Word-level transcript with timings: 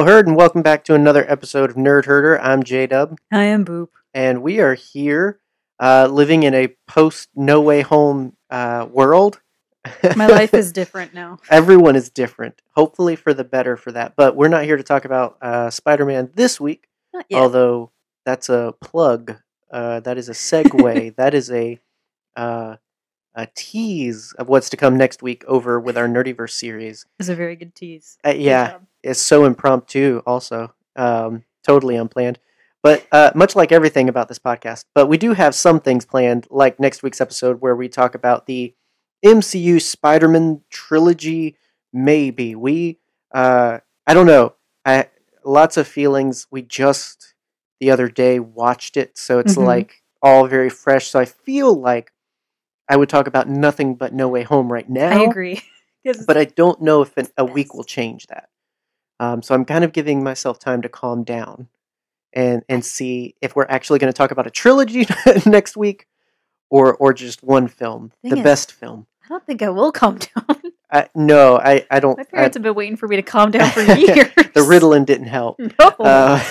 Hello, 0.00 0.12
Herd, 0.12 0.26
and 0.26 0.34
welcome 0.34 0.62
back 0.62 0.82
to 0.84 0.94
another 0.94 1.30
episode 1.30 1.68
of 1.68 1.76
Nerd 1.76 2.06
Herder. 2.06 2.40
I'm 2.40 2.62
J 2.62 2.86
Dub, 2.86 3.18
I 3.30 3.44
am 3.44 3.66
Boop. 3.66 3.88
and 4.14 4.40
we 4.40 4.58
are 4.58 4.72
here 4.72 5.40
uh, 5.78 6.08
living 6.10 6.42
in 6.42 6.54
a 6.54 6.74
post 6.88 7.28
No 7.36 7.60
Way 7.60 7.82
Home 7.82 8.34
uh, 8.48 8.88
world. 8.90 9.42
My 10.16 10.26
life 10.26 10.54
is 10.54 10.72
different 10.72 11.12
now. 11.12 11.36
Everyone 11.50 11.96
is 11.96 12.08
different, 12.08 12.62
hopefully 12.74 13.14
for 13.14 13.34
the 13.34 13.44
better 13.44 13.76
for 13.76 13.92
that. 13.92 14.14
But 14.16 14.36
we're 14.36 14.48
not 14.48 14.64
here 14.64 14.78
to 14.78 14.82
talk 14.82 15.04
about 15.04 15.36
uh, 15.42 15.68
Spider 15.68 16.06
Man 16.06 16.30
this 16.32 16.58
week, 16.58 16.88
although 17.34 17.90
that's 18.24 18.48
a 18.48 18.72
plug. 18.80 19.36
Uh, 19.70 20.00
that 20.00 20.16
is 20.16 20.30
a 20.30 20.32
segue. 20.32 21.14
that 21.16 21.34
is 21.34 21.50
a 21.50 21.78
uh, 22.36 22.76
a 23.34 23.46
tease 23.54 24.32
of 24.38 24.48
what's 24.48 24.68
to 24.70 24.76
come 24.76 24.96
next 24.96 25.22
week 25.22 25.44
over 25.46 25.78
with 25.80 25.96
our 25.96 26.08
Nerdyverse 26.08 26.50
series. 26.50 27.06
It's 27.18 27.28
a 27.28 27.34
very 27.34 27.56
good 27.56 27.74
tease. 27.74 28.18
Uh, 28.26 28.30
yeah, 28.30 28.70
job. 28.72 28.82
it's 29.02 29.20
so 29.20 29.44
impromptu 29.44 30.22
also 30.26 30.74
um, 30.96 31.44
totally 31.64 31.96
unplanned 31.96 32.38
but 32.82 33.06
uh, 33.12 33.30
much 33.34 33.54
like 33.54 33.72
everything 33.72 34.08
about 34.08 34.26
this 34.28 34.38
podcast 34.38 34.84
but 34.94 35.06
we 35.06 35.16
do 35.18 35.34
have 35.34 35.54
some 35.54 35.78
things 35.80 36.04
planned 36.06 36.46
like 36.50 36.80
next 36.80 37.02
week's 37.02 37.20
episode 37.20 37.60
where 37.60 37.76
we 37.76 37.88
talk 37.88 38.14
about 38.14 38.46
the 38.46 38.74
mcu 39.24 39.80
spider-man 39.80 40.62
trilogy 40.70 41.56
maybe 41.92 42.54
we 42.54 42.98
uh, 43.32 43.78
i 44.06 44.14
don't 44.14 44.26
know 44.26 44.54
I, 44.84 45.06
lots 45.44 45.76
of 45.76 45.86
feelings 45.86 46.46
we 46.50 46.62
just 46.62 47.34
the 47.80 47.90
other 47.90 48.08
day 48.08 48.40
watched 48.40 48.96
it 48.96 49.16
so 49.18 49.38
it's 49.38 49.54
Mhm. 49.56 49.64
like 49.66 50.02
all 50.22 50.46
very 50.46 50.70
fresh 50.70 51.08
so 51.08 51.20
i 51.20 51.24
feel 51.26 51.74
like 51.74 52.10
i 52.90 52.96
would 52.96 53.08
talk 53.08 53.26
about 53.26 53.48
nothing 53.48 53.94
but 53.94 54.12
no 54.12 54.28
way 54.28 54.42
home 54.42 54.70
right 54.70 54.88
now 54.90 55.20
I 55.20 55.22
agree. 55.22 55.62
but 56.26 56.36
I 56.36 56.44
don't 56.44 56.80
know 56.80 57.02
if 57.02 57.16
an, 57.16 57.28
a 57.36 57.44
week 57.44 57.74
will 57.74 57.84
change 57.84 58.26
that. 58.28 58.48
Um, 59.18 59.42
so 59.42 59.54
I'm 59.54 59.64
kind 59.66 59.84
of 59.84 59.92
giving 59.92 60.24
myself 60.24 60.58
time 60.58 60.82
to 60.82 60.88
calm 60.88 61.24
down 61.24 61.68
and 62.32 62.62
and 62.68 62.84
see 62.84 63.34
if 63.42 63.54
we're 63.54 63.66
actually 63.68 63.98
going 63.98 64.12
to 64.12 64.16
talk 64.16 64.30
about 64.30 64.46
a 64.46 64.50
trilogy 64.50 65.06
next 65.46 65.76
week 65.76 66.06
or 66.70 66.94
or 66.94 67.12
just 67.12 67.42
one 67.42 67.68
film, 67.68 68.12
the 68.22 68.38
is- 68.38 68.42
best 68.42 68.72
film. 68.72 69.06
I 69.30 69.34
don't 69.34 69.46
think 69.46 69.62
I 69.62 69.68
will 69.68 69.92
calm 69.92 70.18
down. 70.18 70.56
I, 70.92 71.08
no, 71.14 71.56
I 71.56 71.86
I 71.88 72.00
don't. 72.00 72.16
My 72.18 72.22
I- 72.22 72.26
parents 72.26 72.56
have 72.56 72.64
been 72.64 72.74
waiting 72.74 72.96
for 72.96 73.06
me 73.06 73.14
to 73.14 73.22
calm 73.22 73.52
down 73.52 73.70
for 73.70 73.80
years. 73.94 74.26
the 74.34 74.60
Ritalin 74.68 75.06
didn't 75.06 75.28
help. 75.28 75.60
No. 75.78 75.86
Uh, 76.00 76.42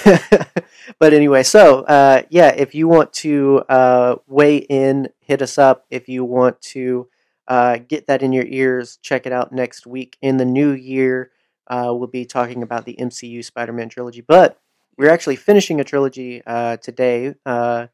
but 0.97 1.13
anyway, 1.13 1.43
so 1.43 1.81
uh, 1.81 2.21
yeah, 2.29 2.47
if 2.55 2.73
you 2.73 2.87
want 2.87 3.11
to 3.13 3.63
uh, 3.67 4.15
weigh 4.27 4.57
in, 4.57 5.09
hit 5.19 5.41
us 5.41 5.57
up. 5.57 5.85
If 5.89 6.07
you 6.07 6.23
want 6.23 6.61
to 6.73 7.09
uh, 7.49 7.79
get 7.85 8.07
that 8.07 8.23
in 8.23 8.31
your 8.31 8.45
ears, 8.45 8.97
check 9.01 9.25
it 9.25 9.33
out 9.33 9.51
next 9.51 9.85
week. 9.85 10.17
In 10.21 10.37
the 10.37 10.45
new 10.45 10.71
year, 10.71 11.31
uh, 11.67 11.91
we'll 11.93 12.07
be 12.07 12.23
talking 12.25 12.63
about 12.63 12.85
the 12.85 12.95
MCU 12.97 13.43
Spider 13.43 13.73
Man 13.73 13.89
trilogy. 13.89 14.21
But 14.21 14.57
we're 14.97 15.09
actually 15.11 15.35
finishing 15.35 15.81
a 15.81 15.83
trilogy 15.83 16.41
uh, 16.47 16.77
today, 16.77 17.35
uh, 17.45 17.87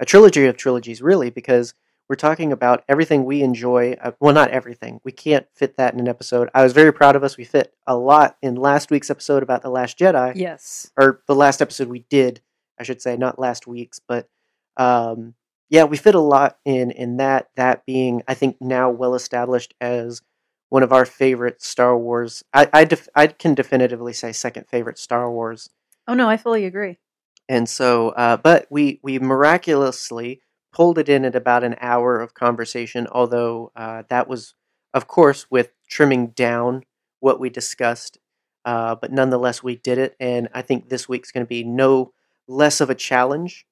a 0.00 0.04
trilogy 0.04 0.46
of 0.46 0.56
trilogies, 0.56 1.00
really, 1.00 1.30
because 1.30 1.74
we're 2.08 2.16
talking 2.16 2.52
about 2.52 2.84
everything 2.88 3.24
we 3.24 3.42
enjoy. 3.42 3.96
Uh, 4.00 4.12
well, 4.20 4.34
not 4.34 4.50
everything. 4.50 5.00
We 5.04 5.12
can't 5.12 5.46
fit 5.54 5.76
that 5.76 5.94
in 5.94 6.00
an 6.00 6.08
episode. 6.08 6.50
I 6.54 6.62
was 6.62 6.72
very 6.72 6.92
proud 6.92 7.16
of 7.16 7.24
us. 7.24 7.36
We 7.36 7.44
fit 7.44 7.74
a 7.86 7.96
lot 7.96 8.36
in 8.42 8.54
last 8.54 8.90
week's 8.90 9.10
episode 9.10 9.42
about 9.42 9.62
The 9.62 9.70
Last 9.70 9.98
Jedi 9.98 10.34
yes. 10.36 10.90
or 10.98 11.22
the 11.26 11.34
last 11.34 11.62
episode 11.62 11.88
we 11.88 12.00
did, 12.10 12.40
I 12.78 12.82
should 12.82 13.00
say, 13.00 13.16
not 13.16 13.38
last 13.38 13.66
week's, 13.66 13.98
but 13.98 14.28
um, 14.76 15.34
yeah, 15.72 15.84
we 15.84 15.96
fit 15.96 16.14
a 16.14 16.20
lot 16.20 16.58
in 16.66 16.90
in 16.90 17.16
that. 17.16 17.48
That 17.56 17.86
being, 17.86 18.22
I 18.28 18.34
think, 18.34 18.58
now 18.60 18.90
well 18.90 19.14
established 19.14 19.74
as 19.80 20.20
one 20.68 20.82
of 20.82 20.92
our 20.92 21.06
favorite 21.06 21.62
Star 21.62 21.96
Wars. 21.96 22.44
I 22.52 22.68
I, 22.72 22.84
def- 22.84 23.08
I 23.14 23.28
can 23.28 23.54
definitively 23.54 24.12
say 24.12 24.32
second 24.32 24.66
favorite 24.68 24.98
Star 24.98 25.30
Wars. 25.30 25.70
Oh 26.06 26.14
no, 26.14 26.28
I 26.28 26.36
fully 26.36 26.66
agree. 26.66 26.98
And 27.48 27.68
so, 27.68 28.10
uh, 28.10 28.36
but 28.36 28.66
we 28.68 29.00
we 29.02 29.18
miraculously 29.18 30.42
pulled 30.72 30.98
it 30.98 31.08
in 31.08 31.24
at 31.24 31.36
about 31.36 31.64
an 31.64 31.76
hour 31.80 32.20
of 32.20 32.34
conversation. 32.34 33.06
Although 33.10 33.72
uh, 33.76 34.04
that 34.08 34.28
was, 34.28 34.54
of 34.94 35.06
course, 35.08 35.50
with 35.50 35.72
trimming 35.88 36.28
down 36.28 36.84
what 37.20 37.40
we 37.40 37.50
discussed. 37.50 38.18
Uh, 38.64 38.94
but 38.94 39.12
nonetheless, 39.12 39.62
we 39.62 39.76
did 39.76 39.98
it, 39.98 40.14
and 40.20 40.48
I 40.54 40.62
think 40.62 40.88
this 40.88 41.08
week's 41.08 41.32
going 41.32 41.44
to 41.44 41.48
be 41.48 41.64
no 41.64 42.12
less 42.46 42.80
of 42.80 42.90
a 42.90 42.94
challenge 42.94 43.66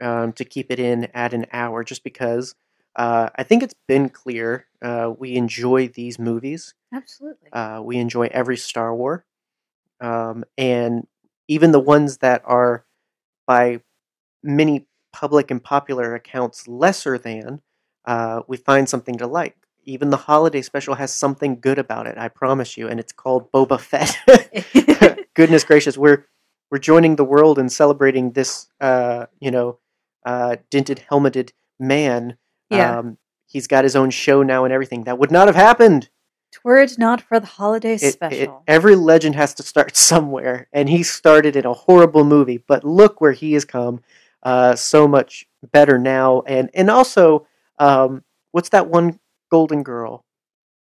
um, 0.00 0.32
to 0.34 0.44
keep 0.44 0.70
it 0.70 0.80
in 0.80 1.06
at 1.14 1.34
an 1.34 1.46
hour, 1.52 1.84
just 1.84 2.04
because 2.04 2.54
uh, 2.96 3.30
I 3.36 3.42
think 3.42 3.62
it's 3.62 3.74
been 3.86 4.08
clear 4.08 4.66
uh, 4.82 5.12
we 5.18 5.36
enjoy 5.36 5.88
these 5.88 6.18
movies. 6.18 6.74
Absolutely. 6.92 7.50
Uh, 7.52 7.82
we 7.84 7.98
enjoy 7.98 8.28
every 8.32 8.56
Star 8.56 8.94
War, 8.94 9.24
um, 10.00 10.44
and 10.58 11.06
even 11.48 11.72
the 11.72 11.80
ones 11.80 12.18
that 12.18 12.42
are 12.44 12.84
by 13.46 13.80
many 14.42 14.86
public 15.12 15.50
and 15.50 15.62
popular 15.62 16.14
accounts 16.14 16.66
lesser 16.68 17.18
than, 17.18 17.60
uh, 18.04 18.42
we 18.48 18.56
find 18.56 18.88
something 18.88 19.18
to 19.18 19.26
like. 19.26 19.56
Even 19.84 20.10
the 20.10 20.16
holiday 20.16 20.62
special 20.62 20.94
has 20.94 21.12
something 21.12 21.58
good 21.60 21.78
about 21.78 22.06
it. 22.06 22.16
I 22.18 22.28
promise 22.28 22.76
you, 22.76 22.86
and 22.88 23.00
it's 23.00 23.12
called 23.12 23.50
Boba 23.50 23.80
Fett. 23.80 24.16
Goodness 25.34 25.64
gracious, 25.64 25.96
we're 25.96 26.26
we're 26.70 26.78
joining 26.78 27.16
the 27.16 27.24
world 27.24 27.58
and 27.58 27.70
celebrating 27.72 28.30
this, 28.32 28.68
uh, 28.80 29.26
you 29.40 29.50
know, 29.50 29.78
uh, 30.24 30.56
dented 30.70 31.02
helmeted 31.10 31.52
man. 31.80 32.36
yeah. 32.68 32.98
Um, 32.98 33.18
he's 33.46 33.66
got 33.66 33.82
his 33.82 33.96
own 33.96 34.10
show 34.10 34.44
now 34.44 34.64
and 34.64 34.72
everything. 34.72 35.02
That 35.04 35.18
would 35.18 35.32
not 35.32 35.48
have 35.48 35.56
happened 35.56 36.08
Were 36.62 36.78
it 36.78 36.96
not 36.98 37.20
for 37.22 37.40
the 37.40 37.46
holiday 37.46 37.94
it- 37.94 38.02
it- 38.04 38.12
special. 38.12 38.62
every 38.68 38.94
legend 38.94 39.34
has 39.34 39.54
to 39.54 39.62
start 39.64 39.96
somewhere, 40.10 40.68
and 40.72 40.88
he 40.88 41.02
started 41.02 41.56
in 41.56 41.64
a 41.66 41.72
horrible 41.72 42.22
movie. 42.24 42.58
But 42.58 42.84
look 42.84 43.20
where 43.20 43.32
he 43.32 43.54
has 43.54 43.64
come, 43.64 44.00
uh, 44.42 44.74
so 44.76 45.06
much 45.08 45.46
better 45.72 45.98
now. 45.98 46.42
And 46.46 46.70
and 46.74 46.90
also, 46.90 47.46
um, 47.78 48.24
what's 48.52 48.70
that 48.70 48.88
one 48.88 49.18
Golden 49.50 49.82
Girl? 49.82 50.24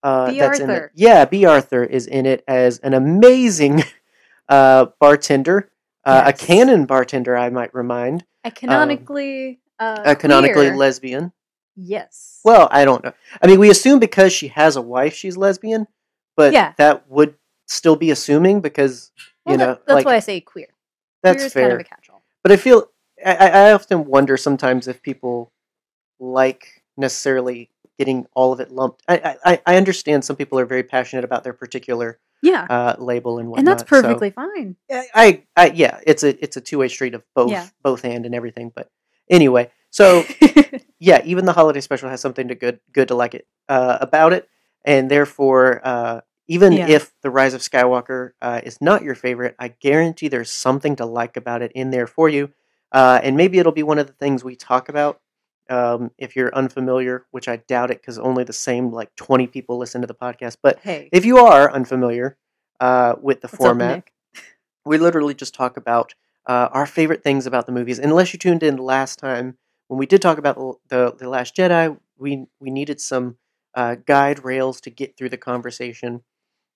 Uh, 0.02 0.30
Bea 0.32 0.38
that's 0.40 0.60
in 0.60 0.70
it? 0.70 0.90
Yeah, 0.94 1.24
Bea 1.24 1.44
Arthur 1.44 1.84
is 1.84 2.06
in 2.06 2.26
it 2.26 2.42
as 2.48 2.78
an 2.80 2.92
amazing 2.94 3.82
uh, 4.48 4.86
bartender, 5.00 5.70
uh, 6.04 6.22
a 6.26 6.32
canon 6.32 6.86
bartender, 6.86 7.36
I 7.36 7.50
might 7.50 7.72
remind, 7.74 8.24
I 8.44 8.50
canonically 8.50 9.60
uh 9.78 10.02
a 10.04 10.16
canonically 10.16 10.66
queer. 10.66 10.76
lesbian. 10.76 11.32
Yes. 11.76 12.40
Well, 12.44 12.68
I 12.70 12.84
don't 12.84 13.02
know. 13.04 13.12
I 13.40 13.46
mean, 13.46 13.58
we 13.60 13.70
assume 13.70 13.98
because 14.00 14.32
she 14.32 14.48
has 14.48 14.76
a 14.76 14.82
wife, 14.82 15.14
she's 15.14 15.36
lesbian, 15.36 15.86
but 16.36 16.52
Yeah. 16.52 16.72
that 16.76 17.08
would 17.08 17.36
still 17.68 17.96
be 17.96 18.10
assuming 18.10 18.60
because 18.60 19.10
you 19.46 19.56
Well, 19.56 19.58
know, 19.58 19.66
that- 19.74 19.86
that's 19.86 19.94
like 19.94 20.06
why 20.06 20.16
I 20.16 20.18
say 20.20 20.40
queer. 20.40 20.68
that's 21.22 21.42
queer 21.44 21.50
fair. 21.50 21.62
kind 21.62 21.72
of 21.74 21.80
a 21.80 21.84
catch-all. 21.84 22.22
but 22.42 22.52
I 22.52 22.56
feel 22.56 22.88
I, 23.24 23.48
I 23.68 23.72
often 23.72 24.04
wonder 24.06 24.36
sometimes 24.36 24.88
if 24.88 25.02
people 25.02 25.52
like 26.20 26.82
necessarily 26.96 27.70
getting 27.98 28.26
all 28.34 28.52
of 28.52 28.60
it 28.60 28.70
lumped. 28.70 29.02
I 29.08 29.36
I, 29.44 29.60
I 29.66 29.76
understand 29.76 30.24
some 30.24 30.36
people 30.36 30.58
are 30.58 30.66
very 30.66 30.82
passionate 30.82 31.24
about 31.24 31.44
their 31.44 31.52
particular 31.52 32.18
Yeah. 32.42 32.66
uh, 32.68 32.96
label 32.98 33.38
and 33.38 33.48
whatnot. 33.48 33.58
and 33.60 33.68
that's 33.68 33.82
so- 33.82 33.86
perfectly 34.02 34.30
fine. 34.30 34.76
I, 34.90 35.06
I, 35.14 35.42
I 35.56 35.66
yeah, 35.74 36.00
it's 36.06 36.22
a 36.22 36.42
it's 36.42 36.56
a 36.56 36.60
two 36.60 36.78
way 36.78 36.88
street 36.88 37.14
of 37.14 37.24
both 37.34 37.50
Yeah. 37.50 37.68
both 37.82 38.02
hand 38.02 38.26
and 38.26 38.34
everything. 38.34 38.72
But 38.74 38.90
anyway, 39.30 39.70
so 39.90 40.24
yeah, 40.98 41.20
even 41.24 41.44
the 41.44 41.52
holiday 41.52 41.80
special 41.80 42.08
has 42.08 42.20
something 42.20 42.48
to 42.48 42.54
good 42.54 42.80
good 42.92 43.08
to 43.08 43.14
like 43.14 43.34
it 43.34 43.46
uh, 43.68 43.98
about 44.00 44.32
it, 44.32 44.48
and 44.84 45.10
therefore, 45.10 45.80
uh, 45.84 46.20
even 46.48 46.72
Yeah. 46.72 46.88
if 46.88 47.12
the 47.22 47.30
Rise 47.30 47.54
of 47.54 47.60
Skywalker 47.60 48.32
uh, 48.42 48.60
is 48.64 48.80
not 48.80 49.02
your 49.02 49.14
favorite, 49.14 49.54
I 49.58 49.68
guarantee 49.68 50.28
there's 50.28 50.50
something 50.50 50.96
to 50.96 51.06
like 51.06 51.36
about 51.36 51.62
it 51.62 51.72
in 51.74 51.90
there 51.90 52.06
for 52.06 52.28
you, 52.28 52.50
uh, 52.92 53.20
and 53.22 53.36
maybe 53.36 53.58
it'll 53.58 53.72
be 53.72 53.82
one 53.82 53.98
of 53.98 54.06
the 54.06 54.12
things 54.12 54.44
we 54.44 54.56
talk 54.56 54.88
about. 54.88 55.20
Um, 55.70 56.10
if 56.18 56.36
you're 56.36 56.54
unfamiliar, 56.54 57.24
which 57.30 57.48
I 57.48 57.56
doubt 57.56 57.90
it, 57.90 58.00
because 58.00 58.18
only 58.18 58.44
the 58.44 58.52
same 58.52 58.90
like 58.90 59.14
20 59.16 59.46
people 59.46 59.78
listen 59.78 60.00
to 60.02 60.06
the 60.06 60.14
podcast. 60.14 60.58
But 60.62 60.80
hey. 60.80 61.08
if 61.12 61.24
you 61.24 61.38
are 61.38 61.72
unfamiliar 61.72 62.36
uh, 62.80 63.14
with 63.20 63.40
the 63.40 63.48
what's 63.48 63.56
format, 63.56 63.96
Nick? 63.96 64.12
we 64.84 64.98
literally 64.98 65.34
just 65.34 65.54
talk 65.54 65.76
about 65.76 66.14
uh, 66.46 66.68
our 66.72 66.86
favorite 66.86 67.22
things 67.22 67.46
about 67.46 67.66
the 67.66 67.72
movies. 67.72 67.98
Unless 67.98 68.32
you 68.32 68.38
tuned 68.38 68.62
in 68.62 68.76
last 68.76 69.18
time 69.18 69.56
when 69.88 69.98
we 69.98 70.06
did 70.06 70.22
talk 70.22 70.38
about 70.38 70.56
the 70.56 70.74
the, 70.88 71.14
the 71.18 71.28
Last 71.28 71.56
Jedi, 71.56 71.98
we 72.18 72.46
we 72.60 72.70
needed 72.70 73.00
some 73.00 73.36
uh, 73.74 73.96
guide 74.06 74.44
rails 74.44 74.80
to 74.82 74.90
get 74.90 75.16
through 75.16 75.28
the 75.28 75.36
conversation. 75.36 76.22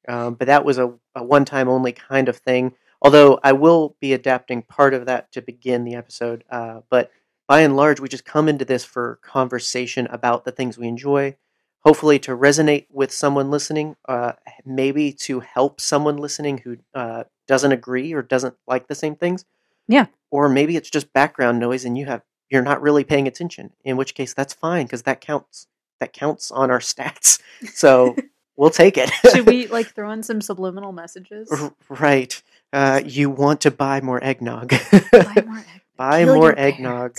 Um, 0.08 0.34
but 0.34 0.46
that 0.46 0.64
was 0.64 0.78
a, 0.78 0.94
a 1.14 1.24
one 1.24 1.44
time 1.44 1.68
only 1.68 1.92
kind 1.92 2.28
of 2.28 2.36
thing. 2.36 2.74
Although 3.02 3.38
I 3.42 3.52
will 3.52 3.96
be 4.00 4.12
adapting 4.12 4.62
part 4.62 4.94
of 4.94 5.06
that 5.06 5.30
to 5.32 5.42
begin 5.42 5.84
the 5.84 5.94
episode. 5.94 6.44
Uh, 6.50 6.80
but 6.90 7.10
by 7.46 7.60
and 7.60 7.76
large, 7.76 8.00
we 8.00 8.08
just 8.08 8.24
come 8.24 8.48
into 8.48 8.64
this 8.64 8.84
for 8.84 9.18
conversation 9.22 10.06
about 10.08 10.44
the 10.44 10.52
things 10.52 10.78
we 10.78 10.88
enjoy. 10.88 11.36
Hopefully, 11.84 12.18
to 12.20 12.36
resonate 12.36 12.86
with 12.90 13.12
someone 13.12 13.50
listening, 13.50 13.94
uh, 14.08 14.32
maybe 14.64 15.12
to 15.12 15.40
help 15.40 15.80
someone 15.80 16.16
listening 16.16 16.58
who 16.58 16.78
uh, 16.94 17.24
doesn't 17.46 17.70
agree 17.70 18.12
or 18.12 18.22
doesn't 18.22 18.56
like 18.66 18.88
the 18.88 18.94
same 18.94 19.14
things. 19.14 19.44
Yeah. 19.86 20.06
Or 20.30 20.48
maybe 20.48 20.76
it's 20.76 20.90
just 20.90 21.12
background 21.12 21.60
noise 21.60 21.84
and 21.84 21.96
you 21.96 22.06
have 22.06 22.22
you're 22.50 22.62
not 22.62 22.82
really 22.82 23.04
paying 23.04 23.26
attention. 23.26 23.72
In 23.84 23.96
which 23.96 24.14
case, 24.14 24.34
that's 24.34 24.54
fine 24.54 24.86
because 24.86 25.02
that 25.02 25.20
counts. 25.20 25.66
That 26.00 26.12
counts 26.12 26.50
on 26.50 26.70
our 26.70 26.78
stats. 26.80 27.40
So 27.72 28.16
we'll 28.56 28.70
take 28.70 28.96
it. 28.96 29.10
Should 29.32 29.46
we 29.46 29.66
like 29.68 29.94
throw 29.94 30.10
in 30.10 30.22
some 30.22 30.40
subliminal 30.40 30.92
messages? 30.92 31.50
R- 31.50 31.72
right. 31.88 32.42
Uh, 32.72 33.00
you 33.04 33.30
want 33.30 33.60
to 33.62 33.70
buy 33.70 34.00
more 34.00 34.22
eggnog. 34.22 34.70
Buy 34.70 34.76
more 35.46 35.58
eggnog. 35.58 35.64
Buy 35.96 36.24
more 36.24 36.58
eggnog. 36.58 37.18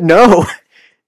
no, 0.00 0.46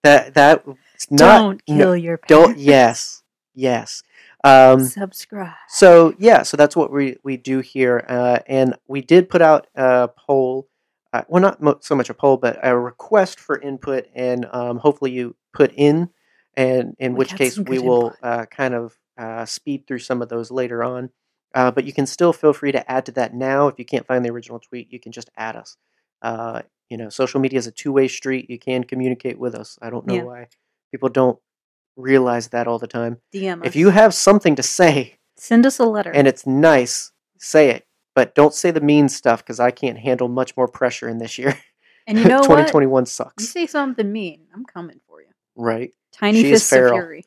that 0.03 0.35
that 0.35 0.67
not. 1.11 1.39
Don't 1.39 1.63
no, 1.69 1.77
kill 1.77 1.97
your 1.97 2.21
don't. 2.29 2.59
Yes, 2.59 3.23
yes. 3.55 4.03
Um, 4.43 4.87
Subscribe. 4.87 5.53
so 5.69 6.15
yeah, 6.19 6.43
so 6.43 6.57
that's 6.57 6.75
what 6.77 6.91
we 6.93 7.17
we 7.23 7.37
do 7.37 7.61
here, 7.61 8.05
uh, 8.09 8.39
and 8.47 8.75
we 8.87 9.01
did 9.03 9.29
put 9.29 9.43
out 9.43 9.67
a 9.75 10.09
poll. 10.09 10.69
Uh, 11.13 11.23
well, 11.29 11.43
not 11.43 11.61
mo- 11.61 11.79
so 11.81 11.95
much 11.95 12.09
a 12.09 12.15
poll, 12.15 12.37
but 12.37 12.59
a 12.63 12.79
request 12.79 13.41
for 13.41 13.59
input, 13.61 14.07
and 14.15 14.47
um, 14.53 14.79
hopefully 14.79 15.11
you 15.11 15.35
put 15.53 15.73
in, 15.77 16.09
and 16.55 16.95
in 16.99 17.13
We 17.13 17.19
which 17.19 17.35
case 17.35 17.59
we 17.59 17.81
will 17.81 18.15
uh, 18.23 18.47
kind 18.47 18.75
of 18.75 18.97
uh, 19.19 19.45
speed 19.45 19.87
through 19.87 19.99
some 19.99 20.23
of 20.23 20.29
those 20.29 20.51
later 20.51 20.83
on. 20.85 21.11
Uh, 21.55 21.71
but 21.71 21.85
you 21.85 21.93
can 21.93 22.07
still 22.07 22.33
feel 22.33 22.53
free 22.53 22.71
to 22.73 22.91
add 22.91 23.05
to 23.07 23.13
that 23.13 23.35
now. 23.35 23.67
If 23.69 23.79
you 23.79 23.85
can't 23.85 24.07
find 24.07 24.25
the 24.25 24.31
original 24.31 24.61
tweet, 24.61 24.93
you 24.93 25.01
can 25.01 25.11
just 25.13 25.31
add 25.37 25.57
us. 25.57 25.77
Uh, 26.23 26.63
you 26.89 26.97
know, 26.97 27.09
social 27.09 27.41
media 27.41 27.59
is 27.59 27.67
a 27.67 27.73
two 27.73 27.93
way 27.93 28.07
street. 28.09 28.49
You 28.49 28.59
can 28.59 28.85
communicate 28.85 29.39
with 29.39 29.55
us. 29.55 29.79
I 29.83 29.91
don't 29.91 30.07
know 30.07 30.15
Yeah. 30.15 30.23
why 30.23 30.47
people 30.93 31.09
don't 31.09 31.39
realize 31.97 32.49
that 32.49 32.67
all 32.69 32.79
the 32.79 32.87
time. 32.87 33.19
DM 33.35 33.61
us. 33.61 33.67
If 33.67 33.77
you 33.77 33.91
have 33.91 34.15
something 34.15 34.55
to 34.57 34.63
say 34.63 35.19
send 35.37 35.67
us 35.67 35.79
a 35.79 35.85
letter. 35.85 36.11
and 36.11 36.27
it's 36.29 36.47
nice, 36.47 37.13
say 37.39 37.71
it. 37.71 37.87
But 38.15 38.35
don't 38.35 38.53
say 38.55 38.71
the 38.71 38.81
mean 38.81 39.09
stuff 39.09 39.43
because 39.43 39.61
I 39.61 39.71
can't 39.71 39.99
handle 39.99 40.29
much 40.29 40.57
more 40.57 40.69
pressure 40.69 41.09
in 41.09 41.19
this 41.19 41.39
year. 41.39 41.59
and 42.07 42.19
you 42.19 42.25
know 42.25 42.37
what? 42.41 42.69
2021 42.69 43.05
You 43.39 43.45
say 43.47 43.67
something 43.67 44.11
mean, 44.13 44.47
I'm 44.55 44.65
coming 44.65 45.01
for 45.07 45.21
you. 45.21 45.29
right? 45.57 45.93
Tiny 46.13 46.43
She 46.43 46.51
is 46.53 46.63
fists 46.63 46.73
of 46.73 46.91
fury. 46.91 47.25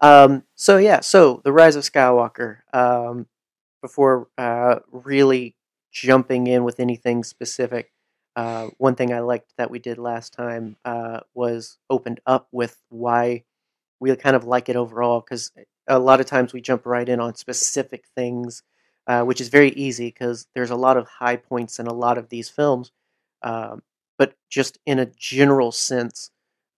Um, 0.00 0.44
so 0.54 0.76
yeah, 0.76 1.00
so 1.00 1.40
the 1.44 1.52
Rise 1.52 1.76
of 1.76 1.84
Skywalker. 1.84 2.58
Um, 2.72 3.26
before 3.82 4.28
uh, 4.38 4.80
really 4.90 5.56
jumping 5.92 6.46
in 6.46 6.64
with 6.64 6.80
anything 6.80 7.24
specific, 7.24 7.92
uh, 8.34 8.68
one 8.78 8.94
thing 8.94 9.12
I 9.12 9.20
liked 9.20 9.54
that 9.58 9.70
we 9.70 9.78
did 9.78 9.98
last 9.98 10.32
time 10.32 10.76
uh, 10.84 11.20
was 11.34 11.78
opened 11.88 12.20
up 12.26 12.48
with 12.52 12.78
why 12.90 13.44
we 14.00 14.14
kind 14.16 14.36
of 14.36 14.44
like 14.44 14.68
it 14.68 14.76
overall. 14.76 15.20
Because 15.20 15.52
a 15.88 15.98
lot 15.98 16.20
of 16.20 16.26
times 16.26 16.52
we 16.52 16.60
jump 16.60 16.84
right 16.86 17.08
in 17.08 17.20
on 17.20 17.34
specific 17.34 18.04
things, 18.14 18.62
uh, 19.06 19.22
which 19.22 19.40
is 19.40 19.48
very 19.48 19.70
easy 19.70 20.08
because 20.08 20.46
there's 20.54 20.70
a 20.70 20.76
lot 20.76 20.96
of 20.96 21.08
high 21.08 21.36
points 21.36 21.78
in 21.78 21.86
a 21.86 21.94
lot 21.94 22.18
of 22.18 22.28
these 22.28 22.48
films. 22.50 22.90
Um, 23.42 23.82
but 24.18 24.34
just 24.50 24.78
in 24.86 24.98
a 24.98 25.06
general 25.06 25.72
sense, 25.72 26.30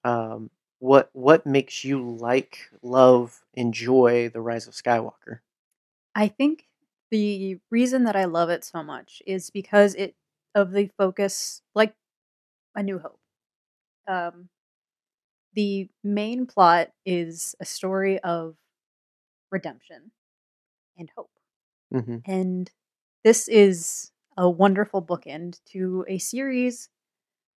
um, 0.04 0.50
what 0.78 1.10
what 1.12 1.46
makes 1.46 1.84
you 1.84 2.02
like, 2.02 2.70
love, 2.82 3.42
enjoy 3.54 4.28
the 4.28 4.40
Rise 4.40 4.66
of 4.66 4.74
Skywalker? 4.74 5.40
I 6.14 6.28
think 6.28 6.66
the 7.10 7.58
reason 7.70 8.04
that 8.04 8.16
I 8.16 8.24
love 8.24 8.50
it 8.50 8.64
so 8.64 8.82
much 8.82 9.22
is 9.26 9.50
because 9.50 9.94
it 9.94 10.14
of 10.54 10.72
the 10.72 10.90
focus 10.98 11.62
like 11.74 11.94
A 12.74 12.82
New 12.82 12.98
Hope. 12.98 13.20
Um 14.06 14.48
the 15.54 15.88
main 16.04 16.46
plot 16.46 16.90
is 17.04 17.54
a 17.60 17.64
story 17.64 18.18
of 18.20 18.56
redemption 19.50 20.12
and 20.98 21.10
hope. 21.16 21.30
Mm-hmm. 21.92 22.18
And 22.26 22.70
this 23.24 23.48
is 23.48 24.12
a 24.36 24.48
wonderful 24.48 25.02
bookend 25.02 25.60
to 25.72 26.04
a 26.08 26.18
series 26.18 26.88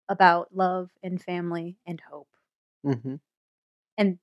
about 0.10 0.56
love 0.56 0.92
and 1.04 1.22
family 1.22 1.78
and 1.86 2.02
hope. 2.12 2.30
Mm-hmm. 2.86 3.16
And 3.98 4.20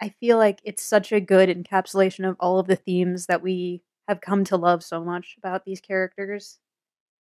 I 0.00 0.10
feel 0.20 0.36
like 0.38 0.60
it's 0.64 0.82
such 0.82 1.12
a 1.12 1.20
good 1.20 1.48
encapsulation 1.48 2.28
of 2.28 2.36
all 2.38 2.58
of 2.58 2.66
the 2.66 2.76
themes 2.76 3.26
that 3.26 3.42
we 3.42 3.82
have 4.08 4.20
come 4.20 4.44
to 4.44 4.56
love 4.56 4.82
so 4.82 5.02
much 5.02 5.36
about 5.38 5.64
these 5.64 5.80
characters 5.80 6.58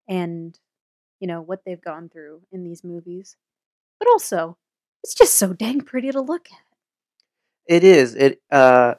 and, 0.08 0.58
you 1.20 1.26
know, 1.26 1.40
what 1.40 1.60
they've 1.64 1.80
gone 1.80 2.08
through 2.08 2.42
in 2.52 2.64
these 2.64 2.84
movies. 2.84 3.36
But 3.98 4.08
also, 4.08 4.56
it's 5.02 5.14
just 5.14 5.34
so 5.34 5.52
dang 5.52 5.80
pretty 5.80 6.10
to 6.10 6.20
look 6.20 6.48
at. 6.52 6.58
It 7.66 7.84
is. 7.84 8.14
It. 8.14 8.40
Uh, 8.50 8.94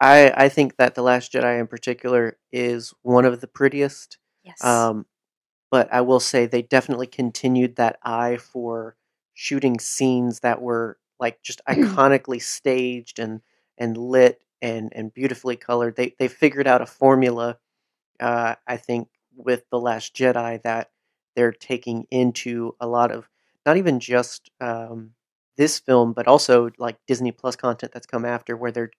I 0.00 0.32
I 0.36 0.48
think 0.48 0.76
that 0.76 0.94
the 0.94 1.02
Last 1.02 1.32
Jedi 1.32 1.58
in 1.58 1.66
particular 1.66 2.38
is 2.52 2.94
one 3.02 3.24
of 3.24 3.40
the 3.40 3.46
prettiest. 3.46 4.18
Yes. 4.44 4.62
Um, 4.64 5.06
but 5.70 5.92
I 5.92 6.02
will 6.02 6.20
say 6.20 6.46
they 6.46 6.62
definitely 6.62 7.08
continued 7.08 7.76
that 7.76 7.98
eye 8.02 8.36
for 8.36 8.96
shooting 9.36 9.78
scenes 9.78 10.40
that 10.40 10.60
were 10.62 10.98
like 11.20 11.42
just 11.42 11.60
iconically 11.68 12.42
staged 12.42 13.18
and 13.20 13.42
and 13.78 13.96
lit 13.96 14.40
and 14.62 14.92
and 14.96 15.14
beautifully 15.14 15.56
colored. 15.56 15.94
They 15.94 16.14
they 16.18 16.26
figured 16.28 16.66
out 16.66 16.82
a 16.82 16.86
formula. 16.86 17.58
Uh, 18.18 18.54
I 18.66 18.78
think 18.78 19.08
with 19.36 19.64
the 19.70 19.78
Last 19.78 20.16
Jedi 20.16 20.62
that 20.62 20.90
they're 21.36 21.52
taking 21.52 22.06
into 22.10 22.74
a 22.80 22.86
lot 22.86 23.12
of 23.12 23.28
not 23.66 23.76
even 23.76 24.00
just 24.00 24.50
um, 24.60 25.10
this 25.58 25.78
film, 25.78 26.14
but 26.14 26.26
also 26.26 26.70
like 26.78 26.96
Disney 27.06 27.30
Plus 27.30 27.56
content 27.56 27.92
that's 27.92 28.06
come 28.06 28.24
after, 28.24 28.56
where 28.56 28.72
they're 28.72 28.90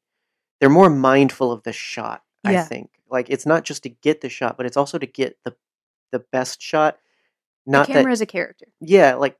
they're 0.59 0.69
more 0.69 0.89
mindful 0.89 1.51
of 1.51 1.63
the 1.63 1.73
shot. 1.73 2.21
I 2.45 2.57
think 2.57 2.91
like 3.09 3.29
it's 3.29 3.45
not 3.45 3.63
just 3.65 3.83
to 3.83 3.89
get 3.89 4.21
the 4.21 4.29
shot, 4.29 4.55
but 4.55 4.65
it's 4.67 4.77
also 4.77 4.97
to 4.99 5.07
get 5.07 5.37
the 5.43 5.55
the 6.11 6.19
best 6.19 6.61
shot. 6.61 6.97
the 7.65 7.71
Not 7.71 7.87
camera 7.87 8.11
that 8.11 8.13
is 8.13 8.21
a 8.21 8.25
character. 8.27 8.67
yeah, 8.79 9.15
like 9.15 9.37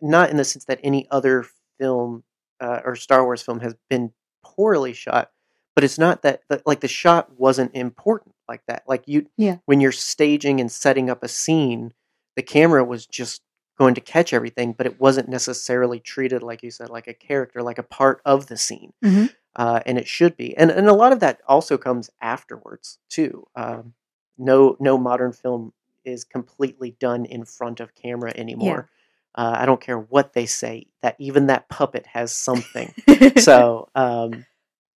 not 0.00 0.30
in 0.30 0.36
the 0.36 0.44
sense 0.44 0.64
that 0.66 0.80
any 0.82 1.06
other 1.10 1.46
film 1.78 2.24
uh, 2.60 2.80
or 2.84 2.96
Star 2.96 3.24
Wars 3.24 3.42
film 3.42 3.60
has 3.60 3.74
been 3.88 4.12
poorly 4.44 4.92
shot, 4.92 5.30
but 5.74 5.84
it's 5.84 5.98
not 5.98 6.22
that, 6.22 6.42
that 6.48 6.66
like 6.66 6.80
the 6.80 6.88
shot 6.88 7.38
wasn't 7.38 7.74
important 7.74 8.34
like 8.48 8.62
that. 8.66 8.82
Like 8.86 9.04
you, 9.06 9.26
Yeah. 9.36 9.58
when 9.66 9.80
you're 9.80 9.92
staging 9.92 10.60
and 10.60 10.70
setting 10.70 11.08
up 11.10 11.22
a 11.22 11.28
scene, 11.28 11.92
the 12.36 12.42
camera 12.42 12.84
was 12.84 13.06
just 13.06 13.42
going 13.78 13.94
to 13.94 14.00
catch 14.00 14.32
everything, 14.32 14.72
but 14.72 14.86
it 14.86 15.00
wasn't 15.00 15.28
necessarily 15.28 16.00
treated 16.00 16.42
like 16.42 16.62
you 16.64 16.70
said, 16.70 16.90
like 16.90 17.06
a 17.06 17.14
character, 17.14 17.62
like 17.62 17.78
a 17.78 17.82
part 17.84 18.20
of 18.24 18.46
the 18.46 18.56
scene. 18.56 18.92
Mhm. 19.04 19.32
Uh, 19.54 19.80
and 19.86 19.98
it 19.98 20.06
should 20.06 20.36
be, 20.36 20.56
and 20.56 20.70
and 20.70 20.88
a 20.88 20.92
lot 20.92 21.10
of 21.12 21.18
that 21.20 21.40
also 21.48 21.76
comes 21.76 22.10
afterwards 22.20 22.98
too. 23.08 23.44
Um, 23.56 23.94
no, 24.36 24.76
no 24.78 24.96
modern 24.98 25.32
film 25.32 25.72
is 26.04 26.22
completely 26.24 26.92
done 27.00 27.24
in 27.24 27.44
front 27.44 27.80
of 27.80 27.94
camera 27.94 28.32
anymore. 28.36 28.88
Uh, 29.38 29.56
I 29.60 29.66
don't 29.66 29.80
care 29.80 30.00
what 30.00 30.32
they 30.32 30.46
say. 30.46 30.88
That 31.02 31.14
even 31.20 31.46
that 31.46 31.68
puppet 31.68 32.06
has 32.06 32.32
something. 32.32 32.92
so, 33.38 33.88
um, 33.94 34.44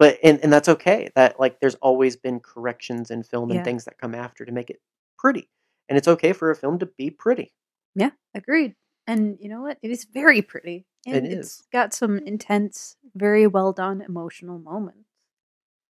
but 0.00 0.18
and 0.24 0.40
and 0.42 0.52
that's 0.52 0.68
okay. 0.68 1.10
That 1.14 1.38
like 1.38 1.60
there's 1.60 1.76
always 1.76 2.16
been 2.16 2.40
corrections 2.40 3.12
in 3.12 3.22
film 3.22 3.50
and 3.52 3.60
Yeah. 3.60 3.64
things 3.64 3.84
that 3.84 3.98
come 3.98 4.16
after 4.16 4.44
to 4.44 4.50
make 4.50 4.68
it 4.68 4.80
pretty, 5.16 5.48
and 5.88 5.96
it's 5.96 6.08
okay 6.08 6.32
for 6.32 6.50
a 6.50 6.56
film 6.56 6.80
to 6.80 6.86
be 6.86 7.08
pretty. 7.08 7.52
Yeah, 7.94 8.10
agreed. 8.34 8.74
And 9.06 9.38
you 9.40 9.48
know 9.48 9.62
what? 9.62 9.78
It 9.80 9.92
is 9.92 10.06
very 10.12 10.42
pretty. 10.42 10.86
And 11.06 11.24
it 11.24 11.36
has 11.36 11.62
got 11.72 11.94
some 11.94 12.18
intense, 12.18 12.96
very 13.14 13.46
well 13.46 13.72
done 13.72 14.00
emotional 14.02 14.58
moments. 14.58 15.08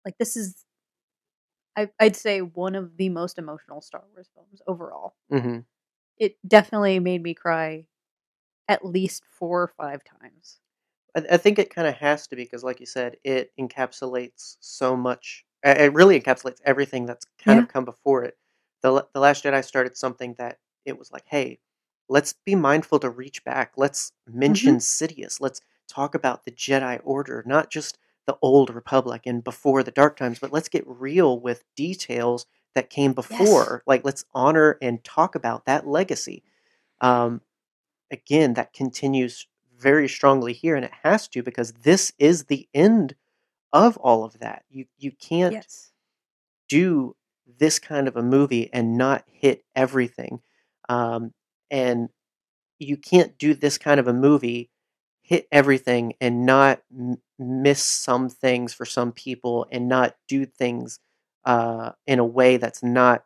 Like 0.04 0.18
this 0.18 0.36
is 0.36 0.66
I 1.78 1.90
I'd 2.02 2.18
say 2.18 2.42
one 2.42 2.76
of 2.76 2.98
the 2.98 3.08
most 3.08 3.38
emotional 3.38 3.80
Star 3.82 4.04
Wars 4.14 4.28
films 4.36 4.62
overall. 4.68 5.16
hmm 5.30 5.60
It 6.18 6.38
definitely 6.46 7.00
made 7.00 7.24
me 7.24 7.34
cry 7.34 7.86
at 8.68 8.86
least 8.86 9.24
4 9.30 9.64
or 9.64 9.68
5 9.68 10.02
times. 10.04 10.60
I, 11.16 11.24
I 11.34 11.38
think 11.38 11.60
it 11.60 11.74
kind 11.74 11.88
of 11.88 11.96
has 11.96 12.28
to 12.28 12.36
be 12.36 12.44
because, 12.44 12.64
like 12.64 12.80
you 12.80 12.86
said, 12.86 13.18
it 13.24 13.52
encapsulates 13.60 14.58
so 14.60 14.96
much. 14.96 15.46
It 15.64 15.94
really 15.94 16.20
encapsulates 16.20 16.60
everything 16.66 17.06
that's 17.06 17.26
kind 17.40 17.58
Yeah. 17.58 17.64
of 17.64 17.70
come 17.70 17.86
before 17.86 18.24
it. 18.24 18.38
The 18.82 19.08
the 19.14 19.20
Last 19.20 19.44
Jedi 19.44 19.64
started 19.64 19.98
something 19.98 20.36
that 20.38 20.60
it 20.86 20.98
was 20.98 21.12
like, 21.12 21.26
hey, 21.28 21.60
let's 22.10 22.34
be 22.46 22.56
mindful 22.56 23.00
to 23.00 23.10
reach 23.10 23.44
back. 23.44 23.74
Let's 23.78 24.12
mention 24.28 24.78
Sidious. 24.78 25.40
Let's 25.42 25.62
talk 25.88 26.16
about 26.16 26.46
the 26.46 26.52
Jedi 26.52 27.00
Order, 27.04 27.44
not 27.46 27.70
just 27.70 27.98
the 28.28 28.38
old 28.42 28.70
Republic 28.74 29.24
and 29.26 29.44
before 29.44 29.84
the 29.84 29.92
Dark 29.92 30.18
Times, 30.18 30.40
but 30.40 30.52
let's 30.54 30.70
get 30.70 30.84
real 30.88 31.40
with 31.40 31.64
details 31.76 32.46
that 32.76 32.90
came 32.90 33.14
before. 33.14 33.84
Like, 33.88 34.06
let's 34.06 34.26
honor 34.34 34.78
and 34.82 35.04
talk 35.04 35.36
about 35.36 35.66
that 35.66 35.88
legacy. 35.88 36.44
Um, 37.02 37.42
again, 38.12 38.54
that 38.56 38.74
continues 38.74 39.48
very 39.78 40.08
strongly 40.10 40.54
here, 40.54 40.76
and 40.76 40.86
it 40.86 40.92
has 41.04 41.28
to 41.30 41.44
because 41.44 41.74
this 41.74 42.14
is 42.20 42.46
the 42.46 42.68
end 42.74 43.16
of 43.74 43.98
all 43.98 44.24
of 44.26 44.40
that. 44.40 44.64
You 44.70 44.86
you 44.98 45.12
can't 45.14 45.68
Yes. 45.68 45.92
do 46.70 47.16
this 47.60 47.80
kind 47.80 48.08
of 48.08 48.16
a 48.16 48.24
movie 48.24 48.70
and 48.74 48.98
not 48.98 49.24
hit 49.32 49.64
everything, 49.76 50.42
um, 50.90 51.34
and 51.70 52.10
you 52.80 52.98
can't 52.98 53.38
do 53.38 53.54
this 53.54 53.78
kind 53.78 54.00
of 54.00 54.08
a 54.08 54.14
movie, 54.14 54.72
hit 55.24 55.48
everything, 55.52 56.14
and 56.22 56.46
not 56.46 56.82
m- 56.98 57.22
miss 57.40 57.84
some 57.84 58.30
things 58.30 58.74
for 58.74 58.86
some 58.86 59.12
people, 59.12 59.68
and 59.72 59.88
not 59.90 60.16
do 60.28 60.46
things 60.46 61.00
uh, 61.46 61.92
in 62.08 62.20
a 62.20 62.26
way 62.26 62.58
that's 62.58 62.84
not 62.84 63.24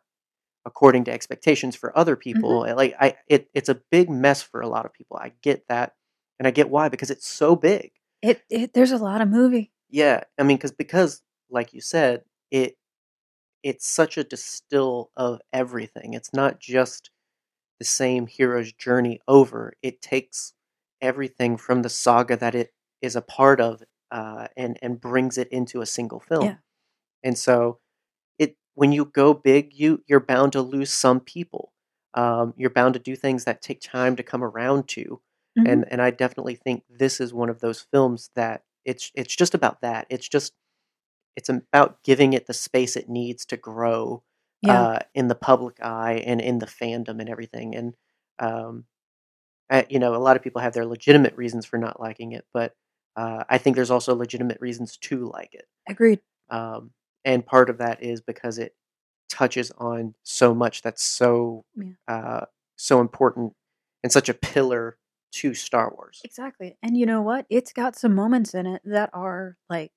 according 0.66 1.04
to 1.04 1.12
expectations 1.12 1.76
for 1.76 1.96
other 1.96 2.16
people. 2.16 2.66
Like 2.76 2.94
I, 3.00 3.16
it, 3.28 3.48
it's 3.54 3.70
a 3.70 3.80
big 3.90 4.10
mess 4.10 4.42
for 4.42 4.60
a 4.60 4.68
lot 4.68 4.84
of 4.84 4.92
people. 4.92 5.16
I 5.16 5.32
get 5.42 5.66
that, 5.68 5.94
and 6.38 6.46
I 6.46 6.50
get 6.50 6.68
why 6.68 6.90
because 6.90 7.10
it's 7.10 7.28
so 7.28 7.56
big. 7.56 7.92
It, 8.20 8.42
it 8.50 8.74
there's 8.74 8.92
a 8.92 8.98
lot 8.98 9.22
of 9.22 9.28
movie. 9.28 9.72
Yeah, 9.88 10.24
I 10.38 10.42
mean, 10.42 10.56
because 10.56 10.72
because 10.72 11.22
like 11.48 11.72
you 11.72 11.80
said, 11.80 12.24
it 12.50 12.76
it's 13.62 13.86
such 13.86 14.18
a 14.18 14.24
distill 14.24 15.10
of 15.16 15.40
everything. 15.52 16.14
It's 16.14 16.34
not 16.34 16.60
just 16.60 17.10
the 17.78 17.84
same 17.84 18.26
hero's 18.26 18.72
journey 18.72 19.20
over. 19.28 19.74
It 19.82 20.02
takes 20.02 20.52
everything 21.00 21.56
from 21.56 21.82
the 21.82 21.88
saga 21.88 22.36
that 22.36 22.54
it 22.54 22.72
is 23.02 23.16
a 23.16 23.22
part 23.22 23.60
of 23.60 23.82
uh, 24.10 24.48
and 24.56 24.78
and 24.82 25.00
brings 25.00 25.38
it 25.38 25.48
into 25.48 25.80
a 25.80 25.86
single 25.86 26.20
film. 26.20 26.44
Yeah. 26.44 26.56
And 27.22 27.38
so 27.38 27.78
when 28.76 28.92
you 28.92 29.06
go 29.06 29.34
big, 29.34 29.74
you 29.74 30.04
you're 30.08 30.20
bound 30.20 30.52
to 30.54 30.62
lose 30.62 30.92
some 30.92 31.20
people. 31.20 31.72
Um, 32.14 32.54
you're 32.58 32.70
bound 32.70 32.94
to 32.94 33.00
do 33.00 33.16
things 33.16 33.44
that 33.46 33.62
take 33.62 33.82
time 33.82 34.16
to 34.16 34.24
come 34.24 34.44
around 34.44 34.88
to. 34.90 35.22
Mhm. 35.58 35.72
And 35.72 35.86
and 35.92 36.02
I 36.02 36.12
definitely 36.12 36.56
think 36.56 36.84
this 36.90 37.20
is 37.20 37.34
one 37.34 37.50
of 37.50 37.60
those 37.60 37.82
films 37.92 38.30
that 38.36 38.64
it's 38.86 39.12
it's 39.16 39.36
just 39.36 39.54
about 39.54 39.82
that. 39.82 40.06
It's 40.10 40.28
just 40.28 40.54
it's 41.36 41.48
about 41.50 42.02
giving 42.04 42.32
it 42.32 42.46
the 42.46 42.54
space 42.54 42.96
it 42.96 43.08
needs 43.08 43.44
to 43.46 43.56
grow 43.56 44.22
yeah. 44.62 44.82
uh, 44.82 44.98
in 45.14 45.28
the 45.28 45.34
public 45.34 45.76
eye 45.82 46.22
and 46.26 46.40
in 46.40 46.58
the 46.60 46.66
fandom 46.66 47.20
and 47.20 47.28
everything. 47.28 47.74
And 47.76 47.94
um, 48.38 48.86
I, 49.70 49.86
you 49.88 49.98
know, 49.98 50.14
a 50.14 50.18
lot 50.18 50.36
of 50.36 50.42
people 50.42 50.62
have 50.62 50.74
their 50.74 50.86
legitimate 50.86 51.36
reasons 51.36 51.66
for 51.66 51.78
not 51.78 52.00
liking 52.00 52.32
it, 52.32 52.44
but 52.54 52.74
uh, 53.16 53.44
I 53.48 53.58
think 53.58 53.76
there's 53.76 53.90
also 53.90 54.14
legitimate 54.14 54.58
reasons 54.60 54.96
to 54.98 55.30
like 55.32 55.54
it. 55.54 55.66
Agreed. 55.88 56.20
Um, 56.50 56.90
and 57.26 57.44
part 57.44 57.68
of 57.68 57.76
that 57.78 58.02
is 58.02 58.22
because 58.22 58.56
it 58.58 58.74
touches 59.28 59.70
on 59.76 60.14
so 60.22 60.54
much 60.54 60.80
that's 60.80 61.02
so 61.02 61.64
Yeah. 61.76 61.90
uh, 62.08 62.44
so 62.76 63.00
important 63.02 63.52
and 64.02 64.10
such 64.10 64.28
a 64.30 64.34
pillar 64.34 64.96
to 65.32 65.52
Star 65.52 65.92
Wars. 65.94 66.20
Exactly. 66.24 66.78
And 66.82 66.96
you 66.96 67.04
know 67.04 67.20
what? 67.20 67.44
It's 67.50 67.72
got 67.72 67.96
some 67.96 68.14
moments 68.14 68.54
in 68.54 68.64
it 68.66 68.80
that 68.84 69.10
are 69.12 69.58
like 69.68 69.92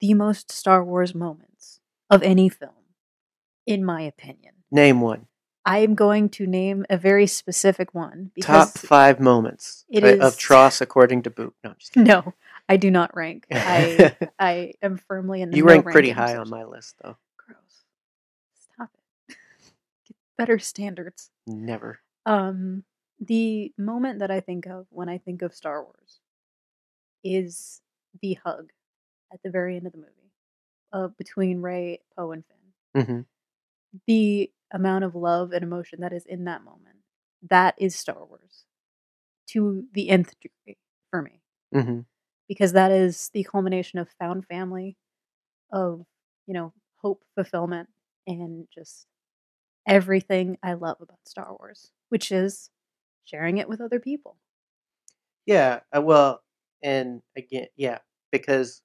the 0.00 0.14
most 0.14 0.50
Star 0.50 0.82
Wars 0.84 1.14
moments 1.14 1.80
of 2.10 2.22
any 2.22 2.48
film, 2.48 2.72
in 3.66 3.84
my 3.84 4.00
opinion. 4.02 4.54
Name 4.70 5.00
one. 5.00 5.26
I 5.66 5.78
am 5.80 5.94
going 5.94 6.30
to 6.30 6.46
name 6.46 6.86
a 6.88 6.96
very 6.96 7.26
specific 7.26 7.92
one 7.92 8.30
because 8.34 8.72
Top 8.72 8.78
five 8.78 9.20
moments 9.20 9.84
it 9.90 10.02
of 10.02 10.32
is- 10.32 10.36
Tross 10.38 10.80
according 10.80 11.22
to 11.24 11.30
Boop. 11.30 11.52
No, 11.62 11.70
I'm 11.70 11.76
just 11.78 11.92
kidding. 11.92 12.08
no, 12.08 12.32
I 12.68 12.76
do 12.76 12.90
not 12.90 13.14
rank. 13.16 13.46
I 13.50 14.12
I 14.38 14.72
am 14.82 14.98
firmly 14.98 15.42
in 15.42 15.50
the 15.50 15.56
you 15.56 15.64
no 15.64 15.68
rank 15.70 15.84
pretty 15.86 16.10
high 16.10 16.36
on 16.36 16.48
my 16.50 16.64
list, 16.64 16.96
though. 17.02 17.16
Gross. 17.36 17.84
Stop 18.74 18.90
it. 19.28 19.36
Get 20.06 20.16
better 20.36 20.58
standards. 20.58 21.30
Never. 21.46 22.00
Um, 22.26 22.84
the 23.20 23.72
moment 23.78 24.20
that 24.20 24.30
I 24.30 24.40
think 24.40 24.66
of 24.66 24.86
when 24.90 25.08
I 25.08 25.18
think 25.18 25.42
of 25.42 25.54
Star 25.54 25.82
Wars 25.82 26.20
is 27.24 27.80
the 28.22 28.34
hug 28.34 28.70
at 29.32 29.40
the 29.42 29.50
very 29.50 29.76
end 29.76 29.86
of 29.86 29.92
the 29.92 29.98
movie, 29.98 30.32
uh, 30.92 31.08
between 31.18 31.60
Rey, 31.60 32.00
Poe, 32.16 32.32
and 32.32 32.44
Finn. 32.94 33.04
hmm 33.06 33.20
The 34.06 34.50
amount 34.72 35.04
of 35.04 35.14
love 35.14 35.52
and 35.52 35.62
emotion 35.62 36.00
that 36.00 36.12
is 36.12 36.26
in 36.26 36.44
that 36.44 36.62
moment, 36.62 36.96
that 37.48 37.74
is 37.78 37.94
Star 37.96 38.24
Wars, 38.24 38.64
to 39.48 39.84
the 39.92 40.10
nth 40.10 40.34
degree 40.40 40.76
for 41.10 41.22
me, 41.22 41.40
hmm 41.72 42.00
because 42.48 42.72
that 42.72 42.90
is 42.92 43.30
the 43.34 43.44
culmination 43.44 43.98
of 43.98 44.08
found 44.18 44.46
family, 44.46 44.96
of 45.72 46.04
you 46.46 46.54
know 46.54 46.72
hope, 47.02 47.24
fulfillment, 47.36 47.88
and 48.26 48.66
just 48.74 49.06
everything 49.86 50.58
I 50.62 50.74
love 50.74 50.98
about 51.00 51.18
Star 51.26 51.54
Wars, 51.58 51.90
which 52.10 52.32
is 52.32 52.70
sharing 53.24 53.58
it 53.58 53.68
with 53.68 53.80
other 53.80 54.00
people. 54.00 54.36
Yeah. 55.46 55.80
uh, 55.96 56.02
Well, 56.02 56.42
and 56.82 57.22
again, 57.36 57.68
yeah, 57.76 57.98
because 58.30 58.82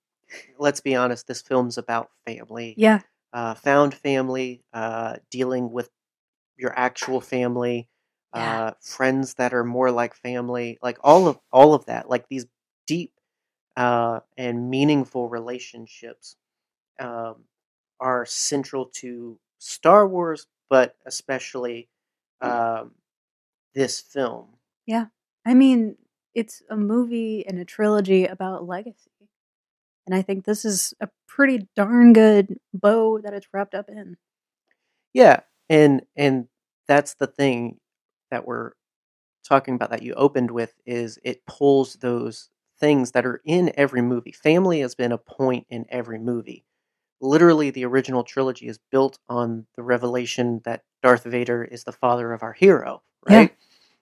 let's 0.58 0.82
be 0.82 0.96
honest, 0.96 1.28
this 1.28 1.42
film's 1.42 1.78
about 1.78 2.10
family. 2.26 2.80
Yeah, 2.80 3.02
uh, 3.34 3.54
found 3.56 3.94
family, 3.94 4.64
uh, 4.74 5.18
dealing 5.32 5.72
with 5.72 5.90
your 6.58 6.78
actual 6.78 7.22
family, 7.22 7.90
Yeah. 8.34 8.60
uh, 8.60 8.72
friends 8.82 9.36
that 9.36 9.54
are 9.54 9.64
more 9.64 9.92
like 9.92 10.14
family, 10.16 10.78
like 10.82 10.98
all 11.04 11.28
of 11.28 11.40
all 11.52 11.74
of 11.74 11.86
that, 11.86 12.10
like 12.10 12.28
these 12.30 12.46
deep 12.88 13.14
uh, 13.76 14.20
and 14.38 14.70
meaningful 14.70 15.30
relationships 15.30 16.36
um, 17.00 17.36
are 18.00 18.26
central 18.26 18.86
to 18.86 19.40
Star 19.60 20.08
Wars, 20.08 20.48
but 20.70 20.96
especially 21.06 21.90
um, 22.42 22.92
this 23.74 24.00
film. 24.00 24.48
Yeah. 24.86 25.06
I 25.46 25.54
mean, 25.54 25.98
it's 26.36 26.62
a 26.70 26.76
movie 26.76 27.46
and 27.48 27.60
a 27.60 27.66
trilogy 27.66 28.26
about 28.26 28.68
legacy. 28.68 29.12
And 30.06 30.16
I 30.16 30.22
think 30.22 30.46
this 30.46 30.66
is 30.66 30.94
a 31.00 31.10
pretty 31.28 31.68
darn 31.76 32.14
good 32.14 32.58
bow 32.74 33.20
that 33.20 33.34
it's 33.34 33.48
wrapped 33.54 33.74
up 33.74 33.90
in. 33.90 34.18
Yeah, 35.14 35.42
and 35.70 36.02
and 36.16 36.48
that's 36.88 37.14
the 37.14 37.28
thing 37.28 37.80
that 38.32 38.46
we're 38.46 38.72
talking 39.48 39.76
about 39.76 39.92
that 39.92 40.02
you 40.02 40.14
opened 40.16 40.52
with 40.52 40.74
is 40.86 41.20
it 41.24 41.46
pulls 41.46 41.96
those 41.96 42.50
things 42.84 43.12
that 43.14 43.26
are 43.26 43.40
in 43.46 43.72
every 43.78 44.02
movie. 44.02 44.34
Family 44.34 44.82
has 44.82 44.94
been 44.94 45.14
a 45.14 45.18
point 45.18 45.66
in 45.70 45.86
every 45.88 46.20
movie. 46.20 46.66
Literally, 47.22 47.70
the 47.70 47.86
original 47.86 48.26
trilogy 48.26 48.68
is 48.68 48.78
built 48.92 49.18
on 49.30 49.68
the 49.78 49.84
revelation 49.84 50.60
that 50.66 50.84
Darth 51.02 51.24
Vader 51.24 51.64
is 51.64 51.86
the 51.86 51.94
father 51.94 52.34
of 52.34 52.44
our 52.44 52.52
hero. 52.52 53.02
Yeah. 53.30 53.38
Right? 53.38 53.56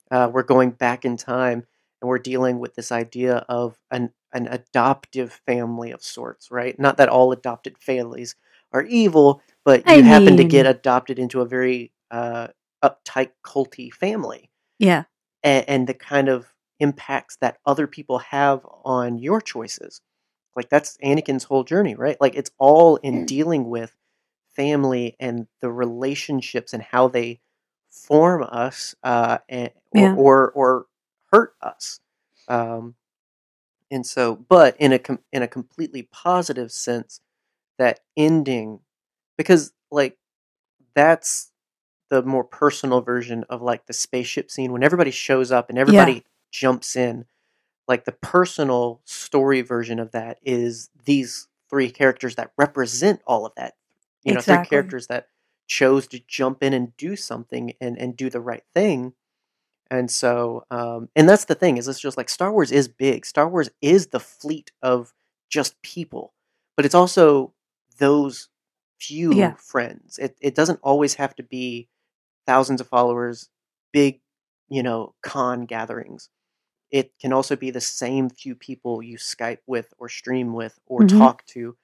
Uh, 0.10 0.32
we're 0.34 0.42
going 0.42 0.72
back 0.72 1.06
in 1.06 1.16
time, 1.16 1.64
and 2.02 2.10
we're 2.10 2.18
dealing 2.18 2.58
with 2.58 2.74
this 2.74 2.92
idea 2.92 3.46
of 3.48 3.78
an 3.92 4.14
an 4.34 4.48
adoptive 4.48 5.32
family 5.46 5.92
of 5.92 6.02
sorts. 6.02 6.50
Right? 6.50 6.80
Not 6.80 6.98
that 6.98 7.08
all 7.08 7.32
adopted 7.32 7.78
families 7.78 8.36
are 8.74 8.82
evil, 8.82 9.44
but 9.64 9.84
I 9.88 9.98
you 9.98 10.04
happen 10.04 10.38
to 10.38 10.44
get 10.44 10.66
adopted 10.66 11.20
into 11.20 11.42
a 11.42 11.46
very 11.46 11.92
uh, 12.10 12.48
uptight, 12.84 13.30
culty 13.46 13.94
family, 13.94 14.50
Yeah. 14.80 15.04
and, 15.44 15.70
and 15.70 15.88
the 15.88 15.94
kind 15.94 16.30
of 16.30 16.48
impacts 16.82 17.38
that 17.38 17.60
other 17.66 17.88
people 17.88 18.18
have 18.20 18.66
on 18.84 19.18
your 19.20 19.40
choices. 19.40 20.02
Like 20.56 20.70
that's 20.70 20.98
Anakin's 20.98 21.46
whole 21.46 21.64
journey, 21.64 21.96
right? 21.96 22.18
Like 22.20 22.36
it's 22.36 22.52
all 22.58 22.98
in 22.98 23.26
dealing 23.26 23.70
with 23.70 23.96
family 24.56 25.16
and 25.20 25.48
the 25.62 25.72
relationships 25.72 26.74
and 26.74 26.84
how 26.84 27.08
they 27.08 27.40
form 27.90 28.44
us, 28.44 28.96
uh, 29.04 29.38
and, 29.48 29.70
or, 29.94 30.02
Yeah. 30.02 30.16
or 30.16 30.52
or 30.52 30.86
hurt 31.32 31.54
us. 31.62 32.02
Um, 32.50 32.96
and 33.90 34.06
so, 34.06 34.36
but 34.36 34.76
in 34.78 34.92
a 34.92 35.00
com- 35.00 35.20
in 35.32 35.42
a 35.44 35.48
completely 35.48 36.04
positive 36.04 36.72
sense, 36.72 37.22
that 37.78 38.02
ending, 38.18 38.80
because 39.38 39.72
like 39.92 40.18
that's 40.96 41.52
the 42.10 42.22
more 42.24 42.44
personal 42.44 43.00
version 43.02 43.46
of 43.50 43.62
like 43.62 43.86
the 43.86 43.94
spaceship 43.94 44.52
scene 44.52 44.74
when 44.74 44.84
everybody 44.84 45.12
shows 45.12 45.50
up 45.52 45.70
and 45.70 45.78
everybody 45.80 46.26
jumps 46.52 46.96
in. 46.96 47.26
Like 47.88 48.06
the 48.06 48.14
personal 48.14 49.02
story 49.06 49.62
version 49.62 50.00
of 50.00 50.12
that 50.12 50.40
is 50.44 50.90
these 51.06 51.48
three 51.70 51.92
characters 51.92 52.36
that 52.36 52.52
represent 52.58 53.22
all 53.28 53.46
of 53.46 53.54
that. 53.58 53.74
You 54.24 54.34
know, 54.34 54.42
three 54.42 54.60
characters 54.60 55.08
that 55.08 55.28
chose 55.68 56.08
to 56.08 56.22
jump 56.28 56.64
in 56.64 56.74
and 56.74 56.96
do 56.98 57.16
something 57.16 57.74
and, 57.82 57.98
and 57.98 58.16
do 58.18 58.30
the 58.30 58.42
right 58.42 58.64
thing. 58.74 59.14
And 59.90 60.10
so, 60.10 60.66
um, 60.72 61.10
and 61.16 61.28
that's 61.28 61.46
the 61.46 61.56
thing 61.56 61.78
is 61.78 61.88
it's 61.88 62.00
just 62.00 62.18
like 62.18 62.30
Star 62.30 62.52
Wars 62.52 62.72
is 62.72 62.88
big. 62.88 63.26
Star 63.26 63.50
Wars 63.50 63.70
is 63.82 64.08
the 64.08 64.20
fleet 64.20 64.72
of 64.82 65.14
just 65.50 65.82
people, 65.82 66.34
but 66.78 66.86
it's 66.86 66.96
also 66.96 67.54
those 67.98 68.50
few 69.00 69.38
Yeah. 69.38 69.56
friends. 69.58 70.18
It 70.18 70.38
it 70.42 70.56
doesn't 70.56 70.80
always 70.84 71.16
have 71.16 71.36
to 71.36 71.44
be 71.44 71.90
thousands 72.48 72.82
of 72.82 72.88
followers, 72.88 73.50
big, 73.94 74.22
you 74.70 74.84
know, 74.84 75.16
con 75.24 75.66
gatherings. 75.66 76.30
It 76.92 77.18
can 77.20 77.32
also 77.34 77.56
be 77.56 77.72
the 77.72 77.82
same 77.82 78.30
few 78.30 78.54
people 78.56 79.02
you 79.02 79.18
Skype 79.18 79.60
with 79.66 79.94
or 79.98 80.10
stream 80.10 80.54
with 80.54 80.78
or 80.86 81.02
Mhm. 81.02 81.18
talk 81.18 81.46
to. 81.48 81.78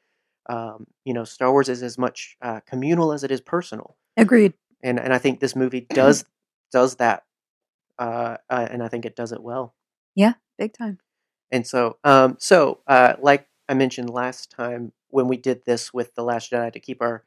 Um, 0.49 0.87
you 1.05 1.13
know, 1.13 1.23
Star 1.23 1.51
Wars 1.51 1.69
is 1.69 1.83
as 1.83 1.97
much 1.97 2.37
uh, 2.41 2.59
communal 2.65 3.11
as 3.13 3.23
it 3.23 3.31
is 3.31 3.41
personal 3.41 3.97
Agreed. 4.15 4.53
and 4.81 4.99
and 4.99 5.13
I 5.13 5.17
think 5.17 5.39
this 5.39 5.55
movie 5.55 5.81
does 5.89 6.25
does 6.71 6.95
that, 6.97 7.23
uh, 7.99 8.37
uh, 8.49 8.67
and 8.69 8.83
I 8.83 8.87
think 8.89 9.05
it 9.05 9.15
does 9.15 9.31
it 9.31 9.41
well. 9.41 9.75
Yeah, 10.15 10.33
big 10.57 10.73
time. 10.73 10.99
And 11.51 11.65
so, 11.65 11.97
um, 12.03 12.35
so 12.39 12.81
uh, 12.87 13.13
like 13.19 13.47
I 13.69 13.73
mentioned 13.73 14.09
last 14.09 14.51
time 14.51 14.91
when 15.09 15.27
we 15.27 15.37
did 15.37 15.63
this 15.65 15.93
with 15.93 16.13
the 16.15 16.23
Last 16.23 16.51
Jedi 16.51 16.71
to 16.73 16.79
keep 16.79 17.01
our 17.01 17.23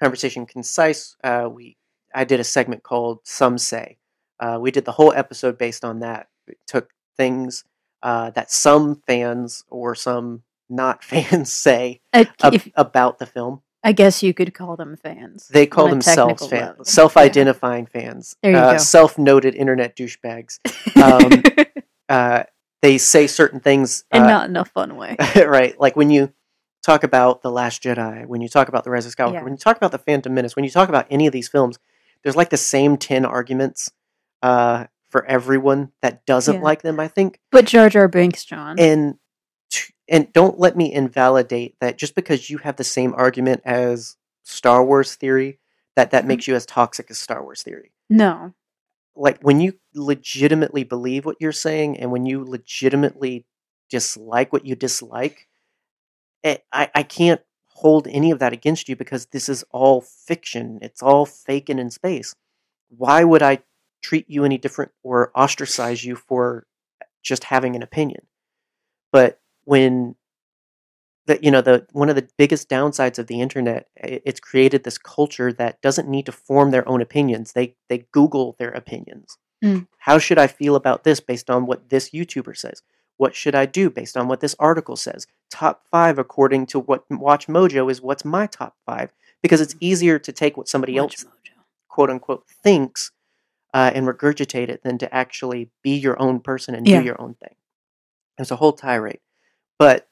conversation 0.00 0.46
concise, 0.46 1.16
uh, 1.24 1.48
we 1.52 1.76
I 2.14 2.24
did 2.24 2.40
a 2.40 2.44
segment 2.44 2.82
called 2.82 3.20
"Some 3.24 3.58
Say." 3.58 3.98
Uh, 4.38 4.58
we 4.60 4.70
did 4.70 4.84
the 4.84 4.92
whole 4.92 5.12
episode 5.12 5.56
based 5.58 5.84
on 5.84 6.00
that. 6.00 6.28
We 6.46 6.54
took 6.66 6.90
things 7.16 7.64
uh, 8.02 8.30
that 8.30 8.50
some 8.50 8.96
fans 9.06 9.64
or 9.68 9.94
some 9.94 10.42
not 10.68 11.02
fans 11.12 11.52
say 11.52 12.00
Uh, 12.12 12.24
ab- 12.42 12.62
about 12.74 13.18
the 13.18 13.26
film. 13.26 13.62
I 13.84 13.92
guess 13.92 14.20
you 14.22 14.34
could 14.34 14.52
call 14.52 14.74
them 14.76 14.96
fans. 14.96 15.46
They 15.48 15.66
call 15.66 15.88
themselves 15.88 16.44
fans, 16.48 16.90
self-identifying 16.90 17.86
fans, 17.86 18.34
uh, 18.42 18.78
self-noted 18.78 19.54
internet 19.54 19.96
douchebags. 19.96 20.58
Um, 20.96 21.42
Uh, 22.08 22.44
they 22.82 22.98
say 22.98 23.26
certain 23.26 23.58
things, 23.60 24.04
and 24.12 24.24
uh, 24.24 24.28
not 24.28 24.48
in 24.48 24.56
a 24.56 24.64
fun 24.64 24.96
way. 24.96 25.16
right? 25.36 25.78
Like 25.80 25.96
when 25.96 26.08
you 26.10 26.32
talk 26.84 27.02
about 27.04 27.42
The 27.42 27.50
Last 27.50 27.82
Jedi, 27.82 28.26
when 28.26 28.40
you 28.40 28.48
talk 28.48 28.68
about 28.68 28.84
The 28.84 28.90
Rise 28.90 29.06
of 29.06 29.14
Skywalker, 29.16 29.32
Yeah. 29.34 29.42
when 29.42 29.52
you 29.54 29.58
talk 29.58 29.76
about 29.76 29.90
The 29.92 29.98
Phantom 29.98 30.32
Menace, 30.32 30.54
when 30.54 30.64
you 30.64 30.70
talk 30.70 30.88
about 30.88 31.06
any 31.10 31.26
of 31.26 31.32
these 31.32 31.48
films, 31.48 31.78
there's 32.22 32.36
like 32.36 32.50
the 32.50 32.56
same 32.56 32.96
10 32.96 33.24
arguments 33.24 33.90
uh, 34.42 34.84
for 35.08 35.24
everyone 35.26 35.92
that 36.02 36.24
doesn't 36.26 36.56
Yeah. 36.56 36.60
like 36.62 36.82
them, 36.82 36.98
I 37.00 37.08
think. 37.08 37.40
But 37.50 37.66
Jar 37.66 37.88
Jar 37.88 38.08
Binks, 38.08 38.44
John. 38.44 38.78
And 38.78 39.18
and 40.08 40.32
don't 40.32 40.58
let 40.60 40.76
me 40.76 40.92
invalidate 40.92 41.74
that 41.80 41.98
just 41.98 42.14
because 42.14 42.48
you 42.48 42.58
have 42.58 42.76
the 42.76 42.84
same 42.84 43.12
argument 43.16 43.60
as 43.64 44.16
Star 44.44 44.84
Wars 44.84 45.16
theory, 45.16 45.58
that 45.96 46.12
that 46.12 46.22
Mhm. 46.24 46.28
makes 46.28 46.46
you 46.46 46.54
as 46.54 46.64
toxic 46.64 47.10
as 47.10 47.18
Star 47.18 47.42
Wars 47.42 47.62
theory. 47.62 47.92
no. 48.08 48.54
Like 49.18 49.40
when 49.42 49.60
you 49.60 49.78
legitimately 49.94 50.84
believe 50.84 51.24
what 51.24 51.38
you're 51.40 51.50
saying 51.50 51.98
and 51.98 52.12
when 52.12 52.26
you 52.26 52.44
legitimately 52.44 53.46
dislike 53.88 54.52
what 54.52 54.66
you 54.66 54.76
dislike, 54.76 55.48
eh, 56.44 56.58
I, 56.70 56.90
I 56.94 57.02
can't 57.02 57.40
hold 57.68 58.06
any 58.08 58.30
of 58.30 58.38
that 58.40 58.52
against 58.52 58.88
you 58.90 58.94
because 58.96 59.26
this 59.26 59.48
is 59.48 59.64
all 59.70 60.02
fiction. 60.02 60.78
It's 60.82 61.02
all 61.02 61.24
fake 61.24 61.70
and 61.70 61.80
in 61.80 61.90
space. 61.90 62.34
Why 62.90 63.24
would 63.24 63.42
I 63.42 63.62
treat 64.06 64.26
you 64.28 64.44
any 64.44 64.58
different 64.58 64.92
or 65.02 65.30
ostracize 65.34 66.04
you 66.04 66.14
for 66.16 66.66
just 67.22 67.44
having 67.44 67.74
an 67.76 67.82
opinion? 67.82 68.26
But 69.12 69.40
when 69.64 70.14
that 71.26 71.42
you 71.42 71.50
know 71.50 71.60
the 71.60 71.86
one 71.92 72.08
of 72.08 72.16
the 72.16 72.28
biggest 72.38 72.68
downsides 72.68 73.18
of 73.18 73.26
the 73.26 73.40
internet 73.40 73.88
it's 73.96 74.40
created 74.40 74.84
this 74.84 74.98
culture 74.98 75.52
that 75.52 75.80
doesn't 75.82 76.08
need 76.08 76.26
to 76.26 76.32
form 76.32 76.70
their 76.70 76.88
own 76.88 77.00
opinions 77.00 77.52
they 77.52 77.74
they 77.88 78.06
google 78.12 78.54
their 78.58 78.70
opinions 78.70 79.36
Mm. 79.64 79.86
how 80.00 80.18
should 80.18 80.36
i 80.36 80.46
feel 80.46 80.76
about 80.76 81.02
this 81.04 81.18
based 81.18 81.48
on 81.48 81.64
what 81.64 81.88
this 81.88 82.10
youtuber 82.10 82.54
says 82.54 82.82
what 83.16 83.34
should 83.34 83.54
i 83.54 83.64
do 83.64 83.88
based 83.88 84.14
on 84.14 84.28
what 84.28 84.40
this 84.40 84.54
article 84.58 84.96
says 84.96 85.26
top 85.50 85.82
five 85.90 86.18
according 86.18 86.66
to 86.66 86.78
what 86.78 87.04
watch 87.10 87.46
mojo 87.46 87.90
is 87.90 88.02
what's 88.02 88.22
my 88.22 88.46
top 88.46 88.74
five 88.84 89.14
because 89.42 89.62
it's 89.62 89.74
easier 89.80 90.18
to 90.18 90.30
take 90.30 90.58
what 90.58 90.68
somebody 90.68 91.00
Watch 91.00 91.14
else 91.14 91.24
Mojo. 91.24 91.52
quote 91.88 92.10
unquote 92.10 92.44
thinks 92.62 93.12
uh, 93.76 93.90
and 93.94 94.06
regurgitate 94.06 94.70
it 94.70 94.82
than 94.82 94.96
to 94.96 95.14
actually 95.14 95.70
be 95.82 95.94
your 96.06 96.16
own 96.26 96.40
person 96.40 96.74
and 96.74 96.88
Yeah. 96.88 97.00
do 97.00 97.04
your 97.04 97.20
own 97.20 97.34
thing. 97.34 97.54
There's 98.38 98.50
a 98.50 98.56
whole 98.56 98.72
tirade, 98.72 99.20
but 99.78 100.08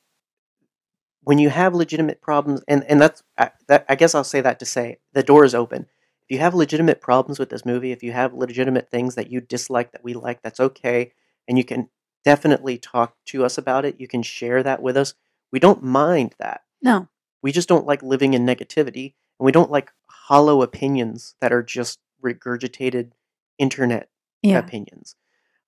when 1.23 1.39
you 1.39 1.49
have 1.49 1.75
legitimate 1.75 2.21
problems, 2.21 2.61
and 2.69 2.85
and 2.85 3.01
that's 3.01 3.23
I, 3.39 3.51
that, 3.69 3.87
I 3.89 3.95
guess 3.95 4.15
I'll 4.15 4.25
say 4.35 4.43
that 4.43 4.59
to 4.59 4.67
say 4.67 4.99
the 5.15 5.23
door 5.23 5.45
is 5.45 5.55
open. 5.55 5.87
If 6.29 6.31
you 6.35 6.39
have 6.41 6.55
legitimate 6.55 7.01
problems 7.01 7.39
with 7.39 7.49
this 7.49 7.65
movie, 7.65 7.93
if 7.93 8.03
you 8.03 8.13
have 8.13 8.35
legitimate 8.35 8.91
things 8.91 9.15
that 9.15 9.31
you 9.31 9.41
dislike 9.41 9.93
that 9.93 10.05
we 10.05 10.13
like, 10.15 10.43
that's 10.43 10.61
okay, 10.61 11.13
and 11.49 11.57
you 11.57 11.65
can 11.65 11.89
definitely 12.25 12.77
talk 12.79 13.17
to 13.27 13.45
us 13.47 13.57
about 13.59 13.85
it. 13.87 13.99
You 13.99 14.09
can 14.09 14.23
share 14.23 14.63
that 14.63 14.83
with 14.83 14.97
us. 14.97 15.15
We 15.53 15.59
don't 15.59 15.83
mind 15.83 16.35
that 16.39 16.63
No. 16.83 17.09
we 17.43 17.53
just 17.53 17.69
don't 17.69 17.87
like 17.87 18.03
living 18.03 18.35
in 18.35 18.45
negativity 18.47 19.15
and 19.39 19.47
we 19.47 19.53
don't 19.53 19.71
like 19.71 19.91
hollow 20.09 20.63
opinions 20.63 21.35
that 21.41 21.53
are 21.53 21.63
just 21.63 21.99
regurgitated 22.23 23.13
internet 23.59 24.09
Yeah. 24.43 24.59
opinions 24.59 25.17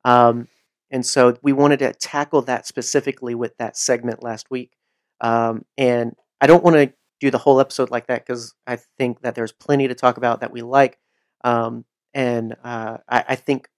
um, 0.04 0.48
and 0.90 1.04
so 1.04 1.36
we 1.42 1.52
wanted 1.52 1.80
to 1.80 1.92
tackle 1.94 2.42
that 2.42 2.66
specifically 2.66 3.34
with 3.34 3.56
that 3.58 3.76
segment 3.76 4.22
last 4.22 4.50
week 4.50 4.72
um, 5.20 5.64
and 5.76 6.14
i 6.40 6.46
don't 6.46 6.64
want 6.64 6.76
to 6.76 6.92
do 7.20 7.30
the 7.30 7.38
whole 7.38 7.60
episode 7.60 7.90
like 7.90 8.06
that 8.08 8.24
because 8.26 8.54
i 8.66 8.76
think 8.98 9.20
that 9.22 9.34
there's 9.34 9.52
plenty 9.52 9.88
to 9.88 9.94
talk 9.94 10.16
about 10.16 10.40
that 10.40 10.52
we 10.52 10.62
like 10.62 10.98
um, 11.44 11.84
and 12.14 12.56
uh, 12.64 12.98
I, 13.08 13.24
I 13.28 13.34
think 13.36 13.68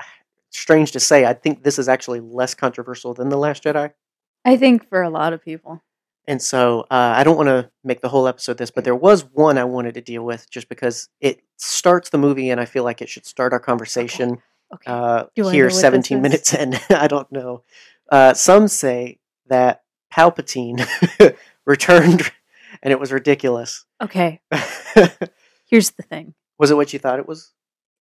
strange 0.50 0.92
to 0.92 1.00
say 1.00 1.24
i 1.24 1.32
think 1.32 1.62
this 1.64 1.78
is 1.78 1.88
actually 1.88 2.20
less 2.20 2.54
controversial 2.54 3.14
than 3.14 3.28
the 3.28 3.38
last 3.38 3.64
jedi 3.64 3.92
I 4.46 4.58
think 4.58 4.86
for 4.90 5.00
a 5.00 5.08
lot 5.08 5.32
of 5.32 5.42
people. 5.42 5.82
And 6.26 6.40
so 6.40 6.80
uh, 6.90 7.14
I 7.16 7.24
don't 7.24 7.36
want 7.36 7.48
to 7.48 7.70
make 7.82 8.00
the 8.00 8.08
whole 8.08 8.26
episode 8.26 8.58
this, 8.58 8.70
but 8.70 8.84
there 8.84 8.94
was 8.96 9.22
one 9.32 9.58
I 9.58 9.64
wanted 9.64 9.94
to 9.94 10.00
deal 10.00 10.24
with 10.24 10.48
just 10.50 10.68
because 10.68 11.08
it 11.20 11.40
starts 11.56 12.10
the 12.10 12.18
movie 12.18 12.50
and 12.50 12.60
I 12.60 12.64
feel 12.64 12.84
like 12.84 13.02
it 13.02 13.08
should 13.08 13.26
start 13.26 13.52
our 13.52 13.60
conversation 13.60 14.38
Okay. 14.72 14.90
uh, 14.90 15.24
I 15.24 15.40
know 15.40 15.48
here 15.50 15.66
what 15.66 15.72
this 15.72 15.80
17 15.82 16.18
is? 16.18 16.22
minutes 16.22 16.54
in. 16.54 16.74
I 16.90 17.06
don't 17.06 17.30
know. 17.30 17.62
Uh, 18.10 18.34
some 18.34 18.66
say 18.68 19.18
that 19.46 19.82
Palpatine 20.12 20.84
returned 21.66 22.32
and 22.82 22.90
it 22.92 22.98
was 22.98 23.12
ridiculous. 23.12 23.84
okay. 24.02 24.40
Here's 25.70 25.90
the 25.92 26.02
thing. 26.02 26.34
was 26.58 26.70
it 26.70 26.76
what 26.76 26.92
you 26.92 26.98
thought 26.98 27.18
it 27.18 27.28
was? 27.28 27.52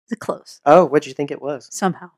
It's 0.09 0.19
close. 0.21 0.61
Oh, 0.65 0.85
what 0.85 1.03
did 1.03 1.09
you 1.09 1.15
think 1.15 1.31
it 1.31 1.43
was? 1.43 1.69
Somehow. 1.71 2.11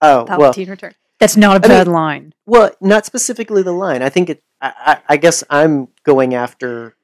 Oh, 0.00 0.24
well, 0.28 0.52
Palpatine 0.52 0.68
return. 0.68 0.94
That's 1.20 1.36
not 1.36 1.52
a 1.56 1.66
I 1.66 1.68
mean- 1.68 1.78
bad 1.78 1.88
line. 1.88 2.34
Well, 2.46 2.70
not 2.80 3.04
specifically 3.06 3.62
the 3.62 3.72
line. 3.72 4.02
I 4.02 4.08
think 4.08 4.30
it. 4.30 4.42
I, 4.60 4.98
I, 5.08 5.16
guess 5.16 5.44
I'm 5.50 5.88
going 6.02 6.34
after 6.34 6.96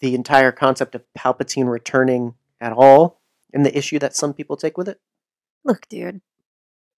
the 0.00 0.14
entire 0.14 0.52
concept 0.52 0.94
of 0.94 1.04
Palpatine 1.16 1.70
returning 1.70 2.34
at 2.60 2.72
all, 2.72 3.20
and 3.52 3.66
the 3.66 3.76
issue 3.76 3.98
that 3.98 4.16
some 4.16 4.32
people 4.32 4.56
take 4.56 4.78
with 4.78 4.88
it. 4.88 5.00
Look, 5.64 5.88
dude. 5.88 6.20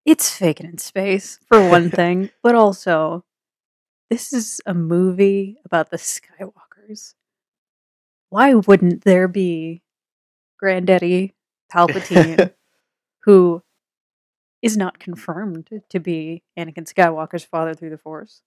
It's 0.04 0.30
faking 0.30 0.66
in 0.66 0.78
space, 0.78 1.38
for 1.48 1.68
one 1.68 1.90
thing, 1.98 2.30
but 2.42 2.54
also, 2.54 3.24
this 4.10 4.32
is 4.32 4.60
a 4.66 4.74
movie 4.74 5.56
about 5.64 5.90
the 5.90 5.96
Skywalkers. 5.96 7.14
Why 8.28 8.54
wouldn't 8.54 9.04
there 9.04 9.28
be 9.28 9.82
Granddaddy 10.58 11.34
Palpatine, 11.72 12.52
who 13.20 13.62
is 14.60 14.76
not 14.76 14.98
confirmed 14.98 15.68
to 15.88 16.00
be 16.00 16.42
Anakin 16.58 16.92
Skywalker's 16.92 17.44
father 17.44 17.74
through 17.74 17.90
the 17.90 17.98
Force? 17.98 18.42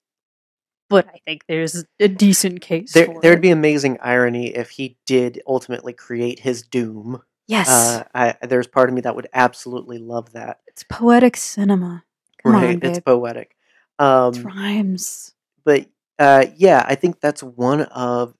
But 0.90 1.08
I 1.08 1.20
think 1.26 1.46
there's 1.48 1.84
a 2.00 2.08
decent 2.08 2.62
case 2.62 2.94
There, 2.94 3.10
it. 3.34 3.42
be 3.42 3.50
amazing 3.50 3.98
irony 4.02 4.56
if 4.56 4.70
he 4.70 4.98
did 5.06 5.42
ultimately 5.48 5.94
create 5.94 6.40
his 6.40 6.62
doom. 6.62 7.22
yes, 7.48 7.68
Uh, 7.68 8.04
I, 8.14 8.36
there's 8.46 8.68
part 8.68 8.90
of 8.90 8.96
me 8.96 9.02
that 9.02 9.16
would 9.16 9.28
absolutely 9.34 9.98
love 9.98 10.34
that. 10.34 10.60
it's 10.68 10.84
poetic 10.84 11.38
cinema. 11.38 12.04
Come 12.44 12.54
right? 12.54 12.76
on, 12.76 12.84
it's 12.84 13.00
poetic. 13.00 13.56
Um, 13.98 14.34
It 14.36 14.44
rhymes. 14.44 15.34
but 15.64 15.88
uh, 16.20 16.46
yeah, 16.56 16.86
I 16.88 16.96
think 16.96 17.20
that's 17.20 17.42
one 17.42 17.82
of 17.82 18.36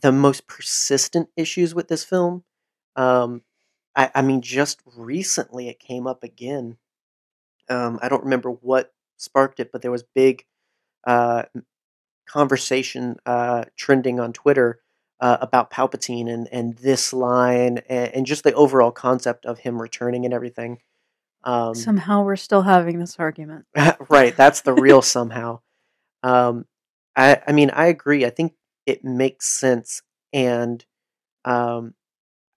the 0.00 0.12
most 0.12 0.46
persistent 0.46 1.28
issues 1.36 1.74
with 1.74 1.88
this 1.88 2.04
film. 2.04 2.44
Um, 2.96 3.42
I, 3.96 4.10
I 4.14 4.22
mean, 4.22 4.40
just 4.42 4.80
recently 4.96 5.68
it 5.68 5.78
came 5.80 6.06
up 6.06 6.22
again. 6.22 6.76
Um, 7.68 7.98
I 8.02 8.08
don't 8.08 8.24
remember 8.24 8.50
what 8.50 8.92
sparked 9.16 9.58
it, 9.60 9.70
but 9.72 9.82
there 9.82 9.90
was 9.90 10.04
big 10.14 10.44
uh, 11.06 11.44
conversation 12.26 13.16
uh, 13.26 13.64
trending 13.76 14.20
on 14.20 14.32
Twitter 14.32 14.80
uh, 15.20 15.38
about 15.40 15.70
Palpatine 15.70 16.28
and, 16.28 16.48
and 16.50 16.76
this 16.78 17.12
line 17.12 17.78
and, 17.88 18.14
and 18.14 18.26
just 18.26 18.44
the 18.44 18.52
overall 18.54 18.90
concept 18.90 19.46
of 19.46 19.60
him 19.60 19.80
returning 19.80 20.24
and 20.24 20.34
everything. 20.34 20.78
Um, 21.44 21.74
Somehow 21.74 22.22
we're 22.24 22.36
still 22.36 22.62
having 22.62 22.98
this 22.98 23.16
argument. 23.18 23.66
right 24.08 24.36
that's 24.36 24.62
the 24.62 24.72
real 24.72 25.02
somehow 25.02 25.60
um 26.24 26.64
i 27.14 27.40
i 27.46 27.52
mean 27.52 27.70
i 27.70 27.86
agree 27.86 28.24
i 28.24 28.30
think 28.30 28.54
it 28.86 29.04
makes 29.04 29.46
sense 29.46 30.02
and 30.32 30.84
um 31.44 31.94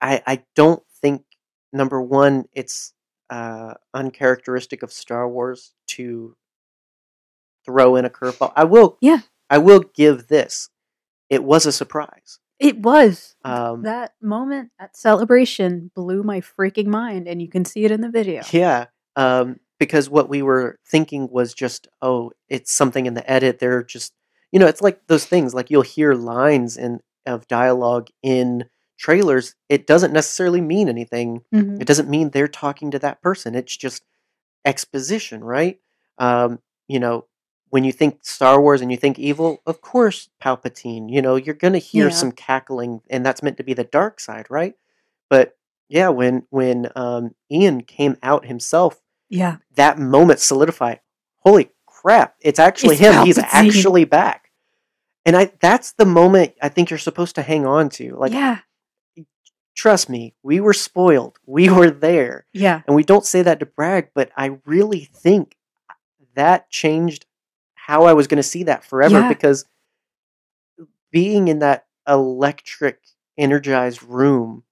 i 0.01 0.23
i 0.25 0.43
don't 0.55 0.81
think 1.01 1.23
number 1.71 2.01
one 2.01 2.45
it's 2.53 2.93
uh 3.29 3.73
uncharacteristic 3.93 4.81
of 4.81 4.91
star 4.91 5.29
wars 5.29 5.73
to 5.85 6.35
throw 7.67 7.95
in 7.95 8.05
a 8.05 8.09
curveball 8.09 8.51
i 8.55 8.63
will 8.63 8.97
Yeah. 9.01 9.19
i 9.51 9.57
will 9.59 9.81
give 9.93 10.27
this 10.27 10.69
it 11.29 11.43
was 11.43 11.65
a 11.67 11.71
surprise 11.71 12.39
It 12.59 12.79
was. 12.79 13.35
um 13.43 13.83
that 13.83 14.13
moment 14.21 14.71
at 14.79 14.95
celebration 14.97 15.91
blew 15.93 16.23
my 16.23 16.39
freaking 16.41 16.87
mind, 16.87 17.27
and 17.27 17.39
you 17.41 17.49
can 17.49 17.65
see 17.65 17.83
it 17.85 17.91
in 17.91 18.01
the 18.01 18.09
video. 18.09 18.41
Yeah, 18.51 18.85
um, 19.15 19.59
because 19.77 20.09
what 20.09 20.27
we 20.29 20.41
were 20.41 20.79
thinking 20.89 21.27
was 21.29 21.53
just, 21.53 21.87
oh, 22.01 22.31
it's 22.49 22.71
something 22.73 23.05
in 23.05 23.13
the 23.13 23.29
edit. 23.29 23.59
They're 23.59 23.83
just, 23.83 24.11
you 24.51 24.59
know, 24.59 24.65
it's 24.65 24.81
like 24.81 25.05
those 25.07 25.25
things. 25.25 25.53
Like 25.53 25.69
you'll 25.69 25.83
hear 25.97 26.13
lines 26.15 26.77
in 26.77 27.01
of 27.27 27.47
dialogue 27.47 28.07
in 28.23 28.65
trailers. 28.97 29.53
It 29.69 29.85
doesn't 29.85 30.13
necessarily 30.13 30.61
mean 30.61 30.87
anything. 30.89 31.43
Mhm. 31.53 31.79
It 31.81 31.85
doesn't 31.87 32.09
mean 32.09 32.29
they're 32.31 32.47
talking 32.63 32.89
to 32.91 32.99
that 32.99 33.21
person. 33.21 33.53
It's 33.53 33.77
just 33.77 34.01
exposition, 34.65 35.43
right? 35.43 35.79
Um, 36.17 36.59
you 36.87 36.99
know, 36.99 37.25
when 37.69 37.83
you 37.83 37.91
think 37.91 38.23
Star 38.23 38.61
Wars 38.61 38.81
and 38.81 38.91
you 38.91 38.97
think 38.97 39.19
evil, 39.19 39.61
of 39.65 39.81
course, 39.81 40.29
Palpatine. 40.41 41.11
You 41.11 41.21
know, 41.21 41.35
you're 41.35 41.55
gonna 41.55 41.77
hear 41.79 42.05
Yeah. 42.07 42.13
some 42.13 42.31
cackling, 42.31 43.01
and 43.09 43.25
that's 43.25 43.43
meant 43.43 43.57
to 43.57 43.63
be 43.63 43.73
the 43.73 43.83
dark 43.83 44.19
side, 44.19 44.45
right? 44.49 44.75
But 45.29 45.57
yeah, 45.89 46.09
when 46.09 46.45
when 46.49 46.89
um, 46.95 47.35
Ian 47.51 47.81
came 47.81 48.17
out 48.23 48.45
himself, 48.45 49.01
Yeah. 49.29 49.57
that 49.75 49.97
moment 49.99 50.39
solidified. 50.39 51.01
Holy 51.39 51.71
crap! 51.85 52.35
It's 52.41 52.59
actually 52.59 52.95
It's 52.95 53.03
him. 53.05 53.25
He's 53.25 53.37
actually 53.37 54.05
back. 54.05 54.51
And 55.25 55.35
I 55.35 55.51
that's 55.59 55.91
the 55.93 56.05
moment 56.05 56.53
I 56.61 56.69
think 56.69 56.89
you're 56.89 56.97
supposed 56.99 57.35
to 57.35 57.41
hang 57.41 57.65
on 57.65 57.89
to. 57.91 58.15
Like, 58.15 58.31
yeah. 58.31 58.59
trust 59.75 60.09
me, 60.09 60.33
we 60.41 60.59
were 60.59 60.73
spoiled. 60.73 61.37
We 61.45 61.69
were 61.69 61.89
there. 61.91 62.45
Yeah. 62.53 62.81
And 62.87 62.95
we 62.95 63.03
don't 63.03 63.25
say 63.25 63.41
that 63.41 63.59
to 63.59 63.65
brag, 63.65 64.09
but 64.15 64.31
I 64.37 64.57
really 64.65 65.03
think 65.03 65.55
that 66.35 66.69
changed 66.69 67.25
how 67.87 68.03
I 68.03 68.11
was 68.11 68.27
going 68.27 68.35
to 68.37 68.43
see 68.43 68.63
that 68.63 68.83
forever 68.83 69.15
Yeah. 69.21 69.29
because 69.29 69.63
being 71.09 71.47
in 71.47 71.59
that 71.59 71.85
electric, 72.05 72.99
energized 73.37 74.03
room 74.03 74.63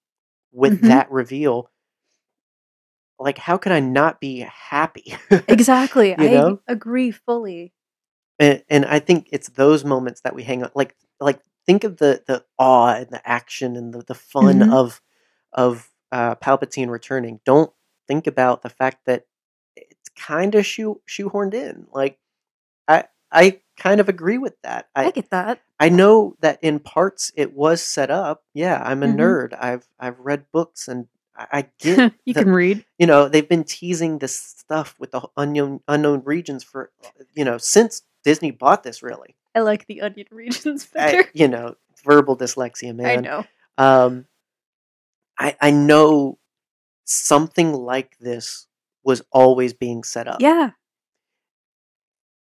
with 0.51 0.82
Mhm. 0.82 0.88
that 0.89 1.10
reveal, 1.10 1.71
like 3.17 3.38
how 3.38 3.58
could 3.58 3.71
I 3.71 3.80
not 3.80 4.19
be 4.19 4.39
happy? 4.39 5.15
Exactly. 5.47 6.10
you 6.19 6.60
I 6.67 6.73
agree 6.73 7.12
fully. 7.12 7.73
and, 8.38 8.62
and 8.69 8.86
I 8.86 8.99
think 8.99 9.30
it's 9.32 9.47
those 9.47 9.86
moments 9.86 10.19
that 10.21 10.36
we 10.36 10.43
hang 10.43 10.63
on. 10.63 10.71
Like 10.75 10.93
like 11.21 11.39
think 11.65 11.86
of 11.86 11.95
the 11.97 12.21
the 12.28 12.43
awe 12.60 12.95
and 12.95 13.10
the 13.12 13.25
action 13.25 13.78
and 13.78 13.93
the, 13.93 14.04
the 14.04 14.13
fun 14.13 14.60
Mhm. 14.60 14.73
of 14.73 15.01
of 15.54 15.89
uh, 16.12 16.36
Palpatine 16.36 16.89
returning. 16.89 17.39
Don't 17.45 17.71
think 18.10 18.28
about 18.28 18.62
the 18.62 18.69
fact 18.69 19.06
that 19.06 19.25
it's 19.78 20.10
kind 20.17 20.54
of 20.56 20.65
shoe 20.65 21.01
shoehorned 21.10 21.54
in. 21.54 21.88
Like 21.93 22.19
I 22.88 23.06
I 23.32 23.60
kind 23.78 24.00
of 24.00 24.08
agree 24.10 24.38
with 24.38 24.56
that. 24.63 24.88
I 24.95 25.06
I 25.08 25.12
get 25.12 25.30
that. 25.32 25.62
I 25.80 25.89
know 25.89 26.36
that 26.39 26.60
in 26.62 26.80
parts 26.80 27.32
it 27.36 27.54
was 27.54 27.82
set 27.82 28.10
up. 28.10 28.43
Yeah, 28.54 28.82
I'm 28.84 29.04
a 29.04 29.08
Mhm. 29.08 29.15
nerd. 29.17 29.58
I've 29.60 29.88
I've 30.00 30.19
read 30.19 30.45
books 30.52 30.88
and 30.88 31.08
I, 31.36 31.48
I 31.52 31.62
get 31.80 32.13
you 32.26 32.34
can 32.34 32.50
read. 32.50 32.86
you 32.98 33.08
know 33.08 33.28
they've 33.28 33.48
been 33.50 33.63
teasing 33.65 34.19
this 34.19 34.36
stuff 34.36 34.95
with 35.00 35.12
the 35.12 35.21
unknown 35.36 35.82
unknown 35.88 36.21
regions 36.24 36.63
for 36.63 36.91
you 37.34 37.43
know 37.43 37.58
since 37.58 38.04
Disney 38.24 38.52
bought 38.52 38.84
this 38.84 39.04
really. 39.04 39.36
I 39.54 39.60
like 39.62 39.86
the 39.88 40.02
onion 40.02 40.28
regions 40.32 40.88
I, 40.95 41.12
better. 41.12 41.30
you 41.34 41.48
know 41.48 41.76
verbal 42.06 42.38
dyslexia 42.38 42.95
man. 42.95 43.06
I 43.08 43.15
know. 43.17 43.45
Um, 43.78 44.26
I 45.38 45.56
I 45.60 45.71
know 45.71 46.38
something 47.06 47.74
like 47.74 48.17
this 48.19 48.67
was 49.04 49.21
always 49.32 49.74
being 49.74 50.04
set 50.04 50.28
up. 50.28 50.41
Yeah. 50.41 50.71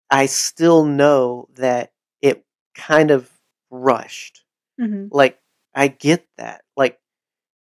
I 0.09 0.25
still 0.27 0.85
know 0.85 1.47
that 1.55 1.91
it 2.21 2.45
kind 2.75 3.11
of 3.11 3.29
rushed. 3.69 4.43
hmm 4.79 5.07
Like 5.11 5.39
I 5.73 5.87
get 5.87 6.25
that. 6.37 6.63
Like 6.77 6.99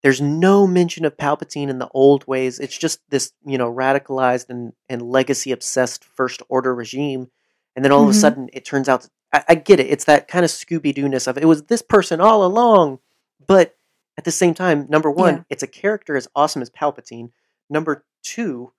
there's 0.02 0.20
no 0.20 0.66
mention 0.66 1.05
of 1.05 1.16
Palpatine 1.16 1.68
in 1.68 1.78
the 1.78 1.88
old 1.94 2.26
ways. 2.26 2.59
It's 2.59 2.76
just 2.76 3.00
this, 3.09 3.33
you 3.46 3.57
know, 3.59 3.72
radicalized 3.72 4.50
and, 4.50 4.72
and 4.88 5.02
legacy 5.02 5.52
obsessed 5.52 6.05
first 6.05 6.42
order 6.48 6.74
regime. 6.74 7.31
And 7.76 7.85
then 7.85 7.92
all 7.92 8.02
of 8.02 8.09
a 8.09 8.12
Mhm. 8.12 8.20
sudden 8.20 8.50
it 8.52 8.64
turns 8.64 8.88
out 8.88 9.09
I, 9.33 9.44
I 9.50 9.55
get 9.55 9.81
it. 9.81 9.87
It's 9.87 10.05
that 10.07 10.28
kind 10.28 10.44
of 10.44 10.50
Scooby 10.50 10.94
Doo 10.94 11.09
ness 11.09 11.26
of 11.26 11.38
it 11.38 11.46
was 11.46 11.64
this 11.64 11.83
person 11.83 12.20
all 12.20 12.44
along. 12.44 12.98
But 13.46 13.76
at 14.18 14.24
the 14.24 14.31
same 14.33 14.52
time, 14.55 14.87
number 14.90 15.11
one, 15.11 15.37
Yeah. 15.37 15.42
it's 15.48 15.62
a 15.62 15.66
character 15.68 16.16
as 16.16 16.28
awesome 16.37 16.61
as 16.61 16.68
Palpatine. 16.68 17.31
Number 17.70 18.05
two, 18.22 18.72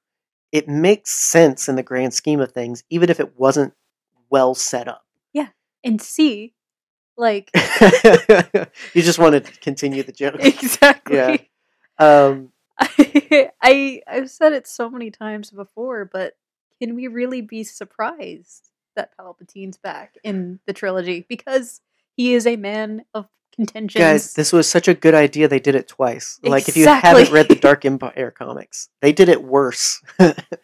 it 0.54 0.70
makes 0.70 1.10
sense 1.10 1.68
in 1.68 1.76
the 1.76 1.84
grand 1.84 2.14
scheme 2.14 2.40
of 2.40 2.52
things, 2.52 2.84
even 2.92 3.10
if 3.10 3.20
it 3.20 3.38
wasn't 3.38 3.74
well 4.30 4.54
set 4.54 4.88
up. 4.88 5.04
Yeah. 5.34 5.48
And 5.84 6.00
C, 6.00 6.54
like 7.18 7.50
you 8.94 9.02
just 9.02 9.18
want 9.20 9.44
to 9.44 9.52
continue 9.60 10.04
the 10.04 10.14
joke. 10.14 10.36
exactly. 10.40 11.16
Yeah. 11.18 11.38
Um, 11.98 12.52
I, 12.80 13.52
I 13.62 14.02
I've 14.08 14.30
said 14.30 14.54
it 14.54 14.68
so 14.68 14.90
many 14.90 15.10
times 15.10 15.50
before, 15.50 16.06
but 16.06 16.36
can 16.80 16.96
we 16.96 17.08
really 17.08 17.42
be 17.42 17.64
surprised 17.64 18.70
that 18.96 19.18
Palpatine's 19.18 19.78
back 19.78 20.16
in 20.24 20.60
the 20.68 20.74
trilogy 20.74 21.26
because 21.28 21.82
he 22.16 22.36
is 22.36 22.46
a 22.46 22.58
man 22.58 23.06
of 23.16 23.28
contentions? 23.54 24.00
guys, 24.00 24.34
this 24.34 24.52
was 24.52 24.68
such 24.70 24.88
a 24.88 24.94
good 24.94 25.14
idea. 25.16 25.48
They 25.48 25.60
did 25.60 25.76
it 25.76 25.88
twice. 25.88 26.40
Like, 26.44 26.68
if 26.68 26.76
you 26.76 26.88
haven't 26.88 27.32
read 27.32 27.48
the 27.48 27.56
Dark 27.56 27.86
Empire 27.86 28.32
comics, 28.32 28.90
they 29.02 29.12
did 29.14 29.30
it 29.30 29.44
worse. 29.44 30.02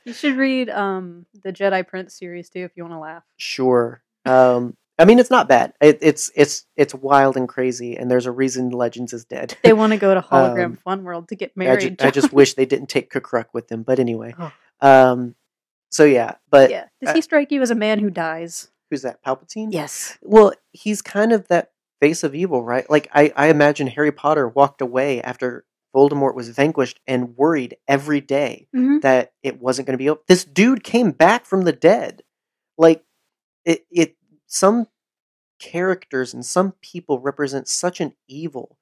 you 0.05 0.13
should 0.13 0.35
read 0.37 0.69
um 0.69 1.25
the 1.43 1.53
Jedi 1.53 1.87
Prince 1.87 2.17
series 2.17 2.49
too 2.49 2.59
if 2.61 2.71
you 2.75 2.83
want 2.83 2.93
to 2.95 2.99
laugh. 2.99 3.23
sure. 3.37 4.01
Um, 4.25 4.75
I 4.97 5.05
mean, 5.05 5.17
it's 5.17 5.31
not 5.31 5.47
bad. 5.47 5.73
It, 5.79 5.99
it's 6.01 6.29
it's 6.35 6.65
it's 6.75 6.93
wild 6.93 7.37
and 7.37 7.47
crazy, 7.47 7.95
and 7.95 8.11
there's 8.11 8.25
a 8.25 8.31
reason 8.31 8.69
Legends 8.69 9.13
is 9.13 9.23
dead. 9.23 9.55
They 9.63 9.71
want 9.71 9.93
to 9.93 9.97
go 9.97 10.13
to 10.13 10.19
Hologram 10.31 10.65
Um, 10.65 10.75
Fun 10.75 11.03
World 11.05 11.29
to 11.29 11.35
get 11.35 11.51
I, 11.51 11.51
ju- 11.51 11.55
married. 11.55 12.01
I 12.01 12.11
just 12.11 12.33
wish 12.39 12.55
they 12.55 12.65
didn't 12.65 12.87
take 12.89 13.09
Kukruk 13.11 13.45
with 13.53 13.69
them. 13.69 13.83
But 13.83 13.99
anyway, 13.99 14.35
Oh. 14.37 14.51
um, 14.81 15.35
so 15.89 16.03
yeah. 16.03 16.35
But 16.51 16.69
yeah. 16.69 16.85
Does 17.01 17.15
he 17.15 17.21
strike 17.21 17.49
you 17.51 17.61
as 17.61 17.71
a 17.71 17.75
man 17.75 17.99
who 17.99 18.09
dies? 18.09 18.69
who's 18.89 19.03
that? 19.03 19.23
Palpatine? 19.23 19.67
Yes. 19.71 20.17
Well, 20.21 20.51
he's 20.71 21.01
kind 21.01 21.31
of 21.31 21.47
that 21.47 21.71
face 22.01 22.23
of 22.23 22.35
evil, 22.35 22.63
right? 22.63 22.89
Like 22.89 23.09
I, 23.13 23.31
I 23.35 23.47
imagine 23.49 23.87
Harry 23.87 24.11
Potter 24.11 24.47
walked 24.47 24.81
away 24.81 25.21
after 25.21 25.65
Voldemort 25.95 26.35
was 26.35 26.49
vanquished 26.49 26.99
and 27.07 27.35
worried 27.37 27.77
every 27.87 28.21
day 28.21 28.67
hmm 28.73 28.97
that 29.01 29.31
it 29.43 29.61
wasn't 29.61 29.87
going 29.87 29.93
to 29.97 30.03
be. 30.03 30.09
o- 30.09 30.21
This 30.27 30.43
dude 30.43 30.83
came 30.83 31.11
back 31.11 31.45
from 31.45 31.63
the 31.63 31.71
dead. 31.73 32.21
Like 32.77 33.03
it, 33.65 33.85
it. 33.91 34.15
Some 34.47 34.87
characters 35.59 36.33
and 36.33 36.45
some 36.45 36.73
people 36.81 37.19
represent 37.19 37.67
such 37.67 37.99
an 38.01 38.13
evil 38.27 38.77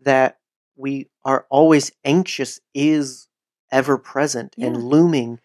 that 0.00 0.38
we 0.76 1.08
are 1.24 1.46
always 1.50 1.92
anxious 2.04 2.60
is 2.74 3.28
ever 3.72 3.98
present 3.98 4.54
Yeah. 4.56 4.68
and 4.68 4.84
looming. 4.84 5.40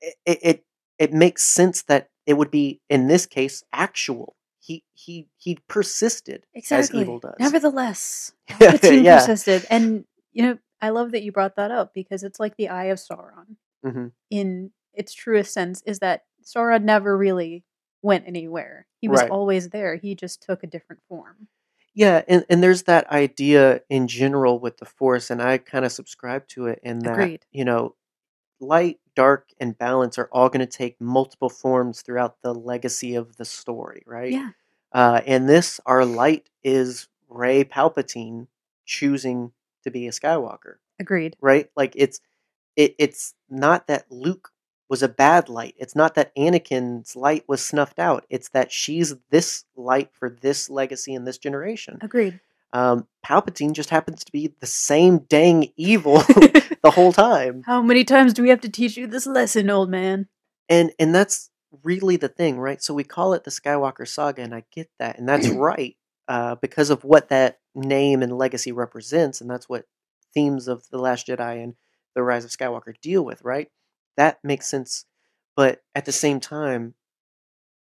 It 0.00 0.16
it 0.26 0.64
it 0.98 1.14
makes 1.14 1.44
sense 1.44 1.82
that 1.84 2.10
it 2.26 2.34
would 2.34 2.50
be 2.52 2.80
in 2.90 3.08
this 3.08 3.26
case 3.26 3.64
actual. 3.72 4.36
He 4.68 4.84
he 4.92 5.26
he 5.38 5.58
persisted 5.66 6.44
Exactly. 6.54 7.00
as 7.00 7.02
evil 7.08 7.18
does. 7.20 7.34
Nevertheless, 7.40 8.32
Palpatine 8.50 9.04
Yeah. 9.04 9.20
persisted, 9.20 9.66
and 9.70 10.04
you 10.32 10.42
know 10.44 10.58
I 10.82 10.90
love 10.90 11.12
that 11.12 11.22
you 11.22 11.32
brought 11.32 11.56
that 11.56 11.70
up 11.70 11.94
because 11.94 12.22
it's 12.22 12.38
like 12.38 12.56
the 12.56 12.68
Eye 12.68 12.86
of 12.86 12.98
Sauron 12.98 13.56
hmm 13.82 14.08
in 14.30 14.70
its 14.92 15.14
truest 15.14 15.54
sense. 15.54 15.82
Is 15.86 16.00
that 16.00 16.24
Sauron 16.44 16.82
never 16.84 17.16
really 17.16 17.64
went 18.02 18.26
anywhere? 18.28 18.86
He 19.00 19.08
was 19.08 19.20
Right. 19.20 19.30
always 19.30 19.70
there. 19.70 19.96
He 19.96 20.14
just 20.14 20.42
took 20.42 20.62
a 20.62 20.66
different 20.68 21.00
form. 21.08 21.48
Yeah, 21.94 22.22
and, 22.28 22.44
and 22.50 22.62
there's 22.62 22.84
that 22.84 23.10
idea 23.10 23.80
in 23.88 24.06
general 24.06 24.60
with 24.60 24.76
the 24.78 24.84
Force, 24.84 25.30
and 25.30 25.42
I 25.42 25.58
kind 25.58 25.84
of 25.86 25.92
subscribe 25.92 26.46
to 26.48 26.66
it 26.66 26.80
in 26.82 27.00
that, 27.00 27.12
Agreed. 27.12 27.46
you 27.52 27.64
know, 27.64 27.96
light, 28.60 29.00
dark, 29.16 29.48
and 29.60 29.76
balance 29.76 30.18
are 30.18 30.28
all 30.32 30.48
going 30.48 30.60
to 30.66 30.66
take 30.78 31.00
multiple 31.00 31.48
forms 31.48 32.02
throughout 32.02 32.36
the 32.42 32.54
legacy 32.54 33.14
of 33.16 33.36
the 33.36 33.44
story, 33.44 34.02
right? 34.06 34.32
Yeah. 34.32 34.50
Uh, 34.92 35.20
and 35.26 35.48
this, 35.48 35.80
our 35.86 36.04
light 36.04 36.48
is 36.64 37.08
Rey 37.28 37.64
Palpatine 37.64 38.46
choosing 38.84 39.52
to 39.84 39.90
be 39.90 40.06
a 40.06 40.10
Skywalker, 40.10 40.76
Agreed. 40.98 41.36
right? 41.40 41.68
Like 41.76 41.92
it's 41.96 42.20
it, 42.76 42.94
it's 42.98 43.34
not 43.50 43.86
that 43.88 44.06
Luke 44.10 44.50
was 44.88 45.02
a 45.02 45.08
bad 45.08 45.48
light. 45.50 45.74
It's 45.78 45.94
not 45.94 46.14
that 46.14 46.34
Anakin's 46.36 47.14
light 47.14 47.44
was 47.46 47.62
snuffed 47.62 47.98
out. 47.98 48.24
It's 48.30 48.48
that 48.50 48.72
she's 48.72 49.14
this 49.30 49.64
light 49.76 50.10
for 50.12 50.30
this 50.30 50.70
legacy 50.70 51.12
in 51.12 51.24
this 51.24 51.36
generation. 51.38 51.98
Agreed. 52.00 52.40
Um, 52.72 53.06
Palpatine 53.24 53.72
just 53.72 53.90
happens 53.90 54.24
to 54.24 54.32
be 54.32 54.54
the 54.60 54.66
same 54.66 55.18
dang 55.20 55.68
evil 55.76 56.18
the 56.82 56.90
whole 56.90 57.12
time, 57.12 57.62
How 57.66 57.82
many 57.82 58.04
times 58.04 58.32
do 58.34 58.42
we 58.42 58.48
have 58.50 58.60
to 58.62 58.68
teach 58.68 58.96
you 58.96 59.06
this 59.06 59.26
lesson, 59.26 59.68
old 59.70 59.90
man? 59.90 60.28
and 60.70 60.92
and 60.98 61.14
that's 61.14 61.50
really 61.82 62.16
the 62.16 62.28
thing, 62.28 62.58
right? 62.58 62.82
So 62.82 62.94
we 62.94 63.04
call 63.04 63.34
it 63.34 63.44
the 63.44 63.50
Skywalker 63.50 64.06
saga, 64.06 64.42
and 64.42 64.54
I 64.54 64.64
get 64.72 64.90
that, 64.98 65.18
and 65.18 65.28
that's 65.28 65.48
right 65.48 65.96
uh, 66.26 66.56
because 66.56 66.90
of 66.90 67.04
what 67.04 67.28
that 67.28 67.58
name 67.74 68.22
and 68.22 68.36
legacy 68.36 68.72
represents, 68.72 69.40
and 69.40 69.50
that's 69.50 69.68
what 69.68 69.84
themes 70.34 70.68
of 70.68 70.88
the 70.90 70.98
Last 70.98 71.26
Jedi 71.26 71.62
and 71.62 71.74
the 72.14 72.22
Rise 72.22 72.44
of 72.44 72.50
Skywalker 72.50 72.98
deal 73.00 73.24
with, 73.24 73.42
right? 73.42 73.68
That 74.16 74.38
makes 74.42 74.68
sense, 74.68 75.04
but 75.56 75.82
at 75.94 76.04
the 76.04 76.12
same 76.12 76.40
time, 76.40 76.94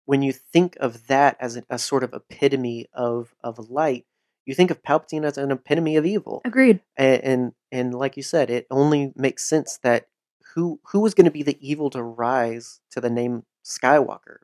when 0.05 0.23
you 0.23 0.33
think 0.33 0.77
of 0.81 1.07
that 1.09 1.37
as 1.39 1.57
a, 1.57 1.65
a 1.69 1.79
sort 1.79 2.03
of 2.03 2.15
epitome 2.15 2.87
of 2.93 3.35
of 3.45 3.71
light, 3.71 4.07
you 4.47 4.55
think 4.55 4.71
of 4.71 4.83
Palpatine 4.83 5.25
as 5.25 5.37
an 5.37 5.51
epitome 5.51 5.97
of 5.97 6.07
evil. 6.07 6.41
Agreed. 6.45 6.81
and 6.97 7.23
and, 7.23 7.53
and 7.71 7.95
like 7.95 8.17
you 8.17 8.23
said, 8.23 8.51
it 8.51 8.67
only 8.71 9.13
makes 9.15 9.45
sense 9.45 9.79
that 9.83 10.09
who 10.55 10.81
who 10.85 11.01
was 11.01 11.15
going 11.15 11.25
to 11.27 11.31
be 11.31 11.43
the 11.43 11.59
evil 11.61 11.91
to 11.91 12.03
rise 12.03 12.81
to 12.91 13.01
the 13.01 13.11
name 13.11 13.45
Skywalker, 13.65 14.39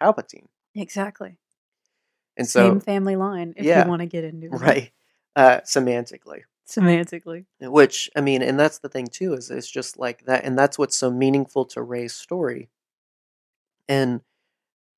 Palpatine, 0.00 0.46
Exactly. 0.74 1.38
and 2.36 2.48
so 2.48 2.70
Same 2.70 2.80
family 2.80 3.16
line. 3.16 3.54
If 3.56 3.66
Yeah. 3.66 3.84
you 3.84 3.88
want 3.90 4.00
to 4.00 4.06
get 4.06 4.24
into 4.24 4.46
it. 4.52 4.52
right 4.52 4.92
uh, 5.36 5.60
semantically, 5.60 6.42
Semantically. 6.68 7.44
which 7.60 8.10
I 8.16 8.20
mean, 8.20 8.42
and 8.42 8.58
that's 8.58 8.78
the 8.78 8.88
thing 8.88 9.06
too 9.06 9.34
is 9.34 9.50
it's 9.50 9.70
just 9.70 9.98
like 9.98 10.24
that, 10.24 10.44
and 10.44 10.58
that's 10.58 10.78
what's 10.78 10.96
so 10.98 11.10
meaningful 11.10 11.64
to 11.66 11.82
Rey's 11.82 12.14
story, 12.14 12.70
and 13.88 14.20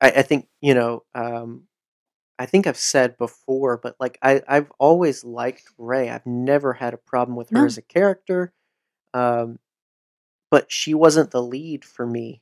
I, 0.01 0.11
I 0.11 0.23
think 0.23 0.49
you 0.61 0.75
know. 0.75 1.05
Um, 1.15 1.65
I 2.37 2.47
think 2.47 2.67
I've 2.67 2.77
said 2.77 3.17
before, 3.17 3.77
but 3.77 3.95
like 4.01 4.19
I, 4.21 4.43
I've 4.49 4.73
always 4.81 5.23
liked 5.25 5.65
Rey. 5.79 6.11
I've 6.11 6.27
never 6.27 6.73
had 6.73 6.93
a 6.93 6.97
problem 6.97 7.37
with 7.37 7.51
her 7.51 7.61
No. 7.61 7.67
as 7.67 7.79
a 7.79 7.83
character. 7.83 8.53
Um, 9.15 9.61
but 10.55 10.71
she 10.71 10.95
wasn't 10.95 11.33
the 11.33 11.43
lead 11.43 11.85
for 11.85 12.07
me. 12.07 12.41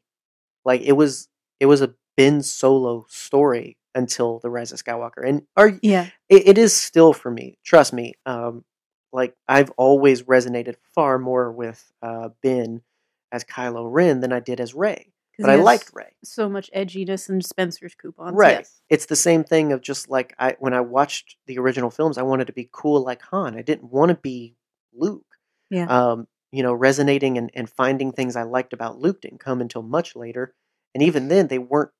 Like 0.66 0.82
it 0.82 0.92
was 0.92 1.28
it 1.60 1.66
was 1.66 1.80
a 1.80 1.94
Ben 2.18 2.42
Solo 2.42 3.06
story 3.08 3.78
until 3.94 4.38
the 4.40 4.50
Rise 4.50 4.70
of 4.72 4.82
Skywalker. 4.84 5.26
And 5.26 5.42
are 5.56 5.72
Yeah. 5.82 6.08
it, 6.28 6.46
it 6.48 6.58
is 6.58 6.74
still 6.74 7.12
for 7.14 7.30
me. 7.30 7.56
Trust 7.64 7.92
me. 7.94 8.12
Um, 8.26 8.64
like 9.12 9.34
I've 9.48 9.70
always 9.78 10.22
resonated 10.24 10.74
far 10.94 11.18
more 11.18 11.50
with 11.52 11.80
uh, 12.02 12.28
Ben 12.42 12.82
as 13.30 13.44
Kylo 13.44 13.86
Ren 13.90 14.20
than 14.20 14.32
I 14.32 14.40
did 14.40 14.60
as 14.60 14.74
Rey. 14.74 15.12
but 15.38 15.48
I 15.50 15.56
liked 15.56 15.90
Rey. 15.94 16.12
so 16.22 16.48
much 16.50 16.70
edginess 16.76 17.28
and 17.30 17.42
Spencer's 17.44 17.94
coupons. 17.94 18.36
Right. 18.36 18.58
Yes. 18.58 18.82
It's 18.90 19.06
the 19.06 19.16
same 19.16 19.42
thing 19.44 19.72
of 19.72 19.80
just 19.80 20.10
like 20.10 20.34
I 20.38 20.56
when 20.58 20.74
I 20.74 20.80
watched 20.82 21.36
the 21.46 21.58
original 21.58 21.90
films, 21.90 22.18
I 22.18 22.22
wanted 22.22 22.46
to 22.48 22.52
be 22.52 22.68
cool 22.72 23.02
like 23.02 23.22
Han. 23.30 23.56
I 23.56 23.62
didn't 23.62 23.90
want 23.90 24.10
to 24.10 24.14
be 24.16 24.54
Luke. 24.94 25.24
Yeah. 25.70 25.86
Um, 25.86 26.26
you 26.52 26.62
know, 26.62 26.72
resonating 26.72 27.38
and, 27.38 27.50
and 27.54 27.68
finding 27.68 28.12
things 28.12 28.36
I 28.36 28.42
liked 28.42 28.72
about 28.72 28.98
Luke 28.98 29.22
didn't 29.22 29.40
come 29.40 29.60
until 29.60 29.82
much 29.82 30.14
later. 30.14 30.54
And 30.94 31.02
even 31.02 31.28
then 31.28 31.48
they 31.48 31.58
weren't 31.58 31.90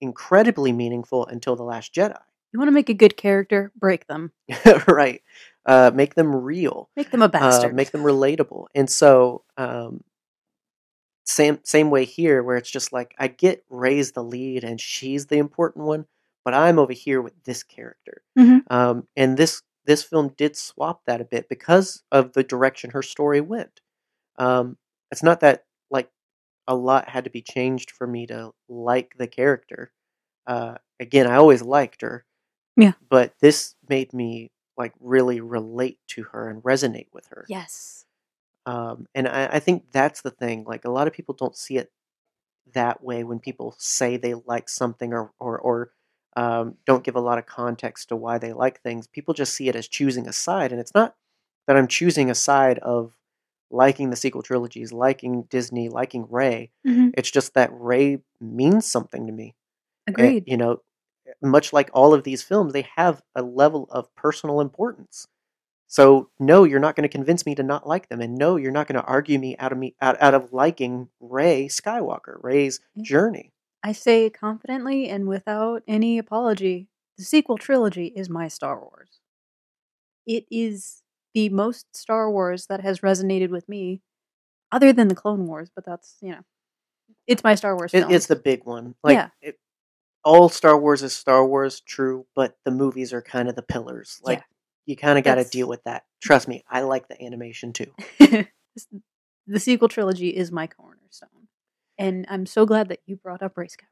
incredibly 0.00 0.72
meaningful 0.72 1.26
until 1.26 1.56
The 1.56 1.62
Last 1.62 1.94
Jedi. 1.94 2.20
You 2.52 2.58
want 2.58 2.68
to 2.68 2.72
make 2.72 2.88
a 2.88 2.94
good 2.94 3.16
character, 3.16 3.70
break 3.76 4.06
them. 4.06 4.32
right. 4.88 5.22
Uh, 5.64 5.90
make 5.94 6.14
them 6.14 6.34
real. 6.34 6.90
Make 6.96 7.10
them 7.10 7.22
a 7.22 7.26
uh, 7.26 7.28
bastard. 7.28 7.74
make 7.74 7.92
them 7.92 8.02
relatable. 8.02 8.66
And 8.74 8.90
so, 8.90 9.44
um, 9.56 10.02
same 11.24 11.60
same 11.62 11.90
way 11.90 12.04
here, 12.04 12.42
where 12.42 12.56
it's 12.56 12.70
just 12.70 12.92
like 12.92 13.14
I 13.18 13.28
get 13.28 13.64
Rey's 13.70 14.12
the 14.12 14.24
lead 14.24 14.64
and 14.64 14.80
she's 14.80 15.26
the 15.26 15.36
important 15.36 15.84
one, 15.84 16.06
but 16.44 16.54
I'm 16.54 16.78
over 16.78 16.92
here 16.92 17.22
with 17.22 17.34
this 17.44 17.62
character. 17.62 18.22
Mhm. 18.36 18.62
Um, 18.68 19.06
and 19.16 19.36
this 19.36 19.62
this 19.86 20.02
film 20.02 20.34
did 20.36 20.56
swap 20.56 21.02
that 21.06 21.20
a 21.20 21.24
bit 21.24 21.48
because 21.48 22.02
of 22.12 22.32
the 22.32 22.44
direction 22.44 22.90
her 22.90 23.02
story 23.02 23.40
went. 23.40 23.80
Um, 24.38 24.76
it's 25.10 25.22
not 25.22 25.40
that 25.40 25.64
like 25.90 26.10
a 26.66 26.74
lot 26.74 27.08
had 27.08 27.24
to 27.24 27.30
be 27.30 27.42
changed 27.42 27.90
for 27.90 28.06
me 28.06 28.26
to 28.26 28.52
like 28.68 29.14
the 29.18 29.26
character. 29.26 29.92
Uh, 30.46 30.74
again, 30.98 31.26
I 31.26 31.36
always 31.36 31.62
liked 31.62 32.02
her. 32.02 32.24
Yeah. 32.76 32.92
But 33.08 33.34
this 33.40 33.74
made 33.88 34.12
me 34.12 34.50
like 34.76 34.94
really 35.00 35.40
relate 35.40 35.98
to 36.08 36.22
her 36.24 36.48
and 36.48 36.62
resonate 36.62 37.08
with 37.12 37.26
her. 37.26 37.44
yes. 37.48 38.04
Um, 38.66 39.06
and 39.14 39.26
I, 39.26 39.46
I 39.46 39.58
think 39.58 39.84
that's 39.90 40.20
the 40.20 40.30
thing. 40.30 40.64
Like 40.64 40.84
a 40.84 40.90
lot 40.90 41.06
of 41.06 41.14
people 41.14 41.34
don't 41.34 41.56
see 41.56 41.78
it 41.78 41.90
that 42.74 43.02
way 43.02 43.24
when 43.24 43.40
people 43.40 43.74
say 43.78 44.16
they 44.16 44.34
like 44.34 44.68
something 44.68 45.12
or 45.12 45.32
or, 45.40 45.58
or 45.58 45.90
um, 46.36 46.76
don't 46.86 47.04
give 47.04 47.16
a 47.16 47.20
lot 47.20 47.38
of 47.38 47.46
context 47.46 48.08
to 48.08 48.16
why 48.16 48.38
they 48.38 48.52
like 48.52 48.80
things. 48.82 49.06
People 49.06 49.34
just 49.34 49.54
see 49.54 49.68
it 49.68 49.76
as 49.76 49.88
choosing 49.88 50.28
a 50.28 50.32
side, 50.32 50.72
and 50.72 50.80
it's 50.80 50.94
not 50.94 51.14
that 51.66 51.76
I'm 51.76 51.88
choosing 51.88 52.30
a 52.30 52.34
side 52.34 52.78
of 52.80 53.12
liking 53.70 54.10
the 54.10 54.16
sequel 54.16 54.42
trilogies, 54.42 54.92
liking 54.92 55.42
Disney, 55.44 55.88
liking 55.88 56.26
Rey. 56.30 56.70
Mhm. 56.86 57.12
It's 57.16 57.30
just 57.30 57.54
that 57.54 57.70
Rey 57.72 58.18
means 58.40 58.86
something 58.86 59.26
to 59.26 59.32
me. 59.32 59.54
Agreed. 60.08 60.44
you 60.48 60.56
know, 60.56 60.82
much 61.42 61.72
like 61.72 61.90
all 61.94 62.14
of 62.14 62.24
these 62.24 62.42
films, 62.42 62.72
they 62.72 62.86
have 62.96 63.22
a 63.36 63.42
level 63.42 63.86
of 63.90 64.14
personal 64.16 64.60
importance. 64.60 65.28
So 65.88 66.30
no, 66.38 66.64
you're 66.64 66.80
not 66.80 66.96
going 66.96 67.02
to 67.08 67.08
convince 67.08 67.44
me 67.46 67.54
to 67.56 67.62
not 67.64 67.86
like 67.86 68.08
them, 68.08 68.20
and 68.20 68.36
no, 68.36 68.56
you're 68.56 68.72
not 68.72 68.86
going 68.88 69.00
to 69.00 69.06
argue 69.08 69.38
me 69.38 69.56
out 69.58 69.72
of 69.72 69.78
me 69.78 69.94
out, 70.00 70.20
out 70.22 70.34
of 70.34 70.52
liking 70.52 71.08
Rey 71.20 71.66
Skywalker, 71.68 72.42
Rey's 72.42 72.80
journey. 73.00 73.52
I 73.82 73.92
say 73.92 74.28
confidently 74.30 75.08
and 75.08 75.26
without 75.26 75.82
any 75.88 76.18
apology, 76.18 76.88
the 77.16 77.24
sequel 77.24 77.56
trilogy 77.58 78.06
is 78.06 78.28
my 78.28 78.48
Star 78.48 78.78
Wars. 78.78 79.20
It 80.26 80.46
is 80.50 81.02
the 81.34 81.48
most 81.48 81.94
Star 81.96 82.30
Wars 82.30 82.66
that 82.66 82.80
has 82.82 83.00
resonated 83.00 83.48
with 83.50 83.68
me, 83.68 84.02
other 84.72 84.92
than 84.92 85.08
the 85.08 85.14
Clone 85.14 85.46
Wars, 85.46 85.70
but 85.74 85.84
that's, 85.84 86.16
you 86.20 86.30
know, 86.30 86.40
it's 87.26 87.42
my 87.44 87.54
Star 87.54 87.74
Wars 87.76 87.92
It, 87.94 88.00
film. 88.00 88.12
it's 88.12 88.26
the 88.26 88.36
big 88.36 88.64
one. 88.64 88.94
Like 89.02 89.14
Yeah. 89.14 89.28
it, 89.40 89.58
all 90.24 90.48
Star 90.48 90.78
Wars 90.78 91.02
is 91.02 91.12
Star 91.14 91.46
Wars, 91.46 91.80
true, 91.80 92.26
but 92.36 92.56
the 92.64 92.70
movies 92.70 93.12
are 93.12 93.22
kind 93.22 93.48
of 93.48 93.54
the 93.56 93.62
pillars. 93.62 94.20
Like 94.22 94.38
Yeah. 94.38 94.44
you 94.86 94.96
kind 94.96 95.18
of 95.18 95.24
got 95.24 95.36
to 95.36 95.40
That's- 95.40 95.50
deal 95.50 95.68
with 95.68 95.82
that. 95.84 96.04
Trust 96.22 96.48
me, 96.48 96.64
I 96.68 96.82
like 96.82 97.08
the 97.08 97.20
animation 97.22 97.72
too. 97.72 97.92
the 99.46 99.58
sequel 99.58 99.88
trilogy 99.88 100.28
is 100.36 100.52
my 100.52 100.66
cornerstone. 100.66 101.39
And 102.00 102.26
I'm 102.28 102.46
so 102.46 102.66
glad 102.66 102.88
that 102.88 103.00
you 103.06 103.16
brought 103.16 103.42
up 103.42 103.56
Rey 103.56 103.66
Skywalker. 103.66 103.86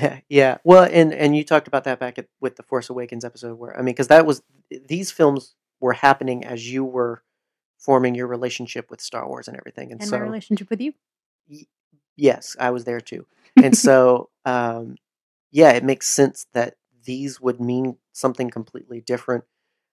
Yeah, 0.00 0.20
yeah. 0.28 0.58
Well, 0.64 0.88
and 0.90 1.12
and 1.12 1.36
you 1.36 1.44
talked 1.44 1.68
about 1.68 1.84
that 1.84 2.00
back 2.00 2.18
at, 2.18 2.26
with 2.40 2.56
the 2.56 2.62
Force 2.62 2.90
Awakens 2.90 3.24
episode, 3.24 3.58
where 3.58 3.74
I 3.74 3.78
mean, 3.82 3.94
because 3.94 4.08
that 4.08 4.26
was 4.26 4.42
these 4.88 5.10
films 5.10 5.54
were 5.80 5.92
happening 5.92 6.44
as 6.44 6.72
you 6.72 6.84
were 6.84 7.22
forming 7.78 8.14
your 8.14 8.26
relationship 8.26 8.90
with 8.90 9.00
Star 9.00 9.28
Wars 9.28 9.46
and 9.46 9.56
everything, 9.56 9.92
and, 9.92 10.00
and 10.00 10.08
so 10.10 10.16
my 10.18 10.24
relationship 10.24 10.70
with 10.70 10.80
you. 10.80 10.94
yes, 12.16 12.56
I 12.58 12.70
was 12.70 12.84
there 12.84 13.00
too, 13.00 13.26
and 13.56 13.76
so 13.86 14.30
um, 14.44 14.96
yeah, 15.50 15.72
it 15.72 15.84
makes 15.84 16.08
sense 16.08 16.46
that 16.54 16.76
these 17.04 17.40
would 17.40 17.60
mean 17.60 17.98
something 18.12 18.48
completely 18.50 19.02
different 19.02 19.44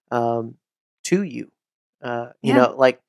um, 0.10 0.56
to 1.04 1.24
you. 1.24 1.52
Uh, 2.02 2.30
you 2.42 2.54
Yeah. 2.54 2.60
know, 2.68 2.76
like 2.78 3.02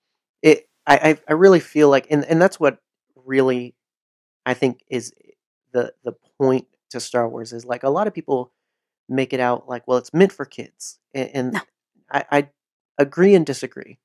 it. 0.42 0.68
I, 0.84 0.96
I 1.10 1.18
I 1.28 1.32
really 1.34 1.60
feel 1.60 1.88
like, 1.88 2.08
and 2.10 2.24
and 2.24 2.42
that's 2.42 2.58
what 2.58 2.78
really 3.14 3.76
I 4.46 4.54
think 4.54 4.84
is 4.88 5.12
the 5.72 5.94
the 6.04 6.12
point 6.38 6.66
to 6.90 7.00
Star 7.00 7.28
Wars 7.28 7.52
is 7.52 7.64
like 7.64 7.82
a 7.82 7.90
lot 7.90 8.06
of 8.06 8.14
people 8.14 8.52
make 9.08 9.32
it 9.32 9.40
out 9.40 9.68
like, 9.68 9.86
well, 9.88 9.98
it's 9.98 10.14
meant 10.14 10.32
for 10.32 10.44
kids, 10.46 10.98
and, 11.14 11.30
and 11.34 11.52
No. 11.54 11.60
I, 12.12 12.24
I 12.32 12.48
agree 12.98 13.34
and 13.34 13.46
disagree. 13.46 13.98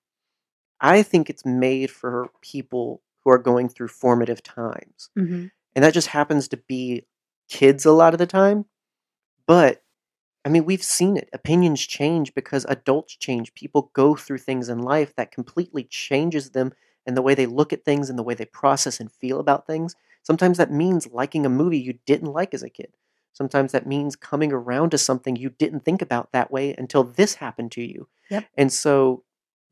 I 0.80 1.04
think 1.04 1.30
it's 1.30 1.46
made 1.46 1.92
for 1.92 2.30
people 2.42 3.02
who 3.24 3.32
are 3.32 3.38
going 3.40 3.70
through 3.70 3.90
formative 3.90 4.44
times, 4.44 5.10
hmm 5.16 5.48
and 5.76 5.84
that 5.86 5.94
just 5.94 6.08
happens 6.08 6.48
to 6.50 6.58
be 6.58 7.06
kids 7.50 7.86
a 7.86 7.92
lot 7.92 8.14
of 8.14 8.20
the 8.20 8.28
time. 8.28 8.66
But 9.48 9.84
I 10.46 10.50
mean, 10.50 10.66
we've 10.66 10.84
seen 10.84 11.18
it. 11.18 11.30
Opinions 11.34 11.86
change 11.86 12.34
because 12.36 12.66
adults 12.66 13.16
change. 13.18 13.54
People 13.54 13.92
go 13.94 14.16
through 14.16 14.40
things 14.40 14.70
in 14.70 14.80
life 14.80 15.16
that 15.16 15.32
completely 15.32 15.84
changes 15.86 16.52
them 16.52 16.74
and 17.06 17.18
the 17.18 17.22
way 17.22 17.36
they 17.36 17.46
look 17.48 17.74
at 17.74 17.86
things 17.86 18.10
and 18.10 18.20
the 18.20 18.24
way 18.24 18.34
they 18.36 18.46
process 18.46 19.00
and 19.00 19.12
feel 19.12 19.40
about 19.40 19.68
things. 19.68 19.96
Sometimes 20.28 20.58
that 20.58 20.72
means 20.72 21.08
liking 21.08 21.46
a 21.46 21.50
movie 21.50 21.80
you 21.80 22.00
didn't 22.06 22.34
like 22.34 22.54
as 22.54 22.64
a 22.64 22.70
kid. 22.70 22.92
Sometimes 23.34 23.72
that 23.72 23.88
means 23.88 24.16
coming 24.16 24.52
around 24.52 24.92
to 24.92 24.98
something 24.98 25.36
you 25.36 25.50
didn't 25.50 25.86
think 25.86 26.02
about 26.02 26.32
that 26.34 26.52
way 26.52 26.76
until 26.78 27.04
this 27.04 27.36
happened 27.36 27.72
to 27.74 27.82
you. 27.82 28.08
Yep. 28.30 28.46
And 28.58 28.74
so, 28.74 29.24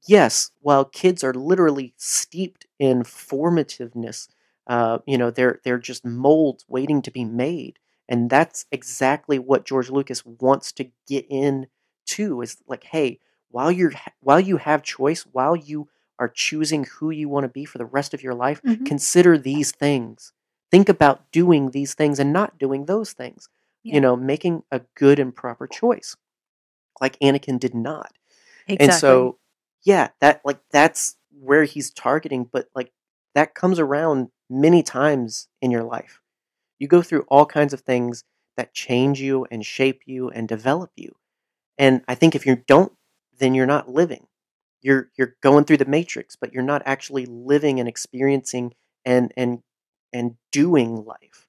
yes, 0.08 0.52
while 0.62 0.86
kids 0.86 1.24
are 1.24 1.34
literally 1.34 1.94
steeped 1.98 2.66
in 2.80 3.04
formativeness, 3.04 4.28
uh, 4.68 5.00
you 5.06 5.18
know, 5.18 5.32
they're 5.32 5.60
they're 5.64 5.78
just 5.80 6.06
molds 6.06 6.66
waiting 6.68 7.02
to 7.04 7.12
be 7.12 7.26
made 7.26 7.80
and 8.10 8.30
that's 8.30 8.66
exactly 8.72 9.40
what 9.40 9.66
George 9.66 9.90
Lucas 9.90 10.24
wants 10.26 10.72
to 10.74 10.90
get 11.08 11.26
in 11.30 11.68
to 12.08 12.42
is 12.42 12.58
like 12.68 12.84
hey 12.86 13.20
while 13.50 13.72
you're 13.72 13.94
while 14.22 14.40
you 14.40 14.58
have 14.58 14.84
choice 14.84 15.24
while 15.32 15.56
you 15.56 15.88
are 16.20 16.30
choosing 16.30 16.84
who 16.86 17.10
you 17.12 17.28
want 17.30 17.44
to 17.46 17.50
be 17.50 17.66
for 17.66 17.78
the 17.80 17.86
rest 17.86 18.14
of 18.14 18.24
your 18.24 18.34
life 18.36 18.62
Mhm. 18.64 18.86
consider 18.86 19.38
these 19.40 19.72
things 19.72 20.34
think 20.76 20.90
about 20.90 21.32
doing 21.32 21.72
these 21.72 21.94
things 21.94 22.20
and 22.20 22.34
not 22.34 22.58
doing 22.60 22.86
those 22.86 23.14
things 23.14 23.48
Yeah. 23.84 23.96
you 23.96 24.02
know 24.02 24.16
making 24.18 24.64
a 24.72 24.82
good 24.96 25.20
and 25.20 25.34
proper 25.34 25.68
choice 25.68 26.18
like 27.00 27.18
Anakin 27.20 27.60
did 27.60 27.74
not 27.74 28.12
Exactly. 28.68 28.86
and 28.86 28.94
so 28.94 29.38
yeah 29.84 30.10
that 30.20 30.42
like 30.44 30.60
that's 30.72 31.16
where 31.32 31.64
he's 31.64 31.92
targeting 31.92 32.50
but 32.52 32.68
like 32.76 32.92
that 33.36 33.56
comes 33.56 33.80
around 33.80 34.30
many 34.50 34.84
times 34.84 35.48
in 35.62 35.72
your 35.72 35.84
life 35.84 36.20
you 36.78 36.88
go 36.90 37.02
through 37.02 37.24
all 37.30 37.46
kinds 37.46 37.74
of 37.74 37.80
things 37.82 38.26
that 38.58 38.74
change 38.74 39.22
you 39.22 39.46
and 39.52 39.66
shape 39.66 40.02
you 40.06 40.30
and 40.30 40.48
develop 40.50 40.92
you 40.98 41.16
and 41.78 42.02
i 42.10 42.16
think 42.16 42.36
if 42.36 42.46
you 42.46 42.56
don't 42.68 42.92
then 43.40 43.54
you're 43.56 43.66
not 43.76 43.90
living 43.90 44.28
you're 44.82 45.10
you're 45.18 45.36
going 45.42 45.64
through 45.64 45.78
the 45.78 45.86
matrix 45.98 46.36
but 46.36 46.52
you're 46.54 46.64
not 46.74 46.82
actually 46.86 47.26
living 47.26 47.80
and 47.80 47.88
experiencing 47.88 48.74
and 49.06 49.32
and 49.38 49.62
and 50.16 50.28
doing 50.52 50.92
life 51.06 51.40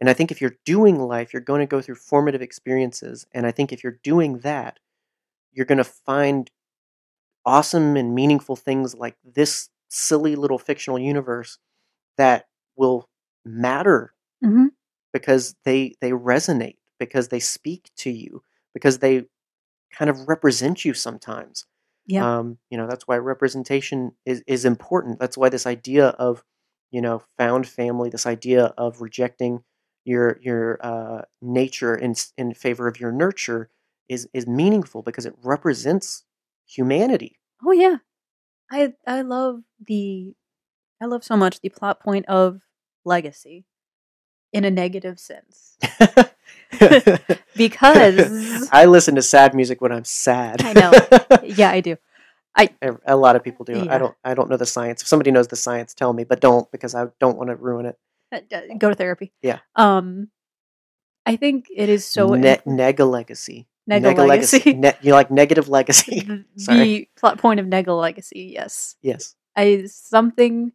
and 0.00 0.10
i 0.10 0.14
think 0.14 0.30
if 0.32 0.40
you're 0.40 0.56
doing 0.66 0.98
life 1.00 1.32
you're 1.32 1.42
going 1.50 1.60
to 1.60 1.74
go 1.74 1.80
through 1.82 1.94
formative 1.96 2.42
experiences 2.42 3.26
and 3.32 3.46
i 3.46 3.52
think 3.52 3.72
if 3.72 3.82
you're 3.84 3.98
doing 4.04 4.38
that 4.40 4.78
you're 5.54 5.66
going 5.72 5.78
to 5.78 5.84
find 6.10 6.50
awesome 7.44 7.96
and 7.96 8.14
meaningful 8.14 8.56
things 8.56 8.94
like 8.94 9.16
this 9.24 9.68
silly 9.88 10.36
little 10.36 10.58
fictional 10.58 10.98
universe 10.98 11.58
that 12.18 12.46
will 12.76 13.08
matter 13.44 14.14
Mhm. 14.44 14.68
because 15.12 15.54
they 15.64 15.94
they 16.00 16.12
resonate 16.12 16.78
because 16.98 17.28
they 17.28 17.40
speak 17.40 17.90
to 17.96 18.10
you 18.10 18.42
because 18.74 18.98
they 19.00 19.24
kind 19.92 20.10
of 20.10 20.28
represent 20.28 20.84
you 20.84 20.94
sometimes 20.94 21.66
Yeah. 22.06 22.38
um, 22.40 22.58
you 22.70 22.78
know 22.78 22.86
that's 22.88 23.08
why 23.08 23.16
representation 23.18 24.12
is 24.26 24.42
is 24.46 24.64
important 24.64 25.18
that's 25.20 25.38
why 25.38 25.48
this 25.50 25.66
idea 25.66 26.08
of 26.10 26.44
you 26.92 27.00
know 27.00 27.22
found 27.36 27.66
family 27.66 28.08
this 28.10 28.26
idea 28.26 28.66
of 28.78 29.00
rejecting 29.00 29.64
your 30.04 30.38
your 30.40 30.78
uh, 30.86 31.22
nature 31.40 31.96
in 31.96 32.14
in 32.36 32.54
favor 32.54 32.86
of 32.86 33.00
your 33.00 33.10
nurture 33.10 33.70
is 34.08 34.28
is 34.32 34.46
meaningful 34.46 35.02
because 35.02 35.26
it 35.26 35.34
represents 35.42 36.24
humanity 36.66 37.38
Oh 37.64 37.72
yeah. 37.72 37.96
I 38.70 38.94
I 39.06 39.22
love 39.22 39.62
the 39.86 40.34
I 41.00 41.06
love 41.06 41.24
so 41.24 41.36
much 41.36 41.60
the 41.60 41.68
plot 41.68 42.00
point 42.00 42.26
of 42.28 42.60
legacy 43.04 43.64
in 44.52 44.64
a 44.64 44.70
negative 44.70 45.18
sense. 45.20 45.78
Because- 47.56 48.68
I 48.72 48.86
listen 48.86 49.14
to 49.16 49.22
sad 49.22 49.54
music 49.54 49.80
when 49.80 49.92
I'm 49.92 50.04
sad. 50.04 50.62
I 50.64 50.72
know. 50.72 50.92
yeah, 51.44 51.70
I 51.70 51.80
do. 51.80 51.96
A- 52.58 52.98
A 53.06 53.16
lot 53.16 53.36
of 53.36 53.42
people 53.42 53.64
do. 53.64 53.84
Yeah. 53.84 53.94
I 53.94 53.98
don't. 53.98 54.14
I 54.24 54.34
don't 54.34 54.50
know 54.50 54.56
the 54.56 54.66
science. 54.66 55.02
If 55.02 55.08
somebody 55.08 55.30
knows 55.30 55.48
the 55.48 55.56
science, 55.56 55.94
tell 55.94 56.12
me. 56.12 56.24
But 56.24 56.40
don't 56.40 56.70
because 56.70 56.94
I 56.94 57.06
don't 57.18 57.36
want 57.36 57.50
to 57.50 57.56
ruin 57.56 57.86
it. 57.86 57.98
go 58.78 58.88
to 58.90 58.94
therapy. 58.94 59.32
Yeah. 59.42 59.60
Um, 59.76 60.28
I 61.24 61.36
think 61.36 61.66
it 61.74 61.88
is 61.88 62.04
so 62.04 62.34
ne- 62.34 62.60
nega 62.66 63.08
legacy. 63.08 63.68
Nega 63.90 64.14
Nega 64.14 64.26
legacy. 64.28 64.72
Ne- 64.74 64.96
you 65.02 65.12
like 65.12 65.30
negative 65.30 65.68
legacy? 65.68 66.20
the, 66.56 67.08
plot 67.16 67.38
point 67.38 67.58
of 67.60 67.66
Nega 67.66 67.98
legacy. 67.98 68.52
Yes, 68.54 68.96
yes. 69.02 69.34
I 69.56 69.84
something 69.86 70.72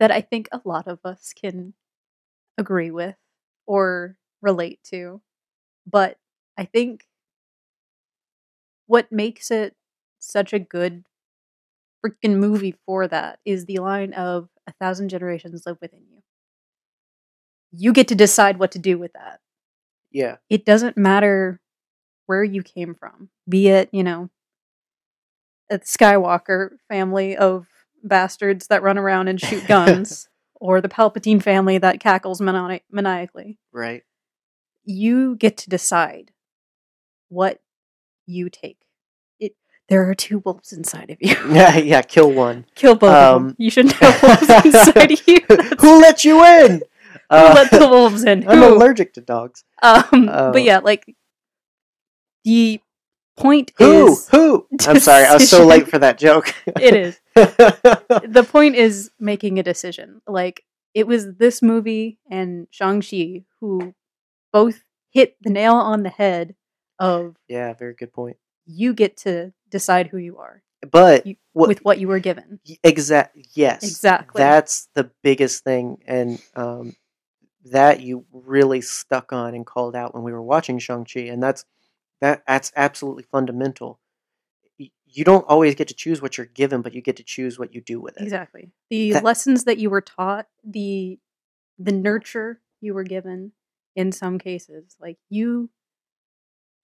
that 0.00 0.10
I 0.10 0.20
think 0.20 0.48
a 0.52 0.60
lot 0.64 0.86
of 0.86 0.98
us 1.04 1.32
can 1.32 1.74
agree 2.58 2.90
with 2.90 3.16
or 3.66 4.16
relate 4.42 4.80
to, 4.90 5.22
but 5.86 6.18
I 6.58 6.64
think 6.64 7.04
what 8.86 9.10
makes 9.10 9.50
it 9.50 9.74
such 10.18 10.52
a 10.52 10.58
good 10.58 11.04
freaking 12.04 12.36
movie 12.36 12.74
for 12.86 13.06
that 13.08 13.38
is 13.44 13.66
the 13.66 13.78
line 13.78 14.12
of 14.14 14.48
a 14.66 14.72
thousand 14.80 15.08
generations 15.08 15.62
live 15.66 15.78
within 15.80 16.02
you. 16.10 16.22
You 17.70 17.92
get 17.92 18.08
to 18.08 18.14
decide 18.14 18.58
what 18.58 18.72
to 18.72 18.78
do 18.78 18.98
with 18.98 19.12
that. 19.14 19.40
Yeah. 20.10 20.36
It 20.50 20.64
doesn't 20.64 20.96
matter 20.96 21.60
where 22.26 22.44
you 22.44 22.62
came 22.62 22.94
from, 22.94 23.30
be 23.48 23.68
it, 23.68 23.88
you 23.92 24.04
know, 24.04 24.30
a 25.70 25.78
Skywalker 25.78 26.76
family 26.88 27.36
of 27.36 27.66
bastards 28.04 28.66
that 28.66 28.82
run 28.82 28.98
around 28.98 29.28
and 29.28 29.40
shoot 29.40 29.66
guns, 29.68 30.28
or 30.54 30.80
the 30.80 30.88
Palpatine 30.88 31.42
family 31.42 31.78
that 31.78 32.00
cackles 32.00 32.40
mani- 32.40 32.82
maniacally. 32.90 33.58
Right. 33.72 34.02
You 34.84 35.36
get 35.36 35.56
to 35.58 35.70
decide 35.70 36.32
what 37.28 37.60
you 38.26 38.50
take. 38.50 38.78
There 39.92 40.08
are 40.08 40.14
two 40.14 40.38
wolves 40.44 40.72
inside 40.72 41.10
of 41.10 41.18
you. 41.20 41.36
Yeah. 41.54 41.76
Yeah. 41.76 42.00
Kill 42.02 42.32
one. 42.32 42.64
Kill 42.74 42.94
both 42.94 43.10
of 43.12 43.36
Um, 43.36 43.46
them. 43.48 43.56
You 43.58 43.70
shouldn't 43.70 43.94
have 43.96 44.22
wolves 44.22 44.42
inside 44.64 45.12
of 45.12 45.28
you. 45.28 45.40
That's- 45.48 45.74
Who 45.82 46.00
let 46.00 46.24
you 46.24 46.42
in? 46.44 46.70
Who 47.30 47.36
let 47.36 47.70
the 47.70 47.88
wolves 47.88 48.24
in? 48.24 48.48
I'm 48.48 48.58
Who? 48.58 48.74
allergic 48.74 49.12
to 49.14 49.20
dogs. 49.20 49.64
Um, 49.82 50.28
Oh. 50.32 50.52
but 50.52 50.62
yeah, 50.62 50.78
like 50.78 51.04
the 52.44 52.80
point 53.36 53.72
Who? 53.78 54.08
is 54.12 54.28
Who? 54.28 54.66
Who 54.70 54.76
I'm 54.88 54.98
sorry. 55.00 55.24
I 55.26 55.34
was 55.34 55.48
so 55.50 55.66
late 55.66 55.88
for 55.88 55.98
that 55.98 56.18
joke. 56.18 56.54
it 56.66 56.94
is 56.94 57.20
the 57.34 58.46
point 58.50 58.74
is 58.76 59.10
making 59.20 59.58
a 59.58 59.62
decision. 59.62 60.20
Like 60.26 60.64
it 60.94 61.06
was 61.06 61.34
this 61.36 61.60
movie 61.62 62.18
and 62.30 62.66
Shang 62.70 63.00
Chi 63.02 63.44
who 63.60 63.94
both 64.52 64.84
hit 65.10 65.36
the 65.40 65.50
nail 65.50 65.74
on 65.74 66.02
the 66.02 66.10
head 66.10 66.54
of 66.98 67.36
yeah. 67.48 67.72
Very 67.74 67.94
good 67.94 68.12
point. 68.12 68.36
you 68.66 68.94
get 68.94 69.16
to 69.18 69.52
decide 69.72 70.06
who 70.06 70.18
you 70.18 70.38
are 70.38 70.62
But 70.88 71.26
You- 71.26 71.36
what, 71.52 71.68
with 71.68 71.84
what 71.84 71.98
you 71.98 72.06
were 72.06 72.20
given. 72.20 72.60
Exactly. 72.84 73.44
Yes. 73.54 73.82
Exactly. 73.82 74.38
That's 74.38 74.88
the 74.94 75.10
biggest 75.22 75.64
thing, 75.64 75.98
and 76.06 76.40
um, 76.54 76.94
that 77.66 78.00
you 78.00 78.24
really 78.32 78.80
stuck 78.80 79.32
on 79.32 79.54
and 79.54 79.66
called 79.66 79.94
out 79.96 80.14
when 80.14 80.22
we 80.24 80.32
were 80.32 80.42
watching 80.42 80.78
Shang 80.78 81.04
Chi, 81.04 81.20
and 81.20 81.42
that's 81.42 81.64
that. 82.20 82.42
That's 82.46 82.72
absolutely 82.76 83.24
fundamental. 83.24 83.98
Y- 84.78 84.90
You 85.06 85.24
don't 85.24 85.44
always 85.46 85.74
get 85.74 85.88
to 85.88 85.94
choose 85.94 86.22
what 86.22 86.36
you're 86.38 86.46
given, 86.46 86.82
but 86.82 86.94
you 86.94 87.00
get 87.02 87.16
to 87.16 87.24
choose 87.24 87.58
what 87.58 87.74
you 87.74 87.80
do 87.80 88.00
with 88.00 88.16
it. 88.16 88.22
Exactly. 88.22 88.70
The 88.90 89.12
That- 89.12 89.24
lessons 89.24 89.64
that 89.64 89.78
you 89.78 89.90
were 89.90 90.00
taught, 90.02 90.46
the 90.64 91.18
the 91.78 91.92
nurture 91.92 92.60
you 92.80 92.94
were 92.94 93.04
given 93.04 93.52
in 93.96 94.10
some 94.12 94.38
cases, 94.38 94.96
like 95.00 95.18
you 95.28 95.70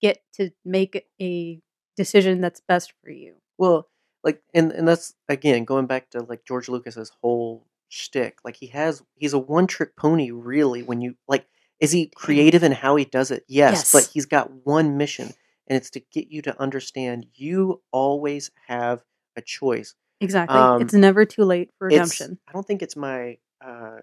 get 0.01 0.23
to 0.35 0.51
make 0.65 1.07
a 1.21 1.61
decision 1.99 2.41
that's 2.41 2.61
best 2.61 2.95
for 3.03 3.11
you. 3.11 3.35
Well, 3.59 3.89
like, 4.25 4.41
and 4.55 4.73
and 4.73 4.89
that's 4.89 5.15
again 5.29 5.65
going 5.65 5.87
back 5.87 6.11
to 6.11 6.21
like 6.23 6.47
George 6.47 6.69
Lucas's 6.69 7.13
whole 7.21 7.67
shtick. 7.89 8.39
Like 8.45 8.57
he 8.57 8.69
has, 8.69 9.03
he's 9.17 9.35
a 9.35 9.39
one 9.39 9.67
trick 9.67 9.97
pony, 9.97 10.31
really. 10.31 10.83
When 10.83 11.03
you 11.03 11.17
like, 11.29 11.47
is 11.81 11.93
he 11.93 12.07
creative 12.15 12.63
in 12.63 12.73
how 12.73 12.97
he 12.97 13.05
does 13.05 13.31
it? 13.31 13.45
Yes, 13.49 13.93
but 13.93 14.09
he's 14.13 14.27
got 14.27 14.51
one 14.65 14.97
mission, 14.97 15.33
and 15.67 15.77
it's 15.77 15.91
to 15.91 16.01
get 16.01 16.29
you 16.29 16.41
to 16.43 16.59
understand 16.61 17.27
you 17.35 17.83
always 17.93 18.51
have 18.67 19.03
a 19.37 19.43
choice. 19.43 19.95
Exactly. 20.21 20.57
Um, 20.59 20.83
it's 20.83 20.95
never 20.95 21.25
too 21.25 21.45
late 21.45 21.71
for 21.79 21.89
redemption. 21.89 22.39
I 22.49 22.53
don't 22.53 22.67
think 22.67 22.83
it's 22.83 22.97
my 22.97 23.39
uh, 23.65 23.99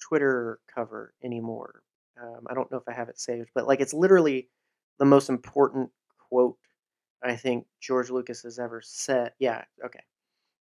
Twitter 0.00 0.58
cover 0.74 1.14
anymore. 1.22 1.82
Um, 2.20 2.46
I 2.50 2.54
don't 2.54 2.70
know 2.70 2.78
if 2.78 2.88
I 2.88 2.92
have 2.92 3.08
it 3.08 3.18
saved, 3.18 3.50
but 3.54 3.66
like 3.66 3.80
it's 3.80 3.94
literally 3.94 4.48
the 4.98 5.04
most 5.04 5.28
important 5.30 5.90
quote 6.28 6.58
I 7.22 7.36
think 7.36 7.66
George 7.80 8.10
Lucas 8.10 8.42
has 8.42 8.58
ever 8.58 8.80
said. 8.82 9.32
Yeah, 9.38 9.64
okay. 9.84 10.02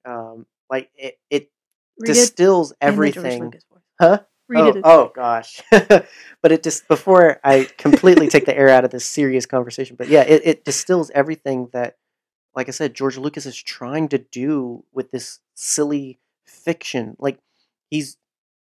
Um, 0.05 0.47
like 0.71 0.91
it, 0.97 1.19
it 1.31 1.51
Read 1.99 2.07
distills 2.07 2.71
George 2.71 2.77
everything. 2.81 3.55
Huh? 4.01 4.21
Read 4.49 4.61
oh, 4.61 4.69
it. 4.69 4.81
oh 4.85 5.13
gosh. 5.15 5.61
but 5.71 6.53
it 6.53 6.63
just 6.63 6.89
before 6.89 7.39
I 7.45 7.69
completely 7.79 8.29
take 8.29 8.47
the 8.47 8.57
air 8.57 8.69
out 8.69 8.85
of 8.85 8.91
this 8.91 9.07
serious 9.07 9.47
conversation, 9.47 9.97
but 9.97 10.09
yeah, 10.09 10.23
it, 10.23 10.43
it 10.45 10.65
distills 10.65 11.11
everything 11.15 11.69
that, 11.73 11.99
like 12.55 12.69
I 12.69 12.73
said, 12.73 12.95
George 12.95 13.17
Lucas 13.17 13.47
is 13.47 13.57
trying 13.57 14.09
to 14.09 14.19
do 14.19 14.85
with 14.93 15.13
this 15.13 15.39
silly 15.55 16.19
fiction. 16.45 17.17
Like 17.21 17.39
he's 17.91 18.17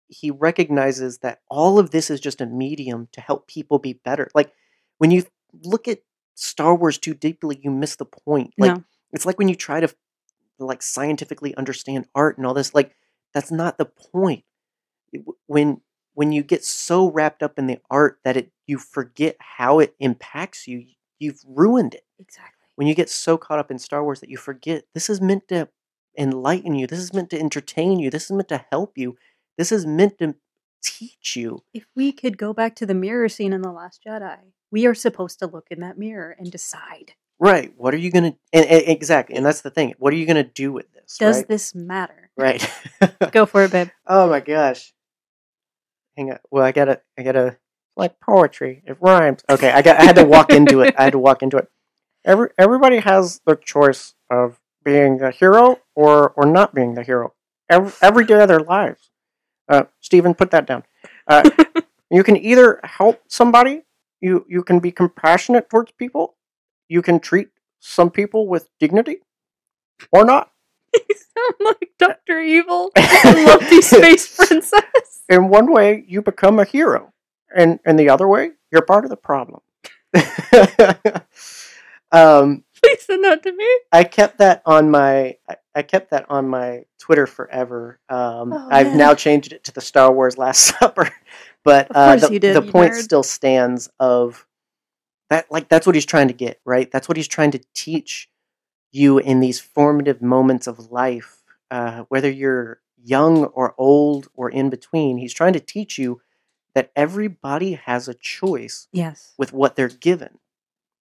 he 0.09 0.31
recognizes 0.31 1.19
that 1.19 1.41
all 1.49 1.79
of 1.79 1.93
this 1.93 2.11
is 2.11 2.21
just 2.21 2.41
a 2.41 2.47
medium 2.47 3.09
to 3.13 3.21
help 3.21 3.47
people 3.47 3.79
be 3.79 3.95
better. 3.95 4.29
Like 4.35 4.53
when 4.99 5.11
you 5.11 5.25
look 5.63 5.89
at 5.89 6.01
Star 6.41 6.75
Wars 6.75 6.97
too 6.99 7.13
deeply, 7.15 7.61
you 7.63 7.71
miss 7.71 7.97
the 7.97 8.07
point. 8.07 8.55
Like 8.59 8.77
no. 8.77 8.85
it's 9.13 9.27
like 9.27 9.39
when 9.39 9.49
you 9.49 9.55
try 9.55 9.81
to 9.81 9.95
like 10.59 10.83
scientifically 10.83 11.55
understand 11.57 12.07
art 12.15 12.37
and 12.37 12.47
all 12.47 12.55
this 12.55 12.75
like 12.75 12.95
that's 13.33 13.51
not 13.51 13.79
the 13.79 13.87
point 13.87 14.45
when 15.47 15.81
when 16.15 16.33
you 16.33 16.43
get 16.43 16.63
so 16.65 17.11
wrapped 17.11 17.43
up 17.43 17.59
in 17.59 17.67
the 17.67 17.79
art 17.91 18.19
that 18.25 18.37
it 18.37 18.53
you 18.67 18.79
forget 18.79 19.37
how 19.41 19.79
it 19.79 19.95
impacts 19.99 20.69
you 20.69 20.85
you've 21.19 21.41
ruined 21.47 21.95
it 21.95 22.05
Exactly. 22.19 22.67
when 22.77 22.87
you 22.87 22.95
get 22.95 23.09
so 23.09 23.39
caught 23.39 23.59
up 23.59 23.71
in 23.71 23.79
star 23.79 24.05
wars 24.05 24.21
that 24.21 24.29
you 24.29 24.37
forget 24.37 24.85
this 24.93 25.09
is 25.09 25.21
meant 25.21 25.49
to 25.49 25.69
enlighten 26.19 26.75
you 26.75 26.87
this 26.87 26.99
is 26.99 27.15
meant 27.15 27.31
to 27.31 27.41
entertain 27.41 27.99
you 27.99 28.11
this 28.11 28.25
is 28.25 28.33
meant 28.33 28.49
to 28.49 28.65
help 28.71 28.99
you 28.99 29.17
this 29.57 29.73
is 29.73 29.87
meant 29.87 30.19
to 30.19 30.35
teach 30.83 31.37
you 31.37 31.63
If 31.73 31.87
we 31.97 32.13
could 32.13 32.37
go 32.37 32.53
back 32.53 32.75
to 32.77 32.87
the 32.87 32.95
mirror 32.95 33.29
scene 33.29 33.53
in 33.53 33.63
The 33.63 33.73
Last 33.73 34.03
Jedi, 34.07 34.39
we 34.71 34.87
are 34.87 34.95
supposed 34.95 35.39
to 35.39 35.47
look 35.47 35.67
in 35.71 35.81
that 35.81 35.99
mirror 35.99 36.35
and 36.39 36.51
decide 36.51 37.13
right 37.39 37.73
what 37.77 37.95
are 37.95 37.99
you 37.99 38.11
gonna 38.11 38.35
and, 38.53 38.67
and- 38.67 38.89
exactly 38.89 39.37
and 39.37 39.45
that's 39.45 39.61
the 39.63 39.71
thing 39.71 39.95
what 39.99 40.13
are 40.13 40.17
you 40.17 40.27
gonna 40.27 40.45
do 40.45 40.73
with 40.73 40.93
this 40.93 41.17
does 41.19 41.37
right 41.37 41.49
this 41.49 41.75
matter? 41.75 42.31
right 42.37 42.71
Go 43.33 43.47
for 43.47 43.65
it, 43.65 43.73
babe. 43.73 43.89
Oh 44.07 44.29
my 44.29 44.41
gosh. 44.41 44.93
Hang 46.17 46.33
on. 46.33 46.39
Well, 46.51 46.65
I 46.65 46.73
gotta, 46.73 47.01
I 47.19 47.23
gotta, 47.23 47.59
like 47.97 48.21
poetry. 48.21 48.83
It 48.87 48.97
rhymes. 49.01 49.43
Okay, 49.49 49.71
I 49.71 49.83
got, 49.83 50.01
I 50.01 50.05
had 50.05 50.17
to 50.17 50.25
walk 50.25 50.51
into 50.51 50.81
it. 50.81 50.95
I 50.99 51.05
had 51.05 51.13
to 51.13 51.19
walk 51.19 51.43
into 51.43 51.57
it. 51.59 51.69
Every, 52.25 52.49
everybody 52.59 52.99
has 52.99 53.41
the 53.47 53.57
choice 53.57 54.15
of 54.31 54.61
being 54.85 55.19
the 55.19 55.31
hero 55.31 55.79
or, 55.95 56.31
or 56.31 56.47
not 56.47 56.75
being 56.75 56.95
the 56.95 57.03
hero. 57.03 57.35
Every, 57.69 57.93
every 58.01 58.25
day 58.25 58.41
of 58.41 58.49
their 58.49 58.61
lives. 58.61 59.11
Uh, 59.69 59.85
Stephen, 60.01 60.35
put 60.35 60.51
that 60.51 60.67
down. 60.67 60.85
Uh, 61.27 61.49
you 62.11 62.23
can 62.23 62.37
either 62.37 62.81
help 62.85 63.23
somebody. 63.29 63.83
You, 64.21 64.45
you 64.49 64.63
can 64.63 64.81
be 64.81 64.93
compassionate 64.93 65.71
towards 65.71 65.93
people. 65.93 66.37
You 66.89 67.03
can 67.03 67.21
treat 67.21 67.49
some 67.79 68.11
people 68.11 68.47
with 68.49 68.69
dignity, 68.79 69.19
or 70.13 70.25
not. 70.25 70.51
You 71.09 71.15
sound 71.17 71.55
like 71.61 71.91
Doctor 71.99 72.41
Evil. 72.41 72.91
Lumpy 73.25 73.81
space 73.81 74.37
princess. 74.37 75.23
in 75.29 75.49
one 75.49 75.73
way 75.73 76.05
you 76.09 76.21
become 76.21 76.59
a 76.59 76.65
hero 76.65 77.13
and 77.55 77.79
in 77.87 77.95
the 77.97 78.09
other 78.11 78.27
way 78.27 78.51
you're 78.73 78.83
part 78.83 79.05
of 79.05 79.11
the 79.11 79.17
problem 79.17 79.61
um, 82.13 82.65
Please 82.83 83.03
send 83.03 83.23
that 83.25 83.43
to 83.45 83.53
me. 83.53 83.69
i 83.93 84.03
kept 84.05 84.39
that 84.39 84.63
on 84.67 84.91
my 84.91 85.37
I, 85.49 85.57
I 85.75 85.83
kept 85.83 86.11
that 86.11 86.27
on 86.29 86.49
my 86.49 86.85
twitter 86.99 87.27
forever 87.27 88.01
um, 88.09 88.53
Oh, 88.53 88.69
i've 88.71 88.95
now 88.97 89.15
changed 89.15 89.53
it 89.53 89.63
to 89.65 89.73
the 89.73 89.81
star 89.81 90.13
wars 90.13 90.37
last 90.39 90.61
supper 90.81 91.11
but 91.65 91.89
uh, 91.95 92.17
the, 92.17 92.39
did, 92.39 92.57
the 92.57 92.63
point 92.63 92.93
nerd. 92.93 93.03
still 93.03 93.23
stands 93.23 93.89
of 93.99 94.47
that 95.29 95.51
like 95.51 95.69
that's 95.69 95.87
what 95.87 95.95
he's 95.95 96.07
trying 96.07 96.29
to 96.29 96.35
get 96.35 96.61
right 96.65 96.91
that's 96.91 97.09
what 97.09 97.17
he's 97.17 97.29
trying 97.29 97.51
to 97.53 97.61
teach 97.75 98.29
you 98.93 99.19
in 99.19 99.41
these 99.41 99.61
formative 99.61 100.21
moments 100.23 100.67
of 100.67 100.91
life 100.91 101.43
uh, 101.71 102.03
whether 102.09 102.31
you're 102.31 102.81
young 103.03 103.45
or 103.45 103.75
old 103.79 104.29
or 104.35 104.51
in 104.51 104.69
between 104.71 105.19
he's 105.19 105.33
trying 105.35 105.53
to 105.53 105.61
teach 105.61 105.99
you 105.99 106.21
that 106.75 106.91
everybody 106.95 107.73
has 107.73 108.09
a 108.09 108.15
choice 108.15 108.89
Yes. 108.93 109.33
with 109.39 109.53
what 109.53 109.77
they're 109.77 109.89
given 109.89 110.39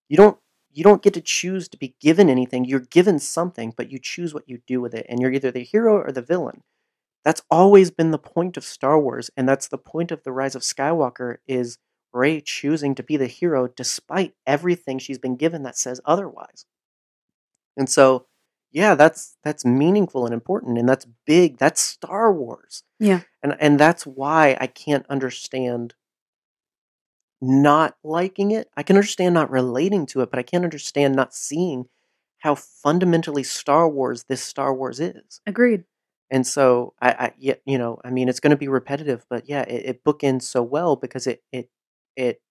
you 0.07 0.17
don't 0.17 0.37
you 0.71 0.83
don't 0.83 1.01
get 1.01 1.15
to 1.15 1.21
choose 1.21 1.67
to 1.69 1.77
be 1.77 1.95
given 1.99 2.29
anything 2.29 2.63
you're 2.65 2.79
given 2.79 3.17
something 3.19 3.73
but 3.75 3.91
you 3.91 3.97
choose 3.99 4.33
what 4.33 4.47
you 4.47 4.59
do 4.67 4.79
with 4.79 4.93
it 4.93 5.05
and 5.09 5.19
you're 5.19 5.31
either 5.31 5.51
the 5.51 5.63
hero 5.63 5.95
or 5.97 6.11
the 6.11 6.21
villain 6.21 6.61
that's 7.23 7.41
always 7.51 7.91
been 7.91 8.11
the 8.11 8.17
point 8.17 8.57
of 8.57 8.63
star 8.63 8.99
wars 8.99 9.29
and 9.35 9.47
that's 9.47 9.67
the 9.67 9.77
point 9.77 10.11
of 10.11 10.23
the 10.23 10.31
rise 10.31 10.55
of 10.55 10.61
skywalker 10.61 11.37
is 11.47 11.77
Rey 12.11 12.41
choosing 12.41 12.95
to 12.95 13.03
be 13.03 13.17
the 13.17 13.27
hero 13.27 13.67
despite 13.67 14.33
everything 14.47 14.99
she's 14.99 15.19
been 15.19 15.35
given 15.35 15.63
that 15.63 15.77
says 15.77 16.01
otherwise. 16.05 16.65
And 17.77 17.89
so, 17.89 18.25
yeah, 18.71 18.95
that's 18.95 19.37
that's 19.43 19.65
meaningful 19.65 20.25
and 20.25 20.33
important 20.33 20.77
and 20.77 20.87
that's 20.87 21.07
big. 21.25 21.57
That's 21.57 21.81
Star 21.81 22.33
Wars. 22.33 22.83
Yeah. 22.99 23.21
and 23.43 23.55
and 23.59 23.79
that's 23.79 24.05
why 24.05 24.57
I 24.59 24.67
can't 24.67 25.05
understand 25.09 25.93
not 27.41 27.95
liking 28.03 28.51
it. 28.51 28.69
I 28.75 28.83
can 28.83 28.95
understand 28.95 29.33
not 29.33 29.49
relating 29.49 30.05
to 30.07 30.21
it, 30.21 30.29
but 30.29 30.39
I 30.39 30.43
can't 30.43 30.65
understand 30.65 31.15
not 31.15 31.33
seeing 31.33 31.85
how 32.39 32.55
fundamentally 32.55 33.43
Star 33.43 33.87
Wars 33.87 34.25
this 34.27 34.41
Star 34.41 34.73
Wars 34.73 34.99
is. 34.99 35.41
Agreed. 35.45 35.83
And 36.31 36.45
so 36.47 36.93
I, 37.01 37.11
I 37.11 37.33
yeah, 37.39 37.55
you 37.65 37.77
know, 37.77 37.99
I 38.05 38.11
mean, 38.11 38.29
it's 38.29 38.39
going 38.39 38.51
to 38.51 38.57
be 38.57 38.67
repetitive, 38.67 39.25
but 39.29 39.49
yeah, 39.49 39.63
it, 39.63 39.85
it 39.85 40.03
bookends 40.03 40.43
so 40.43 40.61
well 40.63 40.95
because 40.95 41.27
it 41.27 41.41
it 41.51 41.69
it 42.15 42.41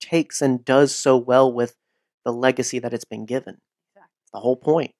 takes 0.00 0.42
and 0.42 0.64
does 0.64 0.94
so 0.94 1.16
well 1.16 1.52
with 1.52 1.76
the 2.24 2.32
legacy 2.32 2.78
that 2.80 2.94
it's 2.94 3.04
been 3.04 3.26
given. 3.26 3.58
The 4.32 4.40
whole 4.40 4.56
point. 4.56 4.92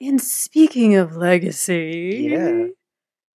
And 0.00 0.20
speaking 0.20 0.96
of 0.96 1.16
legacy, 1.16 2.28
Yeah. 2.30 2.66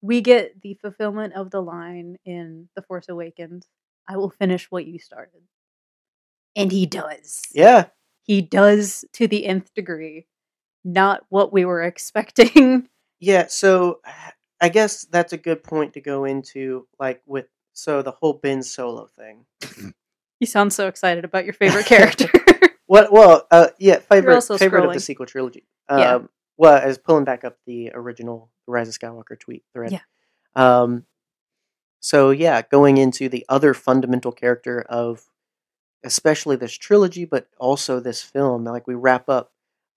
we 0.01 0.21
get 0.21 0.61
the 0.61 0.75
fulfillment 0.75 1.33
of 1.35 1.51
the 1.51 1.61
line 1.61 2.17
in 2.25 2.69
The 2.75 2.81
Force 2.83 3.09
Awakens 3.09 3.67
I 4.07 4.17
will 4.17 4.31
finish 4.31 4.71
what 4.71 4.85
you 4.87 4.99
started. 4.99 5.43
And 6.55 6.71
he 6.71 6.85
does. 6.85 7.41
Yeah, 7.53 7.87
He 8.23 8.41
does 8.41 9.05
to 9.13 9.27
the 9.27 9.45
nth 9.45 9.73
degree. 9.73 10.25
Not 10.85 11.25
what 11.29 11.53
we 11.53 11.65
were 11.65 11.83
expecting. 11.91 12.89
Yeah. 13.25 13.47
So 13.47 14.01
I 14.61 14.69
guess 14.69 15.05
that's 15.05 15.33
a 15.33 15.37
good 15.37 15.63
point 15.63 15.93
to 15.93 16.01
go 16.01 16.25
into, 16.25 16.87
like 16.99 17.21
with 17.25 17.47
so 17.73 18.01
the 18.01 18.11
whole 18.11 18.33
Ben 18.33 18.63
Solo 18.63 19.07
thing. 19.07 19.45
You 20.41 20.47
sound 20.47 20.73
so 20.73 20.89
excited 20.89 21.23
about 21.23 21.45
your 21.45 21.53
favorite 21.53 21.85
character. 21.85 22.29
What? 22.87 23.11
Well, 23.11 23.47
uh, 23.49 23.69
yeah, 23.79 23.97
favorite 23.99 24.35
also 24.35 24.57
favorite 24.57 24.85
of 24.85 24.93
the 24.93 24.99
sequel 24.99 25.25
trilogy. 25.25 25.65
Um, 25.89 25.99
Yeah. 25.99 26.19
Well, 26.57 26.83
I 26.83 26.85
was 26.85 26.97
pulling 26.99 27.23
back 27.23 27.43
up 27.43 27.57
the 27.65 27.91
original 27.93 28.51
Rise 28.67 28.89
of 28.89 28.99
Skywalker 28.99 29.39
tweet 29.39 29.63
thread. 29.73 29.91
Yeah. 29.93 30.01
Um. 30.55 31.05
So 32.01 32.29
yeah, 32.29 32.61
going 32.61 32.97
into 32.97 33.27
the 33.29 33.45
other 33.49 33.73
fundamental 33.73 34.31
character 34.31 34.81
of, 34.81 35.23
especially 36.03 36.57
this 36.57 36.77
trilogy, 36.77 37.25
but 37.25 37.47
also 37.57 37.99
this 37.99 38.21
film. 38.21 38.65
Like 38.65 38.85
we 38.85 38.93
wrap 38.93 39.29
up, 39.29 39.51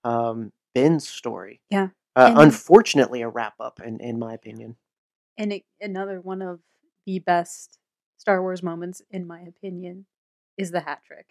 um, 0.04 0.52
Ben's 0.74 1.06
story. 1.06 1.60
Yeah. 1.68 1.88
Uh, 2.16 2.34
unfortunately, 2.36 3.22
a 3.22 3.28
wrap 3.28 3.54
up, 3.60 3.80
in 3.84 4.00
in 4.00 4.18
my 4.18 4.34
opinion. 4.34 4.76
and 5.36 5.52
it, 5.52 5.62
another 5.80 6.20
one 6.20 6.42
of 6.42 6.60
the 7.06 7.18
best 7.20 7.78
Star 8.18 8.42
Wars 8.42 8.62
moments, 8.62 9.00
in 9.10 9.26
my 9.26 9.40
opinion, 9.40 10.06
is 10.56 10.70
the 10.72 10.80
hat 10.80 11.00
trick. 11.06 11.26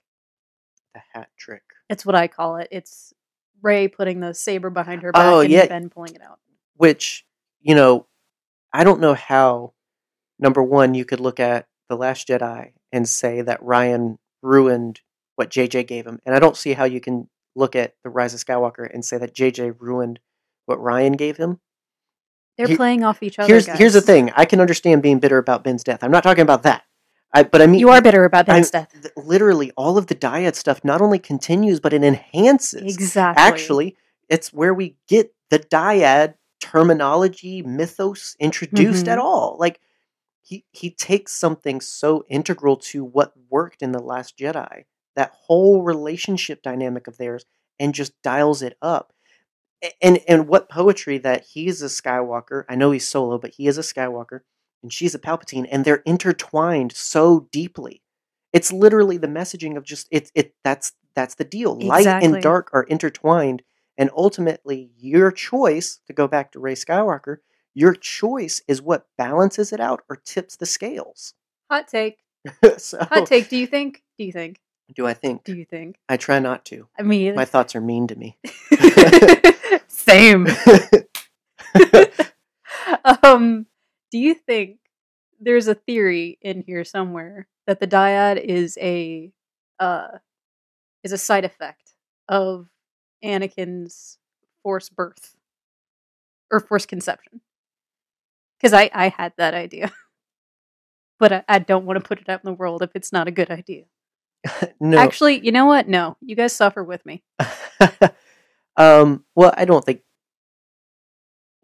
The 0.94 1.02
hat 1.14 1.30
trick. 1.38 1.64
It's 1.90 2.06
what 2.06 2.16
I 2.16 2.28
call 2.28 2.56
it. 2.58 2.68
It's 2.72 3.14
Rey 3.62 3.88
putting 3.88 4.20
the 4.22 4.34
saber 4.34 4.70
behind 4.70 5.02
her 5.04 5.12
back 5.12 5.26
Oh, 5.26 5.40
and 5.42 5.50
yeah. 5.52 5.66
Ben 5.68 5.90
pulling 5.90 6.16
it 6.16 6.22
out. 6.22 6.40
which 6.76 7.26
you 7.60 7.74
know 7.74 8.06
i 8.72 8.84
don't 8.84 9.00
know 9.02 9.16
how 9.16 9.74
number 10.38 10.62
one 10.62 10.94
you 10.94 11.04
could 11.06 11.20
look 11.20 11.40
at 11.40 11.66
the 11.90 11.96
last 11.98 12.28
jedi 12.28 12.72
and 12.92 13.10
say 13.10 13.42
that 13.42 13.60
rian 13.62 14.18
ruined 14.44 15.02
what 15.38 15.50
jj 15.50 15.86
gave 15.88 16.06
him 16.06 16.20
and 16.24 16.36
i 16.36 16.40
don't 16.40 16.56
see 16.56 16.74
how 16.74 16.84
you 16.84 17.02
can 17.02 17.28
look 17.56 17.76
at 17.76 17.96
the 18.04 18.10
rise 18.12 18.36
of 18.36 18.40
skywalker 18.40 18.88
and 18.94 19.04
say 19.04 19.18
that 19.18 19.34
jj 19.34 19.76
ruined 19.80 20.20
what 20.68 20.80
rian 20.80 21.18
gave 21.18 21.38
him 21.38 21.60
They're 22.58 22.68
Here- 22.68 22.78
playing 22.78 23.04
off 23.04 23.22
each 23.24 23.40
other. 23.40 23.48
here's 23.48 23.66
here's 23.68 23.94
the 23.94 24.02
thing 24.02 24.32
i 24.36 24.46
can 24.46 24.62
understand 24.62 25.02
being 25.02 25.20
bitter 25.20 25.38
about 25.40 25.64
ben's 25.64 25.84
death 25.84 26.04
i'm 26.04 26.12
not 26.12 26.24
talking 26.24 26.44
about 26.44 26.64
that 26.64 26.84
I, 27.34 27.44
but 27.44 27.62
i 27.62 27.68
mean 27.68 27.80
You 27.82 27.90
are 27.90 28.02
bitter 28.02 28.24
about 28.24 28.46
Ben's 28.46 28.72
death. 28.72 28.90
th- 28.94 29.14
literally 29.18 29.72
all 29.76 29.98
of 29.98 30.08
the 30.08 30.16
dyad 30.16 30.56
stuff 30.56 30.84
not 30.84 31.02
only 31.02 31.20
continues 31.20 31.80
but 31.82 31.92
it 31.94 32.04
enhances 32.04 32.94
Exactly. 32.96 33.44
actually 33.44 33.98
it's 34.30 34.54
where 34.54 34.74
we 34.74 34.96
get 35.10 35.34
the 35.50 35.60
dyad 35.60 36.36
terminology 36.60 37.62
mythos 37.62 38.36
introduced 38.40 39.08
at 39.08 39.18
Mhm. 39.20 39.24
all 39.24 39.58
like 39.60 39.80
he 40.42 40.64
he 40.72 40.90
takes 40.90 41.34
something 41.34 41.82
so 41.82 42.24
integral 42.30 42.78
to 42.78 43.04
what 43.04 43.34
worked 43.50 43.82
in 43.82 43.92
the 43.92 44.02
last 44.02 44.38
jedi 44.38 44.84
that 45.16 45.32
whole 45.48 45.82
relationship 45.84 46.62
dynamic 46.62 47.08
of 47.08 47.18
theirs 47.18 47.44
and 47.80 47.94
just 47.94 48.14
dials 48.22 48.62
it 48.62 48.78
up 48.82 49.12
and 50.02 50.20
and 50.28 50.48
what 50.48 50.70
poetry 50.70 51.18
that 51.18 51.46
he's 51.54 51.82
a 51.82 51.86
skywalker 51.86 52.64
i 52.70 52.76
know 52.76 52.92
he's 52.92 53.08
solo 53.08 53.38
but 53.38 53.52
he 53.52 53.68
is 53.68 53.78
a 53.78 53.82
skywalker 53.82 54.42
and 54.82 54.92
she's 54.92 55.16
a 55.16 55.20
palpatine 55.20 55.68
and 55.72 55.86
they're 55.86 56.04
intertwined 56.06 56.92
so 56.92 57.48
deeply 57.52 58.02
it's 58.54 58.72
literally 58.72 59.18
the 59.18 59.28
messaging 59.28 59.78
of 59.78 59.84
just 59.84 60.08
it's 60.12 60.32
it 60.36 60.54
that's 60.64 60.94
that's 61.16 61.36
the 61.36 61.44
deal 61.44 61.80
light 61.80 62.08
and 62.08 62.42
dark 62.42 62.70
are 62.74 62.84
intertwined 62.84 63.62
and 63.98 64.10
ultimately 64.16 64.92
your 64.98 65.32
choice 65.32 66.00
to 66.08 66.14
go 66.14 66.28
back 66.28 66.52
to 66.52 66.60
rey 66.60 66.74
skywalker 66.74 67.38
your 67.74 67.94
choice 67.94 68.64
is 68.68 68.82
what 68.82 69.06
balances 69.18 69.72
it 69.72 69.80
out 69.80 70.02
or 70.10 70.16
tips 70.16 70.56
the 70.56 70.66
scales 70.66 71.34
Hot 71.70 71.86
take. 71.90 72.20
so 72.78 72.98
Hot 73.02 73.28
take. 73.28 73.50
Do 73.50 73.58
you 73.58 73.68
think? 73.68 74.02
Do 74.18 74.24
you 74.24 74.32
think? 74.32 74.62
do 74.96 75.06
i 75.06 75.14
think 75.14 75.44
Do 75.44 75.56
you 75.56 75.66
think? 75.66 75.98
i 76.08 76.18
try 76.18 76.40
not 76.40 76.66
to 76.66 76.88
I 76.98 77.04
mean, 77.04 77.36
my 77.36 77.46
thoughts 77.46 77.76
are 77.76 77.82
mean 77.82 78.08
to 78.08 78.16
me 78.16 78.38
same. 79.88 80.48
um, 83.24 83.66
do 84.12 84.18
you 84.18 84.34
think 84.34 84.78
there's 85.40 85.68
a 85.68 85.76
theory 85.76 86.38
in 86.42 86.62
here 86.62 86.84
somewhere 86.84 87.48
that 87.66 87.80
the 87.80 87.88
dyad 87.88 88.44
is 88.44 88.78
a 88.82 89.32
uh 89.80 90.08
is 91.04 91.12
a 91.12 91.18
side 91.18 91.46
effect 91.46 91.94
of 92.28 92.68
Anakin's 93.24 94.18
force 94.64 94.90
birth 94.90 95.36
or 96.52 96.60
force 96.60 96.86
conception? 96.86 97.42
Because 98.58 98.74
I 98.74 98.90
I 98.94 99.10
had 99.10 99.34
that 99.38 99.54
idea, 99.54 99.92
but 101.20 101.32
I, 101.32 101.44
I 101.48 101.60
don't 101.60 101.86
want 101.86 102.02
to 102.02 102.08
put 102.08 102.20
it 102.20 102.30
out 102.30 102.42
in 102.44 102.50
the 102.50 102.58
world 102.58 102.82
if 102.82 102.92
it's 102.96 103.12
not 103.12 103.28
a 103.28 103.32
good 103.32 103.52
idea. 103.52 103.84
no 104.80 104.98
Actually, 104.98 105.46
you 105.46 105.52
know 105.52 105.66
what? 105.66 105.88
No, 105.88 106.16
you 106.22 106.36
guys 106.36 106.54
suffer 106.54 106.84
with 106.84 107.06
me. 107.06 107.24
Um 108.78 109.24
well 109.36 109.54
i 109.58 109.66
don't 109.66 109.84
think 109.86 110.02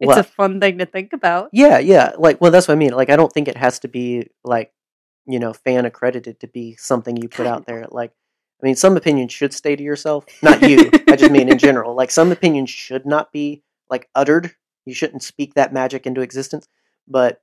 It's 0.00 0.16
a 0.16 0.24
fun 0.24 0.60
thing 0.60 0.78
to 0.78 0.86
think 0.86 1.12
about. 1.12 1.48
Yeah, 1.52 1.78
yeah. 1.78 2.12
Like, 2.18 2.40
well, 2.40 2.50
that's 2.50 2.68
what 2.68 2.74
I 2.74 2.76
mean. 2.76 2.92
Like, 2.92 3.10
I 3.10 3.16
don't 3.16 3.32
think 3.32 3.48
it 3.48 3.56
has 3.56 3.78
to 3.80 3.88
be 3.88 4.28
like, 4.42 4.72
you 5.26 5.38
know, 5.38 5.52
fan 5.52 5.86
accredited 5.86 6.40
to 6.40 6.48
be 6.48 6.76
something 6.76 7.16
you 7.16 7.28
put 7.28 7.46
out 7.46 7.64
there. 7.66 7.86
Like, 7.90 8.10
I 8.62 8.66
mean, 8.66 8.74
some 8.76 8.96
opinions 8.96 9.32
should 9.32 9.54
stay 9.54 9.76
to 9.76 9.82
yourself. 9.82 10.26
Not 10.42 10.60
you. 10.68 10.90
I 11.08 11.16
just 11.16 11.30
mean 11.30 11.48
in 11.48 11.58
general. 11.68 11.94
Like, 11.94 12.10
some 12.10 12.32
opinions 12.32 12.68
should 12.70 13.06
not 13.06 13.32
be 13.32 13.62
like 13.88 14.08
uttered. 14.14 14.54
You 14.84 14.92
shouldn't 14.94 15.22
speak 15.22 15.54
that 15.54 15.72
magic 15.72 16.06
into 16.06 16.20
existence. 16.20 16.68
But 17.08 17.40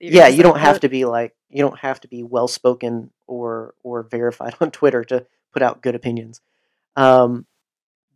yeah, 0.00 0.28
you 0.28 0.42
don't 0.42 0.58
have 0.60 0.80
to 0.80 0.88
be 0.88 1.04
like 1.04 1.34
you 1.50 1.62
don't 1.62 1.78
have 1.78 2.00
to 2.00 2.08
be 2.08 2.22
well 2.22 2.48
spoken 2.48 3.10
or 3.26 3.74
or 3.82 4.04
verified 4.04 4.54
on 4.60 4.70
Twitter 4.70 5.04
to 5.04 5.26
put 5.52 5.62
out 5.62 5.82
good 5.82 5.94
opinions. 5.94 6.40
Um, 6.96 7.46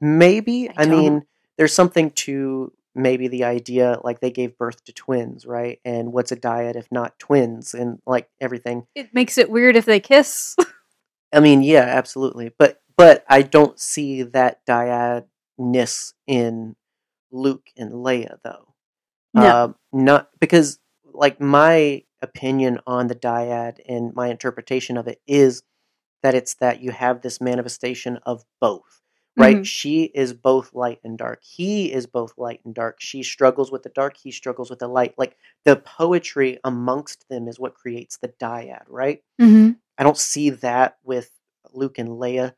maybe 0.05 0.69
I 0.77 0.83
I, 0.83 0.87
mean 0.87 1.23
there's 1.57 1.73
something 1.73 2.11
to 2.11 2.73
maybe 2.95 3.27
the 3.27 3.45
idea 3.45 3.99
like 4.05 4.21
they 4.21 4.31
gave 4.31 4.59
birth 4.59 4.85
to 4.85 4.93
twins, 4.93 5.47
right? 5.47 5.81
And 5.85 6.13
what's 6.13 6.31
a 6.31 6.37
dyad 6.37 6.77
if 6.77 6.93
not 6.93 7.19
twins 7.19 7.75
and 7.75 8.01
like 8.07 8.29
everything. 8.41 8.87
It 8.95 9.15
makes 9.15 9.39
it 9.39 9.51
weird 9.51 9.77
if 9.77 9.87
they 9.87 10.01
kiss. 10.01 10.57
I 11.33 11.41
mean, 11.41 11.63
yeah, 11.63 11.81
absolutely. 11.81 12.53
But 12.57 12.81
but 12.97 13.25
I 13.29 13.43
don't 13.43 13.81
see 13.81 14.23
that 14.23 14.65
dyadness 14.67 16.13
in 16.27 16.77
Luke 17.33 17.71
and 17.77 17.93
Leia 17.93 18.37
though. 18.45 18.75
No. 19.33 19.65
Um, 19.65 19.77
not 19.93 20.29
because 20.39 20.79
like 21.13 21.41
my 21.41 22.05
opinion 22.23 22.79
on 22.87 23.09
the 23.09 23.15
dyad 23.15 23.79
and 23.89 24.15
my 24.15 24.29
interpretation 24.29 24.97
of 24.97 25.09
it 25.09 25.21
is 25.27 25.63
that 26.23 26.35
it's 26.35 26.55
that 26.55 26.81
you 26.81 26.91
have 26.91 27.23
this 27.23 27.41
manifestation 27.41 28.19
of 28.25 28.45
both. 28.61 29.03
Right? 29.37 29.59
Mhm. 29.59 29.67
She 29.67 30.05
is 30.05 30.33
both 30.33 30.75
light 30.75 31.01
and 31.03 31.19
dark. 31.19 31.43
He 31.43 31.93
is 31.93 32.07
both 32.07 32.39
light 32.39 32.61
and 32.65 32.73
dark. 32.75 32.99
She 33.01 33.23
struggles 33.25 33.73
with 33.73 33.83
the 33.83 33.89
dark, 33.89 34.17
he 34.17 34.31
struggles 34.31 34.71
with 34.71 34.79
the 34.79 34.89
light. 34.89 35.15
Like 35.19 35.37
the 35.65 35.77
poetry 35.77 36.61
amongst 36.65 37.29
them 37.29 37.49
is 37.49 37.59
what 37.59 37.75
creates 37.75 38.17
the 38.19 38.29
dyad, 38.29 38.85
right? 38.89 39.23
Mm-hmm. 39.41 39.73
I 39.99 40.03
don't 40.05 40.17
see 40.19 40.51
that 40.51 40.99
with 41.03 41.31
Luke 41.73 41.99
and 41.99 42.11
Leia. 42.11 42.55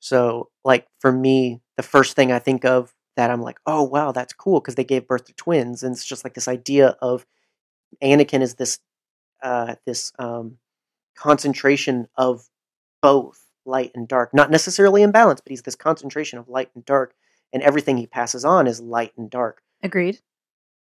So, 0.00 0.50
like 0.64 0.86
for 1.00 1.12
me, 1.12 1.60
the 1.76 1.82
first 1.82 2.14
thing 2.14 2.30
I 2.30 2.38
think 2.38 2.64
of 2.64 2.94
that 3.16 3.30
I'm 3.30 3.42
like, 3.42 3.58
oh 3.66 3.82
wow, 3.82 4.12
that's 4.12 4.32
cool 4.34 4.60
because 4.60 4.74
they 4.76 4.84
gave 4.84 5.08
birth 5.08 5.24
to 5.26 5.32
twins, 5.34 5.82
and 5.82 5.94
it's 5.94 6.04
just 6.04 6.24
like 6.24 6.34
this 6.34 6.48
idea 6.48 6.96
of 7.00 7.26
Anakin 8.02 8.42
is 8.42 8.54
this 8.56 8.78
uh, 9.42 9.76
this 9.86 10.12
um, 10.18 10.58
concentration 11.16 12.08
of 12.16 12.48
both 13.02 13.40
light 13.68 13.92
and 13.94 14.08
dark, 14.08 14.34
not 14.34 14.50
necessarily 14.50 15.02
in 15.02 15.12
balance, 15.12 15.40
but 15.40 15.50
he's 15.50 15.62
this 15.62 15.76
concentration 15.76 16.38
of 16.38 16.48
light 16.48 16.70
and 16.74 16.84
dark, 16.84 17.14
and 17.52 17.62
everything 17.62 17.98
he 17.98 18.06
passes 18.06 18.44
on 18.44 18.66
is 18.66 18.80
light 18.80 19.12
and 19.16 19.30
dark. 19.30 19.62
Agreed. 19.82 20.20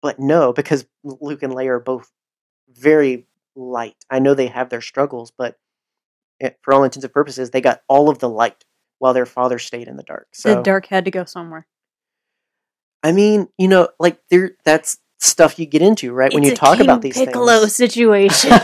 But 0.02 0.20
no, 0.20 0.54
because 0.54 0.86
Luke 1.04 1.42
and 1.42 1.54
Leia 1.54 1.70
are 1.70 1.80
both 1.80 2.12
very 2.70 3.26
light. 3.56 3.96
I 4.10 4.20
know 4.20 4.34
they 4.34 4.48
have 4.48 4.70
their 4.70 4.82
struggles, 4.82 5.32
but 5.36 5.58
for 6.62 6.74
all 6.74 6.84
intents 6.84 7.06
and 7.06 7.14
purposes, 7.14 7.50
they 7.50 7.62
got 7.62 7.82
all 7.88 8.10
of 8.10 8.20
the 8.20 8.30
light 8.30 8.66
while 9.00 9.14
their 9.14 9.26
father 9.26 9.58
stayed 9.58 9.88
in 9.88 9.96
the 9.96 10.04
dark. 10.04 10.28
So 10.34 10.56
the 10.56 10.62
dark 10.62 10.88
had 10.88 11.06
to 11.06 11.12
go 11.12 11.26
somewhere. 11.26 11.66
I 13.02 13.12
mean, 13.12 13.48
you 13.58 13.68
know, 13.68 13.90
like 14.00 14.20
there 14.30 14.58
that's 14.66 14.98
stuff 15.26 15.60
you 15.60 15.66
get 15.66 15.82
into, 15.82 16.14
right? 16.14 16.34
when 16.34 16.44
you 16.44 16.56
talk 16.56 16.80
about 16.80 17.02
these 17.02 17.18
Piccolo 17.18 17.60
things. 17.62 17.76
situation. 17.76 18.52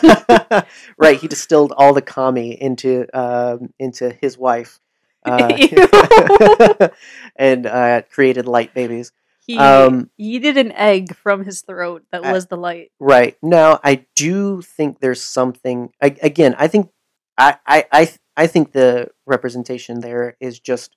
right, 0.97 1.19
he 1.19 1.27
distilled 1.27 1.73
all 1.75 1.93
the 1.93 2.01
kami 2.01 2.51
into 2.61 3.05
um, 3.13 3.73
into 3.79 4.11
his 4.21 4.37
wife, 4.37 4.79
uh, 5.25 5.47
and 7.35 7.65
uh, 7.65 8.01
created 8.11 8.45
light 8.47 8.73
babies. 8.73 9.11
he 9.45 9.57
Um, 9.57 10.09
yeeted 10.19 10.57
an 10.57 10.71
egg 10.73 11.15
from 11.15 11.43
his 11.45 11.61
throat 11.61 12.03
that 12.11 12.23
I- 12.25 12.31
was 12.31 12.47
the 12.47 12.57
light. 12.57 12.91
Right 12.99 13.37
now, 13.41 13.79
I 13.83 14.05
do 14.15 14.61
think 14.61 14.99
there's 14.99 15.21
something. 15.21 15.91
I, 16.01 16.15
again, 16.21 16.55
I 16.57 16.67
think 16.67 16.89
I, 17.37 17.57
I 17.65 17.85
I 17.91 18.09
I 18.37 18.47
think 18.47 18.71
the 18.71 19.09
representation 19.25 19.99
there 20.01 20.37
is 20.39 20.59
just 20.59 20.95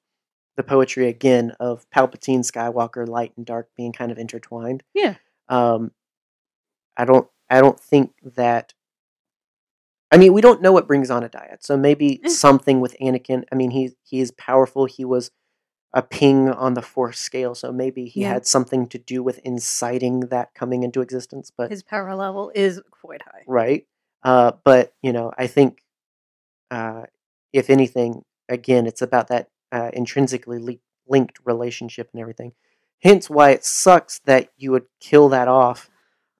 the 0.56 0.62
poetry 0.62 1.08
again 1.08 1.52
of 1.58 1.84
Palpatine, 1.90 2.40
Skywalker, 2.48 3.08
light 3.08 3.32
and 3.36 3.44
dark 3.44 3.68
being 3.76 3.92
kind 3.92 4.12
of 4.12 4.18
intertwined. 4.18 4.82
Yeah. 4.94 5.14
Um, 5.48 5.92
I 6.96 7.04
don't 7.04 7.28
I 7.50 7.60
don't 7.60 7.78
think 7.80 8.12
that. 8.36 8.74
I 10.10 10.16
mean, 10.16 10.32
we 10.32 10.40
don't 10.40 10.62
know 10.62 10.70
what 10.72 10.86
brings 10.86 11.10
on 11.10 11.24
a 11.24 11.28
dyad, 11.28 11.58
so 11.60 11.76
maybe 11.76 12.20
Eh. 12.24 12.28
something 12.28 12.80
with 12.80 12.94
Anakin. 13.00 13.44
I 13.50 13.56
mean, 13.56 13.70
he 13.70 13.96
he 14.04 14.20
is 14.20 14.30
powerful. 14.32 14.84
He 14.86 15.04
was 15.04 15.30
a 15.92 16.02
ping 16.02 16.48
on 16.48 16.74
the 16.74 16.82
Force 16.82 17.18
scale, 17.18 17.54
so 17.54 17.72
maybe 17.72 18.06
he 18.06 18.22
Yeah. 18.22 18.34
had 18.34 18.46
something 18.46 18.86
to 18.88 18.98
do 18.98 19.22
with 19.22 19.38
inciting 19.40 20.20
that 20.30 20.54
coming 20.54 20.82
into 20.82 21.00
existence. 21.00 21.50
But 21.56 21.70
His 21.70 21.82
power 21.82 22.14
level 22.14 22.50
is 22.54 22.80
quite 22.90 23.22
high. 23.22 23.42
right? 23.46 23.86
Uh, 24.22 24.52
but 24.64 24.94
you 25.02 25.12
know, 25.12 25.32
I 25.36 25.46
think 25.48 25.80
uh, 26.70 27.04
if 27.52 27.68
anything, 27.70 28.24
again, 28.48 28.86
it's 28.86 29.02
about 29.02 29.28
that 29.28 29.48
uh, 29.72 29.90
intrinsically 29.92 30.58
li- 30.58 30.80
linked 31.08 31.38
relationship 31.44 32.08
and 32.12 32.20
everything. 32.20 32.52
Hence, 33.04 33.30
why 33.30 33.50
it 33.50 33.64
sucks 33.64 34.18
that 34.20 34.50
you 34.56 34.72
would 34.72 34.86
kill 34.98 35.28
that 35.28 35.46
off. 35.46 35.90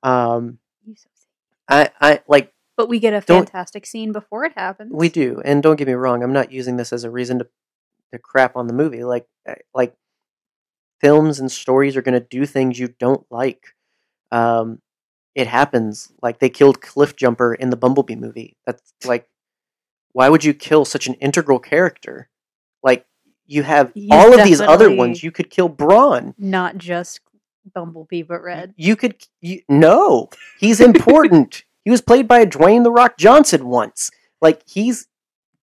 Um, 0.03 0.59
You 0.85 0.97
so 0.97 1.09
sick. 1.15 1.29
I, 1.69 1.91
I 2.01 2.21
like 2.27 2.53
But 2.77 2.89
we 2.89 2.99
get 2.99 3.15
a 3.15 3.21
fantastic 3.21 3.87
scene 3.87 4.11
before 4.13 4.45
it 4.45 4.53
happens. 4.57 4.91
we 4.93 5.09
do, 5.11 5.41
and 5.45 5.63
don't 5.63 5.77
get 5.77 5.87
me 5.87 5.95
wrong, 5.95 6.23
I'm 6.23 6.33
not 6.33 6.51
using 6.51 6.77
this 6.77 6.93
as 6.93 7.05
a 7.05 7.11
reason 7.11 7.39
to 7.41 7.49
to 8.13 8.19
crap 8.19 8.57
on 8.57 8.67
the 8.67 8.73
movie. 8.75 9.03
Like, 9.05 9.27
like 9.75 9.95
films 11.01 11.41
and 11.41 11.51
stories 11.51 11.97
are 11.97 12.03
going 12.03 12.19
to 12.19 12.27
do 12.31 12.47
things 12.47 12.79
you 12.79 12.89
don't 12.99 13.27
like. 13.31 13.75
Um, 14.31 14.81
it 15.35 15.47
happens. 15.49 16.13
Like 16.23 16.39
they 16.39 16.49
killed 16.49 16.81
Cliff 16.81 17.17
Jumper 17.17 17.55
in 17.55 17.71
the 17.71 17.77
Bumblebee 17.77 18.15
movie. 18.15 18.57
That's 18.67 18.95
like, 19.05 19.29
why 20.13 20.29
would 20.29 20.45
you 20.45 20.55
kill 20.55 20.85
such 20.85 21.09
an 21.09 21.15
integral 21.15 21.59
character? 21.59 22.29
Like 22.83 23.05
you 23.47 23.63
have 23.63 23.93
He's 23.95 24.09
all 24.11 24.39
of 24.39 24.45
these 24.45 24.61
other 24.61 24.91
ones. 24.91 25.23
You 25.23 25.31
could 25.31 25.51
kill 25.51 25.69
Brawn. 25.69 26.35
Not 26.39 26.79
just 26.79 27.21
Bumblebee, 27.73 28.23
but 28.23 28.43
Red. 28.43 28.75
You 28.77 28.97
could. 28.97 29.17
You, 29.41 29.63
no, 29.69 30.31
he's 30.59 30.81
important. 30.81 31.65
he 31.85 31.91
was 31.91 32.01
played 32.01 32.29
by 32.29 32.45
Dwayne 32.45 32.85
the 32.85 32.93
Rock 32.93 33.17
Johnson 33.19 33.67
once. 33.67 34.11
Like 34.41 34.63
he's 34.67 35.09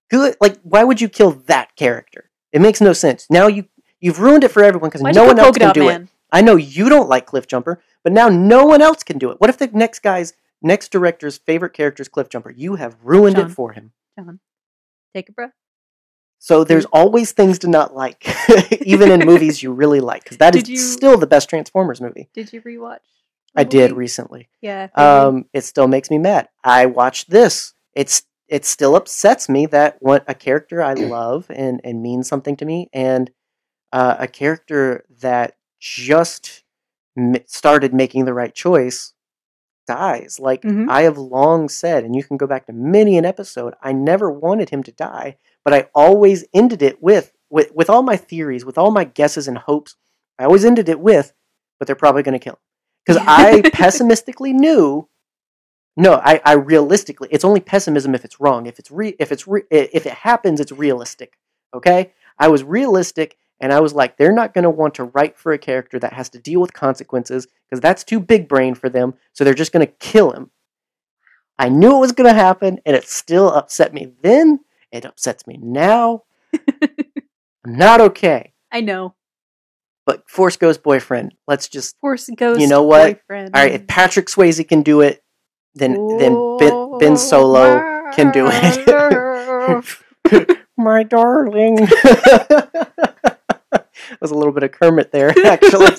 good. 0.10 0.36
Like 0.42 0.60
why 0.64 0.84
would 0.84 1.02
you 1.02 1.10
kill 1.10 1.32
that 1.48 1.76
character? 1.76 2.30
It 2.52 2.62
makes 2.62 2.82
no 2.82 2.94
sense. 2.94 3.28
Now 3.30 3.48
you 3.48 3.66
you've 4.00 4.20
ruined 4.20 4.44
it 4.44 4.52
for 4.52 4.64
everyone 4.64 4.90
because 4.90 5.16
no 5.16 5.26
one 5.26 5.40
else 5.40 5.58
can 5.58 5.74
do 5.74 5.90
it. 5.90 6.08
I 6.32 6.42
know 6.42 6.56
you 6.56 6.88
don't 6.88 7.10
like 7.10 7.26
Cliff 7.26 7.46
Jumper, 7.46 7.82
but 8.04 8.14
now 8.14 8.30
no 8.30 8.66
one 8.66 8.82
else 8.82 9.04
can 9.04 9.18
do 9.18 9.32
it. 9.32 9.42
What 9.42 9.50
if 9.50 9.58
the 9.58 9.68
next 9.68 10.00
guy's 10.00 10.34
next 10.62 10.92
director's 10.92 11.38
favorite 11.38 11.74
character 11.74 12.02
is 12.02 12.08
Cliff 12.08 12.30
Jumper? 12.30 12.52
You 12.52 12.76
have 12.76 12.96
ruined 13.04 13.36
John. 13.36 13.48
it 13.48 13.54
for 13.54 13.74
him. 13.74 13.92
Take 15.14 15.30
a 15.30 15.34
breath. 15.34 15.52
So 16.44 16.64
there's 16.64 16.86
always 16.86 17.34
things 17.34 17.60
to 17.60 17.68
not 17.68 17.94
like, 17.96 18.26
even 18.82 19.12
in 19.12 19.20
movies 19.28 19.62
you 19.62 19.72
really 19.72 20.00
like, 20.00 20.24
because 20.24 20.38
that 20.38 20.56
is 20.56 20.64
Did 20.64 20.72
you- 20.72 20.78
still 20.80 21.16
the 21.18 21.28
best 21.28 21.48
Transformers 21.50 22.02
movie. 22.02 22.30
Did 22.34 22.52
you 22.52 22.62
rewatch? 22.64 22.98
I 23.56 23.64
did 23.64 23.92
recently. 23.92 24.50
Yeah. 24.60 24.88
Um, 24.96 25.46
it 25.54 25.64
still 25.66 25.88
makes 25.88 26.10
me 26.10 26.18
mad. 26.18 26.50
I 26.64 26.88
watched 26.88 27.30
this. 27.30 27.74
It's 27.94 28.24
it 28.48 28.66
still 28.66 28.96
upsets 28.96 29.50
me 29.50 29.68
that 29.68 29.98
what 30.00 30.24
a 30.28 30.34
character 30.34 30.82
I 30.82 30.94
love 31.20 31.46
and 31.50 31.80
and 31.84 32.02
means 32.02 32.28
something 32.28 32.56
to 32.58 32.66
me, 32.66 32.90
and 32.92 33.30
uh, 33.94 34.16
a 34.20 34.28
character 34.28 35.04
that 35.20 35.58
just 35.80 36.64
m- 37.16 37.36
started 37.46 37.94
making 37.94 38.26
the 38.26 38.34
right 38.34 38.56
choice 38.56 39.14
dies. 39.86 40.40
Like 40.40 40.62
Mhm. 40.64 40.90
I 40.90 41.02
have 41.04 41.18
long 41.20 41.70
said, 41.70 42.04
and 42.04 42.16
you 42.16 42.24
can 42.24 42.38
go 42.38 42.48
back 42.48 42.66
to 42.66 42.74
many 42.74 43.16
an 43.18 43.26
episode. 43.26 43.74
I 43.82 43.92
never 43.94 44.32
wanted 44.32 44.70
him 44.70 44.82
to 44.84 44.92
die, 44.92 45.38
but 45.64 45.74
I 45.74 45.90
always 45.94 46.46
ended 46.54 46.82
it 46.82 47.02
with 47.02 47.32
with 47.50 47.72
with 47.76 47.90
all 47.90 48.04
my 48.04 48.18
theories, 48.18 48.66
with 48.66 48.78
all 48.78 48.92
my 48.92 49.04
guesses 49.04 49.48
and 49.48 49.58
hopes. 49.58 49.96
I 50.40 50.46
always 50.46 50.66
ended 50.66 50.90
it 50.90 51.00
with, 51.00 51.34
but 51.80 51.88
they're 51.88 51.96
probably 51.96 52.24
going 52.24 52.40
to 52.40 52.44
kill 52.44 52.54
him 52.54 52.60
because 53.06 53.24
I 53.28 53.62
pessimistically 53.62 54.54
knew. 54.54 55.08
No, 55.98 56.14
I, 56.24 56.42
I 56.46 56.54
realistically. 56.54 57.28
It's 57.32 57.44
only 57.44 57.60
pessimism 57.60 58.16
if 58.16 58.24
it's 58.24 58.40
wrong. 58.40 58.66
If 58.66 58.80
it's 58.80 58.90
re, 58.90 59.16
if 59.20 59.32
it's 59.32 59.46
re, 59.48 59.64
if 59.70 60.06
it 60.06 60.14
happens, 60.14 60.60
it's 60.60 60.72
realistic. 60.72 61.38
Okay, 61.74 62.14
I 62.40 62.48
was 62.48 62.64
realistic, 62.64 63.38
and 63.60 63.74
I 63.74 63.82
was 63.82 63.94
like, 63.94 64.18
they're 64.18 64.32
not 64.32 64.54
going 64.54 64.64
to 64.64 64.70
want 64.70 64.96
to 64.96 65.06
write 65.06 65.38
for 65.38 65.52
a 65.52 65.58
character 65.58 66.00
that 66.00 66.14
has 66.14 66.30
to 66.30 66.40
deal 66.40 66.62
with 66.62 66.74
consequences 66.74 67.48
because 67.70 67.82
that's 67.82 68.04
too 68.04 68.20
big 68.20 68.48
brain 68.48 68.74
for 68.74 68.90
them. 68.90 69.16
So 69.34 69.44
they're 69.44 69.54
just 69.54 69.74
going 69.74 69.86
to 69.86 69.94
kill 69.94 70.32
him. 70.32 70.50
I 71.60 71.70
knew 71.70 71.98
it 71.98 72.00
was 72.00 72.14
going 72.14 72.34
to 72.34 72.40
happen, 72.40 72.80
and 72.86 72.96
it 72.96 73.08
still 73.08 73.52
upset 73.52 73.94
me 73.94 74.14
then. 74.24 74.62
It 74.92 75.06
upsets 75.06 75.48
me 75.48 75.58
now. 75.62 76.24
I'm 76.54 76.60
not 77.78 78.02
okay. 78.02 78.54
I 78.72 78.82
know. 78.82 79.16
But 80.06 80.30
Force 80.30 80.58
Ghost 80.58 80.84
boyfriend. 80.84 81.34
Let's 81.48 81.68
just 81.68 81.96
Force 82.02 82.30
Ghost. 82.36 82.60
You 82.60 82.68
know 82.68 82.84
what? 82.84 83.22
Boyfriend. 83.28 83.56
all 83.56 83.62
right. 83.62 83.74
If 83.74 83.88
Patrick 83.88 84.28
Swayze 84.28 84.68
can 84.68 84.82
do 84.82 85.02
it, 85.02 85.24
then 85.76 85.94
then 86.18 86.58
Ben, 86.58 86.98
ben 87.00 87.14
oh, 87.14 87.16
Solo 87.16 88.12
can 88.14 88.32
do 88.32 88.48
it. 88.52 90.58
My 90.78 91.04
darling. 91.04 91.86
was 94.22 94.32
a 94.32 94.36
little 94.36 94.54
bit 94.54 94.64
of 94.64 94.72
Kermit 94.72 95.12
there, 95.12 95.34
actually. 95.46 95.92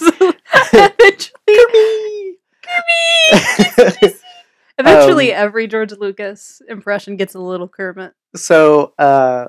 Eventually, 4.78 5.01
Eventually, 5.12 5.34
Um, 5.34 5.44
every 5.46 5.66
George 5.66 5.92
Lucas 5.92 6.60
impression 6.68 7.16
gets 7.16 7.34
a 7.34 7.40
little 7.40 7.68
Kermit. 7.68 8.12
so, 8.36 8.92
uh, 8.98 9.48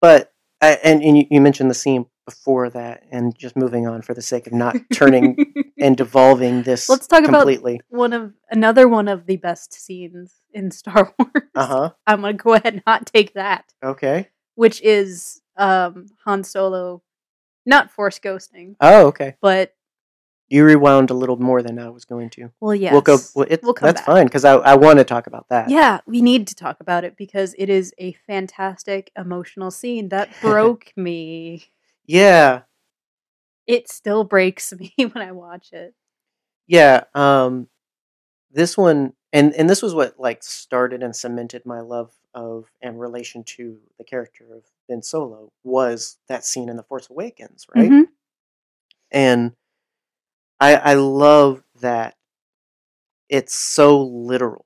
but 0.00 0.32
I, 0.60 0.78
and, 0.82 1.02
and 1.02 1.18
you, 1.18 1.26
you 1.30 1.40
mentioned 1.40 1.70
the 1.70 1.74
scene 1.74 2.06
before 2.26 2.70
that, 2.70 3.02
and 3.10 3.36
just 3.36 3.54
moving 3.56 3.86
on 3.86 4.00
for 4.02 4.14
the 4.14 4.22
sake 4.22 4.46
of 4.46 4.52
not 4.54 4.76
turning 4.94 5.36
and 5.78 5.96
devolving 5.96 6.62
this 6.62 6.88
Let's 6.88 7.06
talk 7.06 7.20
about- 7.24 7.40
completely. 7.40 7.80
One 7.88 8.12
of 8.12 8.32
another 8.50 8.88
one 8.88 9.08
of 9.08 9.26
the 9.26 9.36
best 9.36 9.72
scenes 9.74 10.34
in 10.52 10.70
Star 10.70 11.12
Wars. 11.18 11.32
Uh 11.54 11.66
huh. 11.66 11.90
I'm 12.06 12.22
gonna 12.22 12.32
go 12.34 12.54
ahead 12.54 12.74
and 12.74 12.82
not 12.86 13.06
take 13.06 13.34
that, 13.34 13.72
Okay. 13.84 14.28
which 14.54 14.80
is 14.82 15.42
um, 15.56 16.06
Han 16.24 16.44
Solo, 16.44 17.02
not 17.66 17.90
Force 17.90 18.18
ghosting, 18.18 18.76
Oh, 18.80 19.08
okay. 19.08 19.36
but 19.42 19.74
You 20.48 20.64
rewound 20.64 21.10
a 21.10 21.14
little 21.14 21.36
more 21.38 21.62
than 21.62 21.78
I 21.78 21.88
was 21.88 22.04
going 22.04 22.30
to. 22.30 22.50
well, 22.60 22.74
yes, 22.74 22.92
We'll 22.92 23.00
go. 23.00 23.18
Well, 23.34 23.46
it, 23.48 23.62
We'll 23.62 23.72
come 23.74 23.86
that's 23.86 24.00
back. 24.00 24.06
fine 24.06 24.26
because 24.26 24.44
I, 24.44 24.54
I 24.54 24.74
want 24.76 24.98
to 24.98 25.04
talk 25.04 25.26
about 25.26 25.48
that. 25.48 25.70
Yeah, 25.70 26.00
we 26.06 26.20
need 26.20 26.46
to 26.48 26.54
talk 26.54 26.80
about 26.80 27.02
it 27.04 27.16
because 27.16 27.54
it 27.58 27.70
is 27.70 27.94
a 27.98 28.12
fantastic 28.26 29.10
emotional 29.16 29.70
scene 29.70 30.10
that 30.10 30.28
broke 30.40 30.92
me. 30.96 31.64
Yeah. 32.04 32.62
It 33.66 33.88
still 33.90 34.24
breaks 34.24 34.72
me 34.74 34.92
when 34.98 35.16
I 35.26 35.32
watch 35.32 35.72
it. 35.72 35.94
Yeah, 36.66 37.04
um 37.14 37.68
this 38.52 38.76
one 38.76 39.14
and 39.32 39.52
and 39.54 39.68
this 39.68 39.82
was 39.82 39.94
what 39.94 40.18
like 40.20 40.42
started 40.42 41.02
and 41.02 41.16
cemented 41.16 41.64
my 41.66 41.80
love 41.80 42.12
of 42.34 42.66
and 42.82 43.00
relation 43.00 43.42
to 43.44 43.78
the 43.98 44.04
character 44.04 44.44
of 44.54 44.62
Ben 44.88 45.02
Solo 45.02 45.52
was 45.62 46.18
that 46.28 46.44
scene 46.44 46.68
in 46.68 46.76
The 46.76 46.82
Force 46.82 47.08
Awakens, 47.10 47.66
right? 47.74 47.90
Mhm. 47.90 48.04
And 49.10 49.52
I 50.64 50.92
I 50.92 50.94
love 50.94 51.62
that 51.80 52.16
it's 53.28 53.54
so 53.54 54.02
literal. 54.02 54.64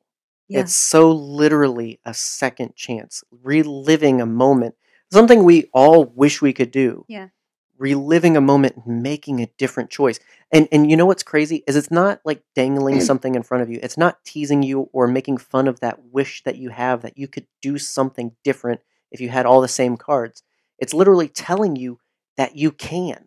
Yeah. 0.49 0.61
It's 0.61 0.75
so 0.75 1.11
literally 1.13 2.01
a 2.05 2.15
second 2.15 2.75
chance, 2.75 3.25
reliving 3.43 4.21
a 4.21 4.27
moment, 4.27 4.77
something 5.13 5.43
we 5.43 5.69
all 5.73 6.05
wish 6.05 6.41
we 6.41 6.53
could 6.53 6.71
do. 6.71 7.05
Yeah. 7.09 7.29
Reliving 7.77 8.37
a 8.37 8.41
moment 8.41 8.77
and 8.77 9.03
making 9.03 9.41
a 9.41 9.51
different 9.59 9.91
choice. 9.91 10.21
And 10.53 10.69
and 10.71 10.91
you 10.91 10.97
know 10.97 11.07
what's 11.07 11.23
crazy 11.23 11.65
is 11.67 11.75
it's 11.77 11.91
not 11.91 12.21
like 12.25 12.43
dangling 12.55 13.01
something 13.11 13.35
in 13.35 13.43
front 13.43 13.63
of 13.63 13.71
you. 13.71 13.81
It's 13.83 13.99
not 13.99 14.25
teasing 14.25 14.63
you 14.63 14.89
or 14.93 15.07
making 15.09 15.39
fun 15.39 15.67
of 15.67 15.81
that 15.81 16.05
wish 16.13 16.43
that 16.45 16.57
you 16.57 16.71
have 16.71 17.03
that 17.03 17.19
you 17.19 17.27
could 17.27 17.47
do 17.61 17.77
something 17.77 18.33
different 18.45 18.81
if 19.11 19.21
you 19.21 19.29
had 19.29 19.47
all 19.47 19.61
the 19.61 19.69
same 19.69 19.97
cards. 19.97 20.43
It's 20.79 20.95
literally 20.95 21.29
telling 21.29 21.75
you 21.75 21.99
that 22.37 22.57
you 22.57 22.71
can. 22.71 23.25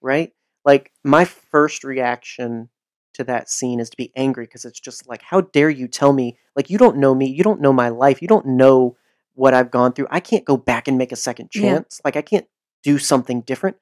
Right? 0.00 0.32
Like 0.64 0.92
my 1.04 1.24
first 1.24 1.84
reaction 1.84 2.68
to 3.14 3.24
that 3.24 3.50
scene 3.50 3.80
is 3.80 3.90
to 3.90 3.96
be 3.96 4.12
angry 4.16 4.44
because 4.44 4.64
it's 4.64 4.80
just 4.80 5.06
like 5.08 5.22
how 5.22 5.42
dare 5.42 5.68
you 5.70 5.86
tell 5.88 6.12
me 6.12 6.38
like 6.56 6.70
you 6.70 6.78
don't 6.78 6.96
know 6.96 7.14
me, 7.14 7.26
you 7.26 7.42
don't 7.44 7.60
know 7.60 7.72
my 7.72 7.88
life, 7.88 8.22
you 8.22 8.28
don't 8.28 8.46
know 8.46 8.96
what 9.34 9.54
I've 9.54 9.70
gone 9.70 9.92
through. 9.92 10.06
I 10.10 10.20
can't 10.20 10.44
go 10.44 10.56
back 10.56 10.88
and 10.88 10.96
make 10.98 11.12
a 11.12 11.16
second 11.16 11.50
Yeah. 11.54 11.62
chance. 11.62 12.00
Like 12.04 12.16
I 12.16 12.22
can't 12.22 12.46
do 12.82 12.98
something 12.98 13.40
different. 13.42 13.76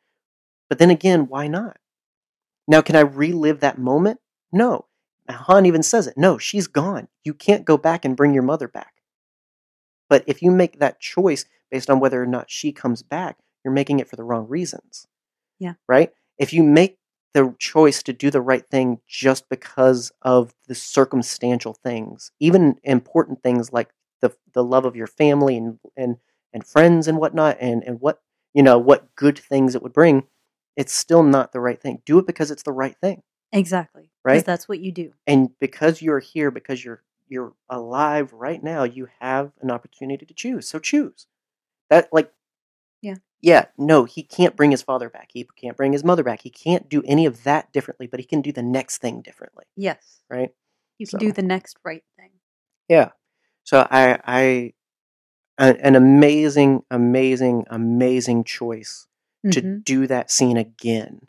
But 0.69 0.79
then 0.79 0.91
again, 0.91 1.27
why 1.27 1.49
not? 1.49 1.79
Now, 2.69 2.81
can 2.83 2.95
I 2.95 3.01
relive 3.01 3.61
that 3.61 3.79
moment? 3.79 4.21
No. 4.53 4.87
Han 5.29 5.67
even 5.67 5.83
says 5.83 6.07
it. 6.07 6.15
No, 6.17 6.39
she's 6.39 6.69
gone. 6.69 7.09
You 7.25 7.35
can't 7.35 7.65
go 7.65 7.77
back 7.77 8.05
and 8.05 8.17
bring 8.17 8.33
your 8.33 8.43
mother 8.45 8.69
back. 8.69 8.95
But 10.09 10.25
if 10.27 10.43
you 10.43 10.51
make 10.51 10.79
that 10.79 11.01
choice 11.01 11.45
based 11.71 11.91
on 11.91 12.01
whether 12.01 12.23
or 12.23 12.27
not 12.27 12.51
she 12.51 12.73
comes 12.73 13.03
back, 13.03 13.39
you're 13.65 13.75
making 13.75 14.01
it 14.01 14.09
for 14.09 14.17
the 14.17 14.25
wrong 14.25 14.49
reasons. 14.49 15.07
Yeah. 15.59 15.75
Right? 15.89 16.13
If 16.41 16.55
you 16.55 16.63
make 16.65 16.97
the 17.35 17.55
choice 17.59 18.03
to 18.03 18.13
do 18.13 18.31
the 18.31 18.41
right 18.41 18.67
thing 18.69 18.99
just 19.07 19.49
because 19.49 20.11
of 20.23 20.55
the 20.67 20.75
circumstantial 20.75 21.75
things, 21.75 22.33
even 22.41 22.81
important 22.83 23.43
things 23.43 23.73
like 23.73 23.91
the 24.21 24.35
the 24.53 24.65
love 24.65 24.85
of 24.85 24.97
your 24.97 25.07
family 25.07 25.57
and 25.57 25.79
and 25.97 26.17
and 26.53 26.67
friends 26.67 27.07
and 27.07 27.19
whatnot, 27.19 27.59
and 27.61 27.85
and 27.85 28.01
what 28.01 28.21
you 28.55 28.63
know 28.63 28.79
what 28.79 29.15
good 29.15 29.39
things 29.39 29.75
it 29.75 29.83
would 29.83 29.93
bring, 29.93 30.25
it's 30.77 30.95
still 30.95 31.23
not 31.23 31.53
the 31.53 31.61
right 31.61 31.81
thing. 31.81 32.01
Do 32.07 32.19
it 32.19 32.27
because 32.27 32.51
it's 32.51 32.63
the 32.65 32.73
right 32.73 32.97
thing, 33.01 33.23
Exactly. 33.53 34.11
right? 34.25 34.45
that's 34.45 34.67
what 34.69 34.81
you 34.81 34.91
do. 34.91 35.13
And 35.27 35.51
because 35.61 36.01
you're 36.01 36.21
here, 36.21 36.51
because 36.51 36.83
you're 36.85 37.03
you're 37.29 37.53
alive 37.69 38.33
right 38.33 38.63
now, 38.63 38.83
you 38.83 39.09
have 39.21 39.53
an 39.61 39.71
opportunity 39.71 40.25
to 40.27 40.35
choose. 40.35 40.67
So 40.67 40.79
choose. 40.79 41.27
That 41.91 42.09
like 42.13 42.33
Yeah. 43.43 43.67
no, 43.79 44.05
he 44.05 44.23
can't 44.23 44.57
bring 44.57 44.71
his 44.71 44.83
father 44.83 45.09
back. 45.09 45.31
He 45.33 45.49
can't 45.57 45.77
bring 45.77 45.93
his 45.93 46.05
mother 46.05 46.23
back. 46.23 46.43
He 46.43 46.51
can't 46.51 46.89
do 46.89 47.03
any 47.07 47.25
of 47.27 47.45
that 47.45 47.73
differently, 47.73 48.07
but 48.07 48.21
he 48.21 48.27
can 48.27 48.43
do 48.43 48.53
the 48.53 48.63
next 48.63 48.99
thing 48.99 49.23
differently, 49.23 49.65
Yes. 49.77 50.21
right? 50.29 50.51
You 50.99 51.07
can 51.07 51.19
So- 51.21 51.27
do 51.27 51.33
the 51.33 51.43
next 51.43 51.79
right 51.85 52.05
thing. 52.17 52.31
Yeah. 52.89 53.11
So 53.65 53.87
I, 53.91 54.19
I, 54.25 54.73
an 55.59 55.95
amazing, 55.97 56.83
amazing, 56.91 57.65
amazing 57.71 58.45
choice 58.45 59.07
to 59.53 59.63
Mhm. 59.63 59.85
do 59.85 60.07
that 60.07 60.31
scene 60.31 60.57
again. 60.57 61.29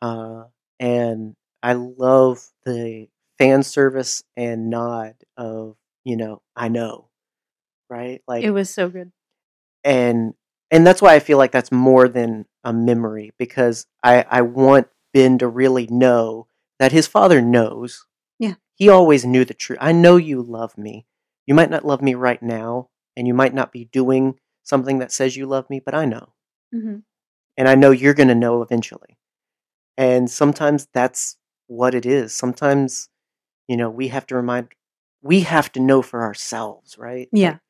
Uh, 0.00 0.44
and 0.78 1.36
I 1.62 1.72
love 1.74 2.50
the 2.64 3.08
fan 3.38 3.62
service 3.62 4.22
and 4.36 4.70
nod 4.70 5.16
of, 5.36 5.76
you 6.04 6.16
know, 6.16 6.40
I 6.54 6.68
know, 6.68 7.08
right? 7.90 8.22
Like 8.28 8.44
It 8.44 8.50
was 8.52 8.70
so 8.70 8.88
good. 8.88 9.12
and 9.84 10.34
and 10.70 10.86
that's 10.86 11.02
why 11.02 11.14
I 11.14 11.20
feel 11.20 11.38
like 11.38 11.52
that's 11.52 11.72
more 11.72 12.08
than 12.08 12.46
a 12.64 12.72
memory 12.72 13.32
because 13.38 13.86
I 14.02 14.24
I 14.30 14.42
want 14.42 14.88
Ben 15.12 15.38
to 15.38 15.48
really 15.48 15.86
know 15.86 16.48
that 16.78 16.92
his 16.92 17.06
father 17.06 17.40
knows. 17.40 18.06
Yeah. 18.38 18.54
He 18.74 18.88
always 18.88 19.24
knew 19.24 19.44
the 19.44 19.54
truth. 19.54 19.78
I 19.80 19.92
know 19.92 20.16
you 20.16 20.42
love 20.42 20.76
me. 20.76 21.06
You 21.46 21.54
might 21.54 21.70
not 21.70 21.86
love 21.86 22.02
me 22.02 22.14
right 22.14 22.42
now 22.42 22.90
and 23.16 23.26
you 23.26 23.34
might 23.34 23.54
not 23.54 23.72
be 23.72 23.86
doing 23.86 24.38
something 24.62 24.98
that 24.98 25.12
says 25.12 25.36
you 25.36 25.46
love 25.46 25.70
me, 25.70 25.80
but 25.80 25.94
I 25.94 26.04
know. 26.04 26.34
hmm 26.72 26.96
And 27.56 27.68
I 27.68 27.74
know 27.74 27.92
you're 27.92 28.14
going 28.14 28.28
to 28.28 28.34
know 28.34 28.62
eventually. 28.62 29.16
And 29.96 30.30
sometimes 30.30 30.88
that's 30.92 31.36
what 31.68 31.94
it 31.94 32.04
is. 32.04 32.34
Sometimes, 32.34 33.08
you 33.68 33.76
know, 33.76 33.88
we 33.88 34.08
have 34.08 34.26
to 34.26 34.36
remind 34.36 34.68
we 35.22 35.40
have 35.40 35.72
to 35.72 35.80
know 35.80 36.02
for 36.02 36.22
ourselves, 36.22 36.98
right? 36.98 37.28
Yeah. 37.32 37.50
Like, 37.52 37.60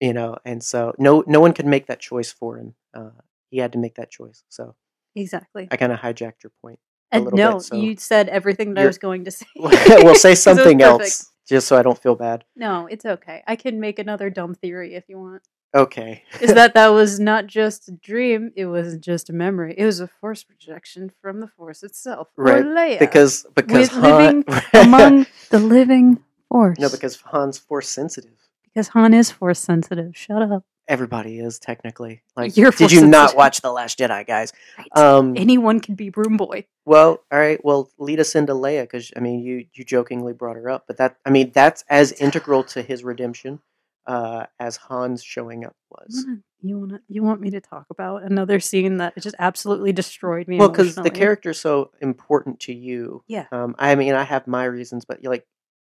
you 0.00 0.12
know 0.12 0.36
and 0.44 0.62
so 0.62 0.92
no 0.98 1.24
no 1.26 1.40
one 1.40 1.52
could 1.52 1.66
make 1.66 1.86
that 1.86 2.00
choice 2.00 2.30
for 2.32 2.58
him 2.58 2.74
uh, 2.94 3.10
he 3.50 3.58
had 3.58 3.72
to 3.72 3.78
make 3.78 3.94
that 3.96 4.10
choice 4.10 4.42
so 4.48 4.74
Exactly. 5.14 5.68
i 5.70 5.76
kind 5.76 5.92
of 5.92 5.98
hijacked 5.98 6.42
your 6.42 6.52
point 6.62 6.78
a 7.12 7.16
And 7.16 7.24
little 7.24 7.36
no, 7.38 7.52
bit, 7.54 7.62
so- 7.62 7.76
you 7.76 7.96
said 7.96 8.28
everything 8.28 8.74
that 8.74 8.82
I 8.82 8.86
was 8.86 8.98
going 8.98 9.24
to 9.24 9.30
say. 9.38 9.46
we'll 9.56 10.14
say 10.14 10.34
something 10.34 10.82
else 10.82 11.30
just 11.48 11.66
so 11.68 11.76
i 11.76 11.82
don't 11.82 12.00
feel 12.02 12.14
bad 12.16 12.44
No, 12.56 12.86
it's 12.86 13.04
okay. 13.06 13.42
I 13.46 13.56
can 13.56 13.80
make 13.80 13.98
another 13.98 14.28
dumb 14.30 14.54
theory 14.54 14.94
if 14.94 15.04
you 15.08 15.18
want. 15.18 15.42
okay 15.74 16.24
Is 16.40 16.52
that 16.54 16.74
that 16.74 16.88
was 16.88 17.18
not 17.20 17.46
just 17.46 17.88
a 17.88 17.92
dream? 17.92 18.50
It 18.56 18.66
wasn't 18.66 19.02
just 19.04 19.30
a 19.30 19.32
memory. 19.32 19.74
It 19.76 19.84
was 19.84 20.00
a 20.00 20.08
force 20.20 20.42
projection 20.44 21.10
from 21.22 21.40
the 21.40 21.48
force 21.48 21.82
itself. 21.82 22.28
or 22.36 22.44
Right, 22.44 22.64
Leia, 22.64 22.98
because 22.98 23.46
because 23.54 23.88
Han, 23.88 24.44
among 24.74 25.26
the 25.50 25.58
living 25.60 26.22
force. 26.50 26.78
no 26.78 26.88
because 26.88 27.14
han's 27.32 27.58
force 27.58 27.88
sensitive 27.88 28.38
because 28.76 28.88
Han 28.88 29.14
is 29.14 29.30
force 29.30 29.58
sensitive. 29.58 30.14
Shut 30.14 30.42
up. 30.42 30.62
everybody 30.86 31.40
is 31.40 31.58
technically 31.58 32.22
like 32.36 32.56
You're 32.56 32.70
did 32.70 32.92
you 32.92 33.06
not 33.06 33.34
watch 33.34 33.60
the 33.62 33.72
last 33.72 33.98
jedi 33.98 34.24
guys 34.26 34.52
Right. 34.78 34.86
um 34.94 35.34
Anyone 35.36 35.80
can 35.80 35.94
be 35.96 36.10
Broom 36.10 36.36
Boy. 36.36 36.66
well 36.84 37.24
all 37.32 37.38
right 37.38 37.58
well 37.64 37.90
lead 37.98 38.20
us 38.20 38.36
into 38.36 38.52
leia 38.52 38.82
because 38.84 39.10
i 39.16 39.20
mean 39.20 39.40
you 39.40 39.66
you 39.72 39.82
jokingly 39.84 40.32
brought 40.32 40.54
her 40.56 40.68
up 40.70 40.84
but 40.86 40.98
that 40.98 41.16
i 41.26 41.30
mean 41.30 41.50
that's 41.52 41.82
as 41.90 42.12
integral 42.12 42.62
to 42.74 42.82
his 42.82 43.02
redemption 43.02 43.58
uh 44.06 44.44
as 44.60 44.76
han's 44.88 45.24
showing 45.24 45.64
up 45.64 45.74
was 45.90 46.24
You 46.24 46.28
Wanna- 46.28 46.42
You 46.60 46.78
want 46.78 47.02
you 47.08 47.22
want 47.24 47.40
me 47.40 47.50
to 47.50 47.60
talk 47.60 47.86
about 47.90 48.22
another 48.22 48.60
scene 48.60 48.98
that 48.98 49.16
just 49.20 49.34
absolutely 49.40 49.92
destroyed 49.92 50.46
me? 50.46 50.58
well 50.58 50.68
because 50.68 50.94
the 50.94 51.00
emotionally? 51.00 51.18
character's 51.20 51.58
so 51.58 51.90
important 52.00 52.60
to 52.60 52.72
you 52.72 53.24
Yeah. 53.26 53.46
um 53.50 53.74
i 53.80 53.96
mean 53.96 54.14
i 54.14 54.22
have 54.22 54.46
my 54.46 54.64
reasons 54.64 55.04
but 55.04 55.20
you're 55.22 55.32
like 55.32 55.46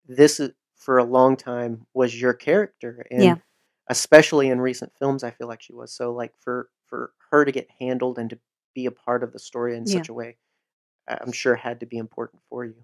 this 0.09 0.41
is 0.41 0.53
for 0.87 0.99
a 0.99 1.05
long 1.05 1.37
time 1.37 1.87
was 1.95 2.18
your 2.20 2.32
character 2.32 3.07
and 3.11 3.22
Yeah. 3.24 3.37
especially 3.89 4.49
in 4.49 4.61
recent 4.61 4.93
films 4.99 5.24
i 5.24 5.30
feel 5.32 5.49
like 5.49 5.61
she 5.62 5.74
was 5.74 5.93
so 5.93 6.12
like 6.12 6.32
for 6.41 6.70
for 6.87 7.12
her 7.30 7.45
to 7.45 7.53
get 7.53 7.68
handled 7.80 8.18
and 8.18 8.30
to 8.30 8.39
be 8.74 8.87
a 8.87 8.93
part 8.93 9.24
of 9.24 9.32
the 9.32 9.39
story 9.41 9.76
in 9.76 9.87
Yeah. 9.87 9.95
such 9.95 10.09
a 10.09 10.14
way 10.14 10.37
i'm 11.09 11.32
sure 11.32 11.57
had 11.57 11.80
to 11.80 11.87
be 11.87 11.99
important 11.99 12.41
for 12.49 12.64
you 12.64 12.76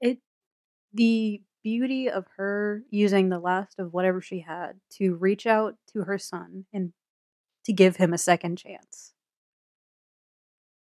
it 0.00 0.18
the 0.92 1.42
beauty 1.64 2.10
of 2.10 2.26
her 2.36 2.82
using 2.90 3.30
the 3.30 3.38
last 3.38 3.78
of 3.78 3.94
whatever 3.94 4.20
she 4.20 4.40
had 4.40 4.80
to 4.90 5.14
reach 5.14 5.46
out 5.46 5.76
to 5.92 6.02
her 6.02 6.18
son 6.18 6.66
and 6.72 6.92
to 7.64 7.72
give 7.72 7.96
him 7.96 8.12
a 8.12 8.18
second 8.18 8.56
chance 8.58 9.14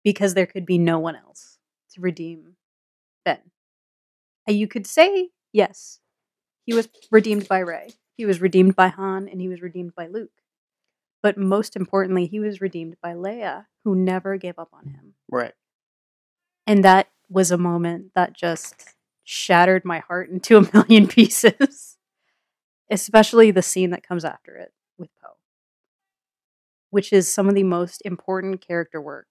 because 0.04 0.34
there 0.34 0.46
could 0.46 0.64
be 0.66 0.78
no 0.78 0.98
one 0.98 1.16
else 1.16 1.58
to 1.92 2.00
redeem 2.00 2.56
Ben. 3.24 3.40
And 4.46 4.58
you 4.58 4.68
could 4.68 4.86
say 4.86 5.30
yes, 5.52 6.00
he 6.70 6.76
was 6.76 6.88
redeemed 7.10 7.48
by 7.48 7.58
Rey, 7.58 7.94
he 8.16 8.24
was 8.24 8.40
redeemed 8.40 8.76
by 8.76 8.86
Han, 8.86 9.26
and 9.28 9.40
he 9.40 9.48
was 9.48 9.60
redeemed 9.60 9.92
by 9.96 10.06
Luke. 10.06 10.30
But 11.20 11.36
most 11.36 11.74
importantly, 11.74 12.26
he 12.26 12.38
was 12.38 12.60
redeemed 12.60 12.96
by 13.02 13.12
Leia, 13.12 13.66
who 13.82 13.96
never 13.96 14.36
gave 14.36 14.56
up 14.56 14.68
on 14.72 14.86
him. 14.86 15.14
right 15.28 15.52
And 16.68 16.84
that 16.84 17.08
was 17.28 17.50
a 17.50 17.58
moment 17.58 18.12
that 18.14 18.34
just 18.34 18.94
shattered 19.24 19.84
my 19.84 19.98
heart 19.98 20.30
into 20.30 20.56
a 20.58 20.70
million 20.72 21.08
pieces. 21.08 21.96
Especially 22.88 23.50
the 23.50 23.62
scene 23.62 23.90
that 23.90 24.06
comes 24.06 24.24
after 24.24 24.54
it 24.54 24.72
with 24.96 25.10
Poe, 25.20 25.38
which 26.90 27.12
is 27.12 27.26
some 27.32 27.48
of 27.48 27.56
the 27.56 27.64
most 27.64 28.00
important 28.04 28.64
character 28.64 29.00
work 29.00 29.26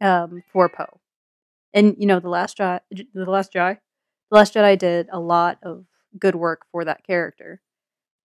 um, 0.00 0.42
for 0.52 0.68
Poe. 0.68 0.98
And 1.72 1.94
you 2.00 2.06
know, 2.06 2.18
the 2.18 2.28
last 2.28 2.58
Jedi, 2.58 2.80
the 2.90 3.30
last 3.30 3.52
Jedi, 3.52 3.78
the 4.32 4.36
last 4.36 4.54
Jedi 4.54 4.76
did 4.76 5.08
a 5.12 5.20
lot 5.20 5.58
of 5.62 5.84
good 6.18 6.34
work 6.34 6.62
for 6.70 6.84
that 6.84 7.04
character, 7.06 7.60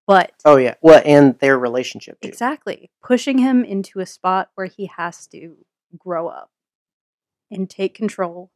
but 0.07 0.31
oh 0.45 0.57
yeah 0.57 0.75
well 0.81 1.01
and 1.05 1.37
their 1.39 1.57
relationship 1.57 2.19
too. 2.21 2.27
Exactly. 2.27 2.91
Pushing 3.03 3.39
him 3.39 3.63
into 3.63 3.99
a 3.99 4.05
spot 4.05 4.49
where 4.55 4.67
he 4.67 4.85
has 4.87 5.25
to 5.27 5.57
grow 5.97 6.27
up 6.27 6.51
and 7.51 7.69
take 7.69 7.93
control 7.93 8.51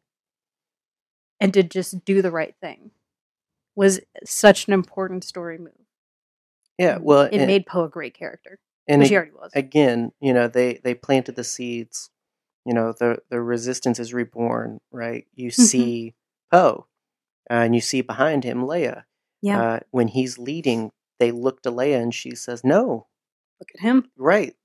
and 1.40 1.54
to 1.54 1.64
just 1.64 2.04
do 2.04 2.22
the 2.22 2.32
right 2.32 2.56
thing 2.62 2.92
was 3.76 4.00
such 4.26 4.68
an 4.68 4.74
important 4.74 5.24
story 5.24 5.58
move. 5.58 5.86
yeah 6.80 6.98
well 7.00 7.22
It 7.24 7.34
and, 7.38 7.48
made 7.48 7.66
Poe 7.68 7.84
a 7.84 7.90
great 7.90 8.16
character, 8.18 8.58
and 8.88 9.02
which 9.02 9.10
he 9.10 9.16
already 9.16 9.32
was. 9.34 9.52
again 9.54 10.12
you 10.20 10.34
know 10.34 10.48
they 10.48 10.80
they 10.84 10.96
planted 10.96 11.36
the 11.36 11.44
seeds 11.44 12.10
you 12.66 12.74
know 12.74 12.92
the 13.00 13.20
the 13.30 13.40
resistance 13.40 14.00
is 14.00 14.14
reborn 14.14 14.80
right 14.92 15.28
you 15.36 15.50
Mm-hmm. 15.52 15.62
see 15.62 16.16
poe 16.52 16.88
uh, 17.52 17.54
and 17.54 17.76
you 17.76 17.82
see 17.82 18.02
behind 18.02 18.44
him 18.44 18.62
leia 18.64 19.04
Yeah. 19.42 19.62
uh, 19.62 19.80
when 19.92 20.08
he's 20.10 20.38
leading 20.38 20.92
they 21.20 21.32
look 21.32 21.62
to 21.64 21.72
leia 21.72 22.02
and 22.02 22.14
she 22.14 22.36
says 22.36 22.64
no 22.64 23.08
Look 23.60 23.70
at 23.76 23.82
him. 23.82 24.10
right 24.18 24.56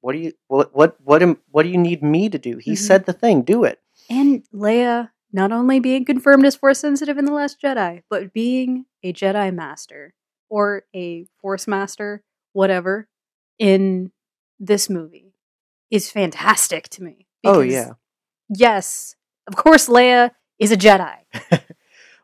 what 0.00 0.12
do 0.12 0.18
you 0.18 0.32
what 0.48 0.74
what 0.74 0.96
what, 1.02 1.22
am, 1.22 1.38
what 1.50 1.62
do 1.64 1.68
you 1.70 1.78
need 1.78 2.02
me 2.02 2.28
to 2.28 2.38
do 2.38 2.56
he 2.58 2.72
Mhm. 2.72 2.78
said 2.78 3.06
the 3.06 3.12
thing 3.12 3.42
do 3.42 3.64
it 3.64 3.80
And 4.10 4.44
Leia 4.52 5.10
not 5.32 5.52
only 5.52 5.80
being 5.80 6.04
confirmed 6.04 6.44
as 6.44 6.56
Force 6.56 6.80
sensitive 6.80 7.16
in 7.18 7.24
The 7.24 7.32
Last 7.32 7.60
Jedi, 7.62 8.02
but 8.10 8.32
being 8.34 8.84
a 9.02 9.12
Jedi 9.14 9.54
Master 9.54 10.12
or 10.50 10.84
a 10.94 11.24
Force 11.40 11.66
Master, 11.66 12.22
whatever, 12.52 13.08
in 13.58 14.12
this 14.60 14.90
movie 14.90 15.32
is 15.90 16.10
fantastic 16.10 16.88
to 16.90 17.02
me. 17.02 17.26
oh 17.44 17.60
yeah 17.60 17.92
yes, 18.50 19.14
of 19.46 19.56
course, 19.56 19.88
Leia 19.88 20.32
is 20.58 20.70
a 20.72 20.76
Jedi. 20.76 21.16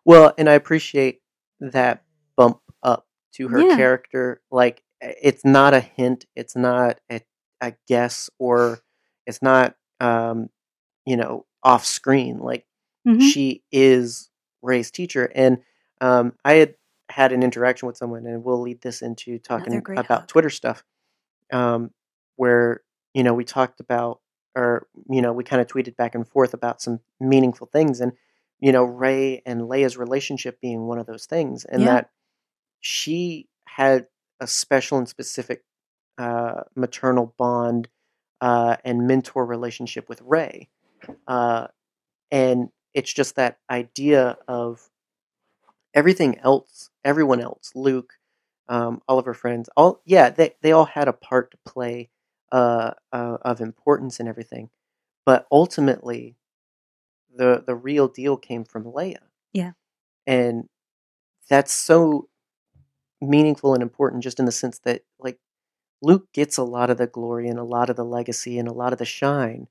well 0.04 0.34
and 0.38 0.48
i 0.48 0.52
appreciate 0.54 1.20
that 1.60 2.02
bump 2.36 2.60
up 2.82 3.06
to 3.34 3.48
her 3.48 3.60
Yeah. 3.60 3.76
character 3.76 4.40
like 4.50 4.82
it's 5.00 5.44
not 5.44 5.74
a 5.74 5.80
hint 5.80 6.24
it's 6.34 6.56
not 6.56 6.98
a, 7.10 7.20
a 7.60 7.72
guess 7.86 8.30
or 8.38 8.80
it's 9.26 9.42
not 9.42 9.76
um 10.00 10.48
you 11.06 11.16
know 11.16 11.46
off 11.62 11.84
screen 11.84 12.38
like 12.38 12.64
Mhm. 13.06 13.20
she 13.22 13.62
is 13.72 14.30
rey's 14.62 14.90
teacher 14.90 15.30
and 15.34 15.58
um 16.00 16.32
i 16.44 16.54
had 16.54 16.74
had 17.10 17.32
an 17.32 17.42
interaction 17.42 17.86
with 17.86 17.96
someone 17.96 18.26
and 18.26 18.44
we'll 18.44 18.60
lead 18.60 18.80
this 18.82 19.02
into 19.02 19.38
talking 19.38 19.74
about 19.98 20.20
hug. 20.20 20.28
twitter 20.28 20.50
stuff 20.50 20.84
um 21.52 21.90
where 22.36 22.82
you 23.14 23.22
know 23.22 23.34
we 23.34 23.44
talked 23.44 23.80
about 23.80 24.20
or 24.56 24.88
you 25.08 25.22
know, 25.22 25.32
we 25.32 25.44
kind 25.44 25.62
of 25.62 25.68
tweeted 25.68 25.94
back 25.96 26.16
and 26.16 26.26
forth 26.26 26.52
about 26.52 26.82
some 26.82 26.98
meaningful 27.20 27.68
things, 27.68 28.00
and 28.00 28.12
you 28.60 28.72
know, 28.72 28.84
Rey 28.84 29.42
and 29.46 29.62
Leia's 29.62 29.96
relationship 29.96 30.60
being 30.60 30.86
one 30.86 30.98
of 30.98 31.06
those 31.06 31.26
things, 31.26 31.64
and 31.64 31.82
Yeah. 31.82 31.94
that 31.94 32.10
she 32.80 33.48
had 33.66 34.08
a 34.40 34.46
special 34.46 34.98
and 34.98 35.08
specific 35.08 35.64
uh, 36.18 36.62
maternal 36.76 37.34
bond 37.38 37.88
uh, 38.40 38.76
and 38.84 39.06
mentor 39.06 39.46
relationship 39.46 40.08
with 40.08 40.20
Rey, 40.22 40.68
uh, 41.28 41.68
and 42.30 42.70
it's 42.94 43.12
just 43.12 43.36
that 43.36 43.58
idea 43.70 44.38
of 44.48 44.90
everything 45.94 46.38
else, 46.40 46.90
everyone 47.04 47.40
else, 47.40 47.72
Luke, 47.74 48.14
um, 48.68 49.00
all 49.08 49.18
of 49.18 49.24
her 49.24 49.34
friends, 49.34 49.68
all 49.76 50.00
yeah, 50.04 50.30
they 50.30 50.54
they 50.62 50.72
all 50.72 50.84
had 50.84 51.08
a 51.08 51.12
part 51.12 51.50
to 51.52 51.58
play 51.66 52.10
uh, 52.52 52.92
uh, 53.12 53.38
of 53.42 53.60
importance 53.60 54.20
and 54.20 54.28
everything, 54.28 54.70
but 55.26 55.46
ultimately, 55.52 56.36
the 57.38 57.64
the 57.66 57.74
real 57.74 58.08
deal 58.08 58.36
came 58.36 58.64
from 58.64 58.84
Leia. 58.84 59.16
Yeah. 59.54 59.72
and 60.26 60.68
that's 61.48 61.72
so 61.72 62.28
meaningful 63.22 63.72
and 63.74 63.82
important, 63.82 64.22
just 64.22 64.38
in 64.38 64.44
the 64.44 64.52
sense 64.52 64.78
that 64.84 65.02
like 65.18 65.38
Luke 66.02 66.26
gets 66.34 66.58
a 66.58 66.62
lot 66.62 66.90
of 66.90 66.98
the 66.98 67.06
glory 67.06 67.48
and 67.48 67.58
a 67.58 67.64
lot 67.64 67.88
of 67.90 67.96
the 67.96 68.04
legacy 68.04 68.58
and 68.58 68.68
a 68.68 68.72
lot 68.74 68.92
of 68.92 68.98
the 68.98 69.06
shine, 69.06 69.66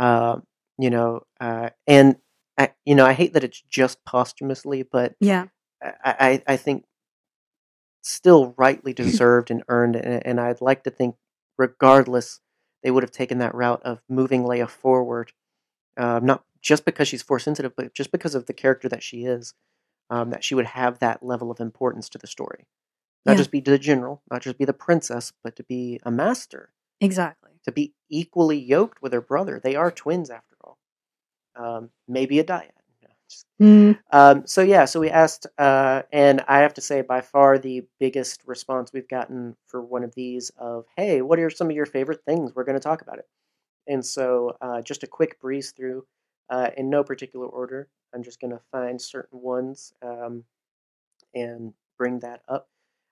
uh, 0.00 0.38
you 0.78 0.88
know, 0.90 1.20
uh, 1.40 1.68
and 1.86 2.16
I, 2.58 2.72
you 2.86 2.94
know, 2.94 3.04
I 3.06 3.12
hate 3.12 3.34
that 3.34 3.44
it's 3.44 3.60
just 3.68 4.02
posthumously, 4.04 4.82
but 4.82 5.14
Yeah. 5.20 5.46
I, 5.82 5.92
I, 6.04 6.42
I 6.54 6.56
think 6.56 6.84
still 8.02 8.54
rightly 8.56 8.92
deserved 8.92 9.50
and 9.50 9.62
earned, 9.68 9.96
and, 9.96 10.24
and 10.26 10.40
I'd 10.40 10.60
like 10.60 10.84
to 10.84 10.90
think, 10.90 11.16
regardless, 11.58 12.40
they 12.82 12.90
would 12.90 13.02
have 13.02 13.12
taken 13.12 13.38
that 13.38 13.54
route 13.54 13.82
of 13.84 14.00
moving 14.08 14.42
Leia 14.44 14.68
forward, 14.68 15.32
uh, 15.98 16.20
not 16.22 16.44
just 16.60 16.84
because 16.84 17.08
she's 17.08 17.22
force 17.22 17.44
sensitive, 17.44 17.74
but 17.76 17.94
just 17.94 18.12
because 18.12 18.34
of 18.34 18.46
the 18.46 18.52
character 18.54 18.88
that 18.88 19.02
she 19.02 19.24
is, 19.24 19.54
um, 20.10 20.30
that 20.30 20.44
she 20.44 20.54
would 20.54 20.66
have 20.66 20.98
that 21.00 21.22
level 21.24 21.50
of 21.50 21.60
importance 21.60 22.08
to 22.10 22.18
the 22.18 22.26
story, 22.28 22.66
not 23.26 23.36
Yeah. 23.36 23.38
just 23.38 23.50
be 23.52 23.60
the 23.60 23.78
general, 23.78 24.22
not 24.30 24.42
just 24.42 24.58
be 24.58 24.64
the 24.66 24.72
princess, 24.74 25.32
but 25.44 25.56
to 25.56 25.64
be 25.64 26.00
a 26.04 26.10
master, 26.10 26.72
Exactly. 27.00 27.60
to 27.64 27.72
be 27.72 27.94
equally 28.10 28.58
yoked 28.58 29.02
with 29.02 29.12
her 29.12 29.20
brother. 29.20 29.60
They 29.62 29.76
are 29.76 29.90
twins 29.90 30.30
after 30.30 30.56
all. 30.64 30.78
Um, 31.56 31.90
maybe 32.08 32.38
a 32.40 32.44
dyad. 32.44 32.72
No, 33.02 33.08
just 33.28 33.46
Mm, 33.60 33.98
um, 34.12 34.46
so 34.46 34.62
yeah, 34.62 34.86
so 34.86 35.00
we 35.00 35.10
asked, 35.10 35.46
uh, 35.58 36.02
and 36.12 36.42
I 36.48 36.60
have 36.60 36.74
to 36.74 36.80
say, 36.80 37.02
by 37.02 37.20
far 37.20 37.58
the 37.58 37.86
biggest 37.98 38.42
response 38.46 38.92
we've 38.92 39.08
gotten 39.08 39.56
for 39.66 39.82
one 39.82 40.02
of 40.04 40.14
these 40.14 40.50
of, 40.56 40.86
"Hey, 40.96 41.22
what 41.22 41.38
are 41.38 41.50
some 41.50 41.68
of 41.70 41.76
your 41.76 41.86
favorite 41.86 42.22
things? 42.24 42.54
We're 42.54 42.64
going 42.64 42.76
to 42.78 42.80
talk 42.82 43.02
about 43.02 43.18
it." 43.18 43.28
And 43.88 44.04
so, 44.04 44.56
uh, 44.62 44.82
just 44.82 45.02
a 45.04 45.08
quick 45.08 45.40
breeze 45.40 45.72
through, 45.72 46.06
uh, 46.50 46.70
in 46.76 46.90
no 46.90 47.02
particular 47.02 47.46
order. 47.46 47.88
I'm 48.14 48.22
just 48.22 48.40
going 48.40 48.50
to 48.50 48.60
find 48.70 49.00
certain 49.00 49.40
ones 49.40 49.94
um, 50.02 50.44
and 51.34 51.72
bring 51.96 52.18
that 52.18 52.42
up. 52.48 52.68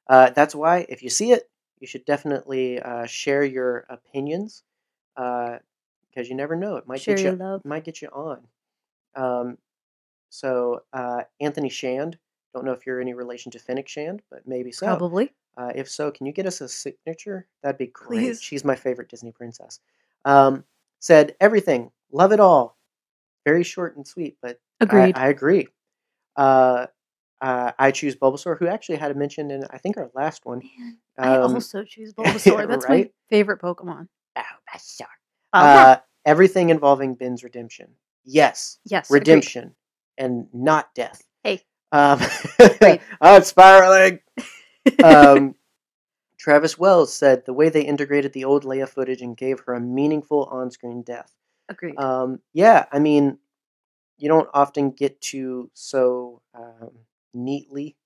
Uh, 0.09 0.31
that's 0.31 0.55
why, 0.55 0.85
if 0.89 1.03
you 1.03 1.09
see 1.09 1.33
it, 1.33 1.49
you 1.81 1.87
should 1.87 2.05
definitely 2.05 2.81
uh, 2.81 3.07
share 3.07 3.45
your 3.45 3.87
opinions 3.89 4.65
because 5.15 6.29
you 6.29 6.35
never 6.35 6.57
know. 6.57 6.77
It 6.77 6.89
might 6.89 7.01
share 7.01 7.17
get 7.17 7.25
you 7.25 7.61
might 7.65 7.85
get 7.85 8.03
you 8.03 8.09
on. 8.09 8.41
Um, 9.15 9.59
so 10.31 10.83
uh, 10.93 11.23
Anthony 11.41 11.69
Shand, 11.69 12.19
don't 12.55 12.65
know 12.65 12.73
if 12.73 12.87
you're 12.87 13.01
any 13.01 13.15
relation 13.15 13.53
to 13.53 13.59
Finnick 13.59 13.89
Shand, 13.89 14.23
but 14.31 14.47
maybe 14.47 14.73
so. 14.73 14.87
Probably. 14.87 15.33
Uh, 15.57 15.73
if 15.75 15.91
so, 15.91 16.11
can 16.11 16.27
you 16.27 16.33
get 16.33 16.47
us 16.47 16.61
a 16.61 16.69
signature? 16.69 17.47
That'd 17.63 17.79
be 17.79 17.89
great. 17.89 18.19
Please. 18.19 18.43
She's 18.43 18.65
my 18.65 18.77
favorite 18.77 19.09
Disney 19.09 19.33
princess. 19.33 19.81
Um, 20.25 20.65
said 21.01 21.37
everything, 21.41 21.91
love 22.11 22.33
it 22.33 22.41
all. 22.41 22.78
Very 23.49 23.65
short 23.65 23.97
and 23.97 24.07
sweet, 24.07 24.37
but 24.43 24.59
I, 24.81 24.85
Agreed. 24.85 25.17
I 25.17 25.29
agree. 25.29 25.69
Uh, 26.37 26.87
uh, 27.41 27.73
I 27.79 27.91
choose 27.93 28.15
Bulbasaur, 28.15 28.59
who 28.59 28.67
actually 28.67 28.97
had 28.99 29.11
a 29.11 29.15
mention 29.15 29.51
in 29.51 29.65
I 29.71 29.79
think 29.79 29.97
our 29.97 30.11
last 30.15 30.45
one. 30.45 30.59
Man, 30.79 30.99
I 31.19 31.37
Um, 31.37 31.55
also 31.55 31.83
choose 31.83 32.13
Bulbasaur. 32.19 32.69
That's 32.69 32.89
my 32.89 33.09
favorite 33.31 33.61
Pokemon. 33.63 34.09
Bulbasaur. 34.37 35.07
Uh, 35.55 35.57
Uh, 35.57 35.97
everything 36.27 36.69
involving 36.69 37.15
Ben's 37.15 37.43
redemption. 37.43 37.89
Yes, 38.25 38.79
yes. 38.85 39.09
agreed. 39.09 39.21
redemption 39.21 39.75
and 40.19 40.47
not 40.53 40.95
death. 40.95 41.23
Hey. 41.43 41.63
Um, 41.93 42.21
Agreed. 42.59 43.01
I'm 43.21 43.43
spiraling. 43.43 44.21
Um, 45.05 45.55
Travis 46.39 46.79
Wells 46.79 47.13
said 47.13 47.45
the 47.45 47.53
way 47.53 47.69
they 47.69 47.83
integrated 47.83 48.33
the 48.33 48.45
old 48.45 48.65
Leia 48.65 48.89
footage 48.89 49.21
and 49.23 49.37
gave 49.37 49.61
her 49.67 49.75
a 49.75 49.81
meaningful 49.81 50.45
on-screen 50.51 51.03
death. 51.03 51.31
Agreed. 51.69 51.99
Um, 51.99 52.41
yeah, 52.53 52.87
I 52.91 52.99
mean, 52.99 53.39
you 54.17 54.29
don't 54.29 54.49
often 54.53 54.91
get 54.91 55.21
to 55.21 55.71
so 55.75 56.43
um, 56.55 56.91
neatly, 57.35 57.97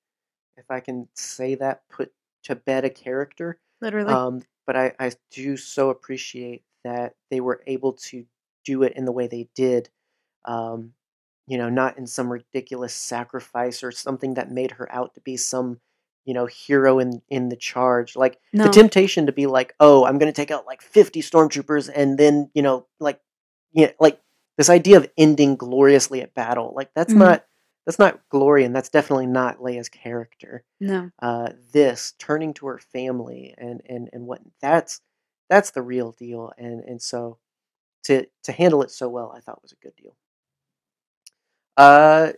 if 0.56 0.70
I 0.70 0.80
can 0.80 1.08
say 1.14 1.54
that, 1.56 1.82
put 1.88 2.12
to 2.44 2.54
bed 2.54 2.84
a 2.84 2.90
character. 2.90 3.58
Literally. 3.80 4.12
Um, 4.12 4.42
but 4.66 4.76
I, 4.76 4.92
I 4.98 5.12
do 5.30 5.56
so 5.56 5.90
appreciate 5.90 6.62
that 6.84 7.14
they 7.30 7.40
were 7.40 7.62
able 7.66 7.94
to 7.94 8.24
do 8.64 8.82
it 8.82 8.92
in 8.94 9.04
the 9.04 9.12
way 9.12 9.26
they 9.26 9.48
did. 9.54 9.88
Um, 10.44 10.92
you 11.46 11.58
know, 11.58 11.68
not 11.68 11.98
in 11.98 12.06
some 12.06 12.30
ridiculous 12.30 12.94
sacrifice 12.94 13.82
or 13.82 13.90
something 13.90 14.34
that 14.34 14.50
made 14.50 14.72
her 14.72 14.92
out 14.92 15.14
to 15.14 15.20
be 15.20 15.36
some, 15.36 15.80
you 16.24 16.34
know, 16.34 16.46
hero 16.46 16.98
in 16.98 17.20
in 17.28 17.48
the 17.48 17.56
charge. 17.56 18.14
Like 18.14 18.38
no. 18.52 18.64
the 18.64 18.70
temptation 18.70 19.26
to 19.26 19.32
be 19.32 19.46
like, 19.46 19.74
oh, 19.80 20.04
I'm 20.04 20.18
going 20.18 20.32
to 20.32 20.36
take 20.36 20.50
out 20.50 20.66
like 20.66 20.82
50 20.82 21.20
stormtroopers 21.20 21.90
and 21.94 22.16
then, 22.18 22.50
you 22.54 22.62
know, 22.62 22.86
like, 23.00 23.20
yeah, 23.72 23.92
like 24.00 24.20
this 24.56 24.70
idea 24.70 24.96
of 24.98 25.10
ending 25.16 25.56
gloriously 25.56 26.20
at 26.22 26.34
battle. 26.34 26.72
Like 26.76 26.90
that's 26.94 27.14
Mhm. 27.14 27.18
not 27.18 27.46
that's 27.86 27.98
not 27.98 28.20
glory, 28.28 28.64
and 28.64 28.74
that's 28.74 28.88
definitely 28.90 29.26
not 29.26 29.58
Leia's 29.58 29.88
character 29.88 30.64
no. 30.80 31.10
uh, 31.20 31.50
this 31.72 32.14
turning 32.18 32.54
to 32.54 32.66
her 32.66 32.78
family 32.78 33.54
and 33.58 33.80
and 33.88 34.08
and 34.12 34.26
what 34.26 34.40
that's 34.60 35.00
that's 35.48 35.70
the 35.72 35.82
real 35.82 36.12
deal 36.12 36.52
and 36.58 36.82
and 36.84 37.00
so 37.02 37.38
to 38.04 38.26
to 38.44 38.52
handle 38.52 38.82
it 38.82 38.90
so 38.90 39.08
well 39.08 39.32
i 39.36 39.40
thought 39.40 39.62
was 39.62 39.72
a 39.72 39.76
good 39.84 39.94
deal 39.96 40.16
uh 41.76 42.32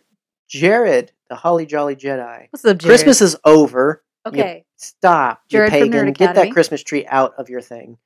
jared 0.49 1.12
the 1.28 1.35
holly 1.37 1.66
jolly 1.66 1.97
jedi 1.97 2.49
What's 2.51 2.64
up, 2.64 2.78
Jared? 2.78 2.87
christmas 2.87 3.20
is 3.22 3.37
over 3.45 4.03
You- 4.30 4.41
Okay. 4.41 4.64
stop 4.76 5.43
you 5.49 5.59
Jared 5.59 5.70
from 5.70 5.78
pagan 5.91 6.12
get 6.12 6.35
that 6.35 6.51
christmas 6.53 6.82
tree 6.82 7.07
out 7.07 7.35
of 7.39 7.49
your 7.49 7.61
thing 7.61 7.99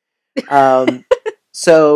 um 0.48 1.04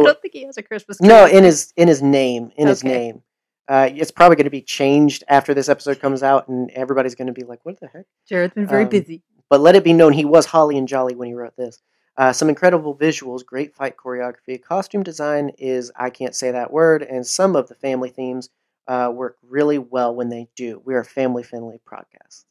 I 0.00 0.04
don't 0.04 0.22
think 0.22 0.34
he 0.34 0.44
has 0.44 0.56
a 0.56 0.62
Christmas 0.62 0.98
tree. 0.98 1.08
no 1.08 1.26
in 1.26 1.44
his 1.44 1.72
in 1.76 1.88
his 1.88 2.02
name 2.02 2.52
in 2.56 2.68
his 2.68 2.82
name 2.82 3.22
uh, 3.68 3.88
it's 3.90 4.10
probably 4.10 4.36
going 4.36 4.44
to 4.44 4.50
be 4.50 4.60
changed 4.60 5.24
after 5.28 5.54
this 5.54 5.68
episode 5.68 6.00
comes 6.00 6.22
out, 6.22 6.48
and 6.48 6.70
everybody's 6.72 7.14
going 7.14 7.28
to 7.28 7.32
be 7.32 7.44
like, 7.44 7.60
"What 7.64 7.80
the 7.80 7.86
heck?" 7.86 8.06
Jared's 8.28 8.54
been 8.54 8.66
very 8.66 8.84
um, 8.84 8.90
busy. 8.90 9.22
but 9.48 9.60
let 9.60 9.76
it 9.76 9.84
be 9.84 9.92
known 9.92 10.12
he 10.12 10.24
was 10.24 10.46
holly 10.46 10.76
and 10.76 10.88
jolly 10.88 11.14
when 11.14 11.28
he 11.28 11.34
wrote 11.34 11.56
this. 11.56 11.80
Uh, 12.16 12.32
some 12.32 12.50
incredible 12.50 12.94
visuals, 12.94 13.44
great 13.44 13.74
fight 13.74 13.96
choreography, 13.96 14.62
costume 14.62 15.02
design 15.02 15.50
is 15.58 15.90
I 15.96 16.10
can't 16.10 16.34
say 16.34 16.50
that 16.50 16.72
word, 16.72 17.02
and 17.02 17.26
some 17.26 17.56
of 17.56 17.68
the 17.68 17.74
family 17.74 18.10
themes 18.10 18.50
uh, 18.88 19.10
work 19.14 19.38
really 19.48 19.78
well 19.78 20.14
when 20.14 20.28
they 20.28 20.48
do. 20.56 20.82
We 20.84 20.94
are 20.94 21.00
a 21.00 21.04
family 21.04 21.42
friendly 21.44 21.80
podcast. 21.90 22.44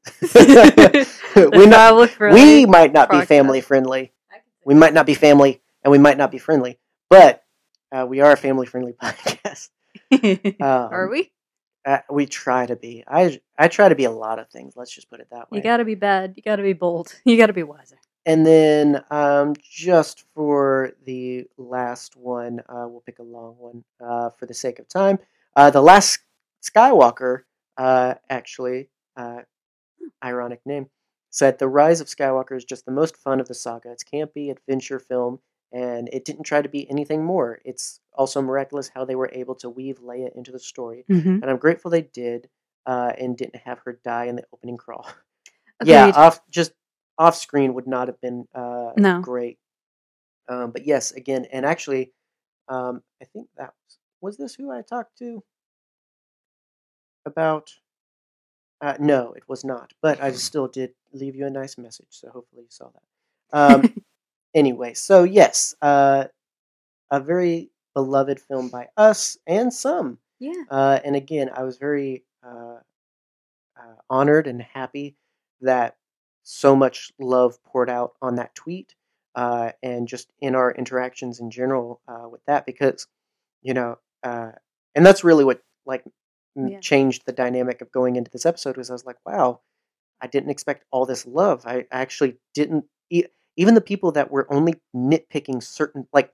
we 1.56 1.66
not 1.68 2.34
we 2.34 2.66
might 2.66 2.94
not 2.94 3.12
be 3.12 3.22
family 3.22 3.62
friendly. 3.62 4.14
We 4.66 4.74
might 4.76 4.94
not 4.94 5.06
be 5.06 5.14
family, 5.14 5.62
and 5.84 5.92
we 5.92 5.98
might 5.98 6.18
not 6.18 6.32
be 6.32 6.38
friendly, 6.38 6.80
but 7.12 7.44
uh, 7.92 8.06
we 8.08 8.22
are 8.22 8.32
a 8.32 8.38
family 8.38 8.66
friendly 8.66 8.94
podcast. 9.04 9.70
Um, 10.14 10.58
Are 10.62 11.10
we? 11.10 11.32
Uh, 11.86 12.00
we 12.10 12.26
try 12.26 12.66
to 12.66 12.76
be. 12.76 13.04
I 13.08 13.42
I 13.58 13.68
try 13.68 13.90
to 13.90 13.96
be 13.96 14.06
a 14.06 14.12
lot 14.12 14.40
of 14.40 14.50
things. 14.50 14.74
Let's 14.78 14.94
just 14.94 15.10
put 15.10 15.20
it 15.20 15.28
that 15.32 15.52
way. 15.52 15.58
You 15.58 15.64
gotta 15.64 15.84
be 15.84 15.96
bad. 15.96 16.34
You 16.38 16.44
gotta 16.44 16.64
be 16.64 16.74
bold. 16.74 17.14
You 17.26 17.38
gotta 17.38 17.54
be 17.54 17.64
wiser. 17.64 17.98
And 18.26 18.46
then 18.46 19.04
um, 19.10 19.56
just 19.62 20.24
for 20.36 20.92
the 21.06 21.46
last 21.58 22.16
one, 22.16 22.60
uh, 22.70 22.88
we'll 22.88 23.04
pick 23.06 23.20
a 23.20 23.24
long 23.24 23.56
one 23.58 23.84
uh, 24.00 24.30
for 24.30 24.46
the 24.46 24.54
sake 24.54 24.80
of 24.80 24.88
time. 24.88 25.20
Uh, 25.56 25.72
the 25.72 25.82
last 25.82 26.20
Skywalker, 26.64 27.42
uh, 27.78 28.14
actually, 28.30 28.90
uh, 29.18 29.42
ironic 30.24 30.62
name, 30.66 30.88
said 31.32 31.58
the 31.58 31.68
rise 31.68 32.00
of 32.00 32.08
Skywalker 32.08 32.56
is 32.56 32.64
just 32.64 32.86
the 32.86 32.92
most 32.92 33.18
fun 33.18 33.40
of 33.40 33.48
the 33.48 33.56
saga. 33.56 33.92
It's 33.92 34.04
campy 34.04 34.52
adventure 34.52 35.00
film, 35.00 35.40
and 35.72 36.10
it 36.12 36.26
didn't 36.26 36.44
try 36.44 36.62
to 36.62 36.70
be 36.70 36.90
anything 36.90 37.24
more. 37.24 37.60
It's 37.66 38.00
also 38.14 38.42
miraculous 38.42 38.90
how 38.94 39.06
they 39.06 39.16
were 39.16 39.30
able 39.34 39.56
to 39.56 39.70
weave 39.70 40.00
Leia 40.02 40.36
into 40.36 40.52
the 40.52 40.60
story, 40.60 41.06
Mm-hmm. 41.10 41.30
and 41.42 41.46
I'm 41.46 41.58
grateful 41.58 41.92
they 41.92 42.02
did, 42.02 42.50
uh, 42.86 43.14
and 43.18 43.38
didn't 43.38 43.56
have 43.58 43.80
her 43.86 44.00
die 44.04 44.26
in 44.26 44.36
the 44.36 44.46
opening 44.54 44.78
crawl. 44.78 45.08
Yeah, 45.84 46.12
off 46.16 46.48
just 46.50 46.74
off 47.18 47.36
screen 47.36 47.74
would 47.74 47.88
not 47.88 48.08
have 48.08 48.22
been 48.22 48.48
uh, 48.54 48.92
No. 48.98 49.20
great. 49.22 49.58
Um, 50.48 50.72
but 50.72 50.86
yes, 50.86 51.12
again, 51.12 51.46
and 51.52 51.66
actually, 51.66 52.12
um, 52.68 53.02
I 53.22 53.26
think 53.26 53.48
that 53.58 53.74
was, 53.86 53.98
was 54.22 54.38
this 54.38 54.54
who 54.56 54.70
I 54.72 54.82
talked 54.84 55.18
to 55.20 55.44
about. 57.26 57.72
Uh, 58.82 58.96
no, 59.00 59.34
it 59.34 59.44
was 59.48 59.64
not. 59.64 59.94
But 60.02 60.22
I 60.22 60.32
still 60.50 60.68
did 60.68 60.92
leave 61.14 61.36
you 61.36 61.46
a 61.46 61.50
nice 61.50 61.78
message, 61.78 62.08
so 62.10 62.30
hopefully 62.30 62.64
you 62.64 62.70
saw 62.70 62.90
that. 62.90 63.58
Um, 63.76 63.94
anyway, 64.56 64.94
so 64.94 65.24
yes, 65.24 65.76
uh, 65.82 66.26
a 67.12 67.20
very 67.20 67.72
beloved 67.96 68.40
film 68.40 68.70
by 68.70 68.90
us 68.98 69.38
and 69.48 69.74
some. 69.74 70.20
Yeah. 70.40 70.64
Uh, 70.70 71.00
and 71.06 71.16
again, 71.16 71.52
I 71.56 71.64
was 71.64 71.78
very 71.78 72.24
uh, 72.44 72.78
uh, 73.78 73.96
honored 74.10 74.48
and 74.48 74.62
happy 74.62 75.16
that 75.62 75.96
so 76.44 76.76
much 76.76 77.12
love 77.20 77.62
poured 77.64 77.90
out 77.90 78.14
on 78.22 78.36
that 78.36 78.56
tweet 78.56 78.96
uh, 79.36 79.72
and 79.84 80.08
just 80.08 80.32
in 80.40 80.56
our 80.56 80.72
interactions 80.72 81.40
in 81.40 81.52
general 81.52 82.02
uh, 82.08 82.28
with 82.30 82.42
that 82.48 82.66
because, 82.66 83.08
you 83.62 83.74
know, 83.74 83.98
uh, 84.24 84.52
and 84.96 85.06
that's 85.06 85.24
really 85.24 85.46
what 85.46 85.62
like 85.86 86.04
Yeah. 86.56 86.80
changed 86.82 87.24
the 87.26 87.32
dynamic 87.34 87.82
of 87.82 87.92
going 87.92 88.16
into 88.18 88.32
this 88.32 88.46
episode 88.46 88.78
was 88.78 88.90
I 88.90 88.94
was 88.94 89.06
like, 89.06 89.18
wow, 89.26 89.62
I 90.22 90.28
didn't 90.28 90.52
expect 90.52 90.86
all 90.92 91.06
this 91.06 91.26
love. 91.26 91.66
I 91.66 91.88
I 91.92 92.02
actually 92.02 92.38
didn't. 92.54 92.86
E- 93.12 93.26
even 93.58 93.76
the 93.76 93.82
people 93.82 94.12
that 94.14 94.32
were 94.32 94.52
only 94.52 94.76
nitpicking 94.96 95.62
certain, 95.64 96.08
like, 96.14 96.34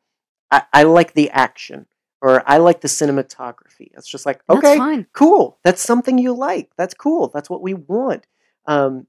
I, 0.51 0.63
I 0.73 0.83
like 0.83 1.13
the 1.13 1.29
action 1.31 1.87
or 2.21 2.43
I 2.49 2.57
like 2.57 2.81
the 2.81 2.87
cinematography. 2.87 3.91
It's 3.97 4.07
just 4.07 4.25
like, 4.25 4.41
That's 4.47 4.59
okay, 4.59 4.77
fine. 4.77 5.07
cool. 5.13 5.59
That's 5.63 5.81
something 5.81 6.17
you 6.17 6.33
like. 6.33 6.71
That's 6.77 6.93
cool. 6.93 7.29
That's 7.33 7.49
what 7.49 7.61
we 7.61 7.73
want. 7.73 8.25
Um, 8.65 9.07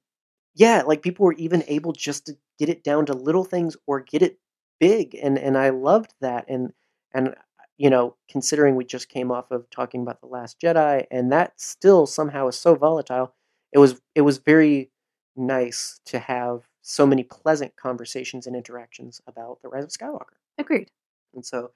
yeah, 0.55 0.83
like 0.87 1.03
people 1.03 1.25
were 1.25 1.35
even 1.35 1.63
able 1.69 1.93
just 1.93 2.27
to 2.27 2.37
get 2.59 2.69
it 2.69 2.83
down 2.83 3.07
to 3.07 3.13
little 3.15 3.45
things 3.45 3.77
or 3.87 4.01
get 4.01 4.23
it 4.23 4.39
big, 4.81 5.15
and 5.15 5.39
and 5.39 5.57
I 5.57 5.71
loved 5.71 6.15
that. 6.21 6.47
And 6.49 6.73
and 7.15 7.35
you 7.77 7.91
know, 7.91 8.17
considering 8.29 8.75
we 8.75 8.85
just 8.85 9.09
came 9.09 9.31
off 9.31 9.51
of 9.53 9.71
talking 9.71 10.03
about 10.03 10.21
the 10.21 10.27
Last 10.27 10.61
Jedi, 10.61 11.07
and 11.11 11.31
that 11.33 11.61
still 11.61 12.07
somehow 12.07 12.49
is 12.49 12.59
so 12.59 12.75
volatile, 12.75 13.35
it 13.73 13.79
was 13.79 14.01
it 14.15 14.23
was 14.23 14.39
very 14.39 14.91
nice 15.37 16.01
to 16.07 16.19
have 16.19 16.68
so 16.89 17.05
many 17.07 17.23
pleasant 17.23 17.77
conversations 17.77 18.47
and 18.47 18.57
interactions 18.57 19.21
about 19.27 19.61
the 19.61 19.69
Rise 19.69 19.85
of 19.85 19.91
Skywalker. 19.91 20.39
Agreed. 20.57 20.91
And 21.35 21.45
so, 21.45 21.71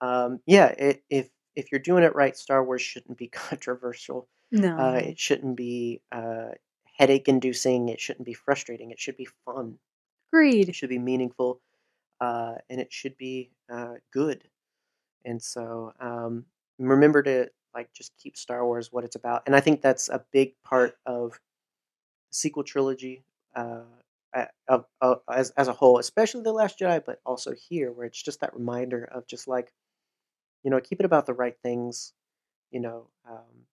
um, 0.00 0.40
yeah, 0.44 0.66
it, 0.66 1.04
if 1.08 1.28
if 1.54 1.70
you're 1.70 1.80
doing 1.80 2.02
it 2.02 2.16
right, 2.16 2.36
Star 2.36 2.64
Wars 2.64 2.82
shouldn't 2.82 3.16
be 3.16 3.28
controversial. 3.32 4.28
No. 4.50 4.76
Uh, 4.76 5.00
it 5.04 5.20
shouldn't 5.20 5.56
be 5.56 6.00
uh, 6.10 6.48
headache 6.98 7.28
inducing. 7.28 7.88
It 7.88 8.00
shouldn't 8.00 8.26
be 8.26 8.34
frustrating. 8.34 8.90
It 8.90 8.98
should 8.98 9.16
be 9.16 9.28
fun. 9.44 9.78
Agreed. 10.32 10.68
It 10.68 10.74
should 10.74 10.88
be 10.88 10.98
meaningful, 10.98 11.60
uh, 12.20 12.54
and 12.68 12.80
it 12.80 12.92
should 12.92 13.16
be 13.16 13.50
uh, 13.72 13.94
good. 14.12 14.42
And 15.24 15.40
so, 15.40 15.92
um, 16.00 16.44
remember 16.80 17.22
to 17.22 17.50
like 17.72 17.92
just 17.92 18.12
keep 18.18 18.36
Star 18.36 18.66
Wars 18.66 18.90
what 18.90 19.04
it's 19.04 19.16
about. 19.16 19.44
And 19.46 19.54
I 19.54 19.60
think 19.60 19.80
that's 19.80 20.08
a 20.08 20.24
big 20.32 20.54
part 20.64 20.96
of 21.06 21.38
sequel 22.30 22.64
trilogy. 22.64 23.22
A- 24.36 24.48
of, 24.68 24.86
of, 25.02 25.22
as 25.30 25.50
as 25.52 25.68
a 25.68 25.74
whole, 25.74 25.98
especially 25.98 26.42
the 26.42 26.52
Last 26.52 26.78
Jedi, 26.80 27.04
but 27.04 27.20
also 27.26 27.52
here, 27.52 27.92
where 27.92 28.06
it's 28.06 28.22
just 28.22 28.40
that 28.42 28.54
reminder 28.54 29.04
of 29.06 29.26
just 29.26 29.48
like, 29.48 29.72
you 30.64 30.70
know, 30.70 30.80
keep 30.80 31.00
it 31.00 31.06
about 31.06 31.26
the 31.26 31.34
right 31.34 31.56
things, 31.62 32.12
you 32.72 32.80
know, 32.80 33.08
um, 33.28 33.66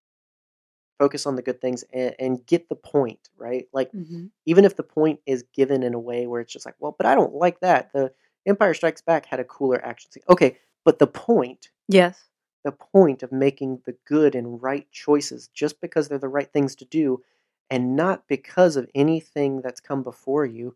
focus 0.99 1.25
on 1.25 1.35
the 1.35 1.41
good 1.41 1.61
things 1.61 1.83
and, 1.93 2.15
and 2.19 2.45
get 2.45 2.69
the 2.69 2.75
point 2.75 3.29
right. 3.37 3.67
Like 3.73 3.91
hmm 3.91 4.27
even 4.45 4.65
if 4.65 4.75
the 4.75 4.83
point 4.83 5.21
is 5.25 5.43
given 5.53 5.83
in 5.83 5.93
a 5.93 5.99
way 5.99 6.27
where 6.27 6.41
it's 6.41 6.51
just 6.51 6.65
like, 6.65 6.75
well, 6.79 6.93
but 6.97 7.05
I 7.07 7.15
don't 7.15 7.33
like 7.33 7.61
that. 7.61 7.93
The 7.93 8.11
Empire 8.45 8.73
Strikes 8.73 9.01
Back 9.01 9.25
had 9.25 9.39
a 9.39 9.45
cooler 9.45 9.83
action 9.85 10.11
scene. 10.11 10.23
Okay, 10.29 10.57
but 10.83 10.99
the 10.99 11.07
point, 11.07 11.69
Yes. 11.87 12.25
the 12.65 12.73
point 12.73 13.23
of 13.23 13.31
making 13.31 13.81
the 13.85 13.95
good 14.05 14.35
and 14.35 14.61
right 14.61 14.85
choices 14.91 15.47
just 15.53 15.79
because 15.79 16.09
they're 16.09 16.17
the 16.17 16.27
right 16.27 16.51
things 16.51 16.75
to 16.75 16.85
do 16.85 17.21
and 17.69 17.95
not 17.95 18.27
because 18.27 18.75
of 18.75 18.89
anything 18.93 19.61
that's 19.61 19.79
come 19.79 20.03
before 20.03 20.45
you 20.45 20.75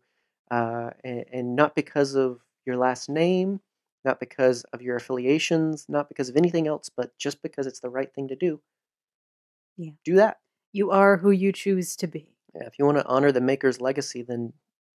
uh, 0.50 0.90
and, 1.04 1.24
and 1.32 1.56
not 1.56 1.74
because 1.74 2.14
of 2.14 2.40
your 2.66 2.76
last 2.76 3.08
name, 3.08 3.60
not 4.04 4.20
because 4.20 4.64
of 4.72 4.82
your 4.82 4.96
affiliations, 4.96 5.86
not 5.88 6.08
because 6.08 6.28
of 6.28 6.36
anything 6.36 6.66
else, 6.66 6.88
but 6.94 7.16
just 7.18 7.42
because 7.42 7.66
it's 7.66 7.80
the 7.80 7.90
right 7.90 8.12
thing 8.14 8.28
to 8.28 8.36
do. 8.36 8.60
Yeah. 9.76 9.90
Do 10.04 10.16
that. 10.16 10.38
You 10.72 10.90
are 10.90 11.18
who 11.18 11.30
you 11.30 11.52
choose 11.52 11.96
to 11.96 12.06
be. 12.06 12.28
Yeah, 12.54 12.66
if 12.66 12.78
you 12.78 12.84
want 12.84 12.98
to 12.98 13.06
honor 13.06 13.32
the 13.32 13.40
maker's 13.40 13.80
legacy, 13.80 14.22
then 14.22 14.52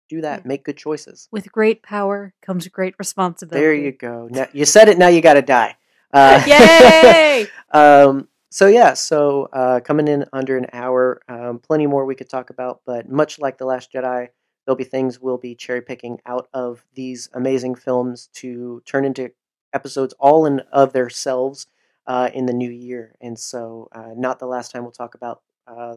do 0.09 0.21
that. 0.21 0.41
Yeah. 0.41 0.47
Make 0.47 0.65
good 0.65 0.77
choices. 0.77 1.27
With 1.31 1.51
great 1.51 1.83
power 1.83 2.33
comes 2.41 2.67
great 2.67 2.95
responsibility. 2.97 3.61
There 3.61 3.73
you 3.73 3.91
go. 3.91 4.27
Now, 4.31 4.47
you 4.53 4.65
said 4.65 4.89
it. 4.89 4.97
Now 4.97 5.07
you 5.07 5.21
got 5.21 5.35
to 5.35 5.41
die. 5.41 5.77
Uh, 6.13 6.43
Yay! 6.45 7.47
um, 7.71 8.27
so 8.51 8.67
yeah. 8.67 8.93
So 8.93 9.49
uh, 9.53 9.79
coming 9.79 10.07
in 10.07 10.25
under 10.33 10.57
an 10.57 10.67
hour. 10.73 11.21
Um, 11.29 11.59
plenty 11.59 11.87
more 11.87 12.05
we 12.05 12.15
could 12.15 12.29
talk 12.29 12.49
about, 12.49 12.81
but 12.85 13.09
much 13.09 13.39
like 13.39 13.57
the 13.57 13.65
Last 13.65 13.91
Jedi, 13.93 14.27
there'll 14.65 14.77
be 14.77 14.83
things 14.83 15.21
we'll 15.21 15.37
be 15.37 15.55
cherry 15.55 15.81
picking 15.81 16.19
out 16.25 16.49
of 16.53 16.83
these 16.93 17.29
amazing 17.33 17.75
films 17.75 18.29
to 18.35 18.83
turn 18.85 19.05
into 19.05 19.31
episodes 19.73 20.13
all 20.19 20.45
in 20.45 20.59
of 20.73 20.91
themselves 20.93 21.65
uh, 22.07 22.29
in 22.33 22.45
the 22.45 22.53
new 22.53 22.69
year. 22.69 23.15
And 23.21 23.39
so, 23.39 23.87
uh, 23.93 24.11
not 24.17 24.39
the 24.39 24.47
last 24.47 24.71
time 24.71 24.83
we'll 24.83 24.91
talk 24.91 25.15
about 25.15 25.41
uh, 25.65 25.95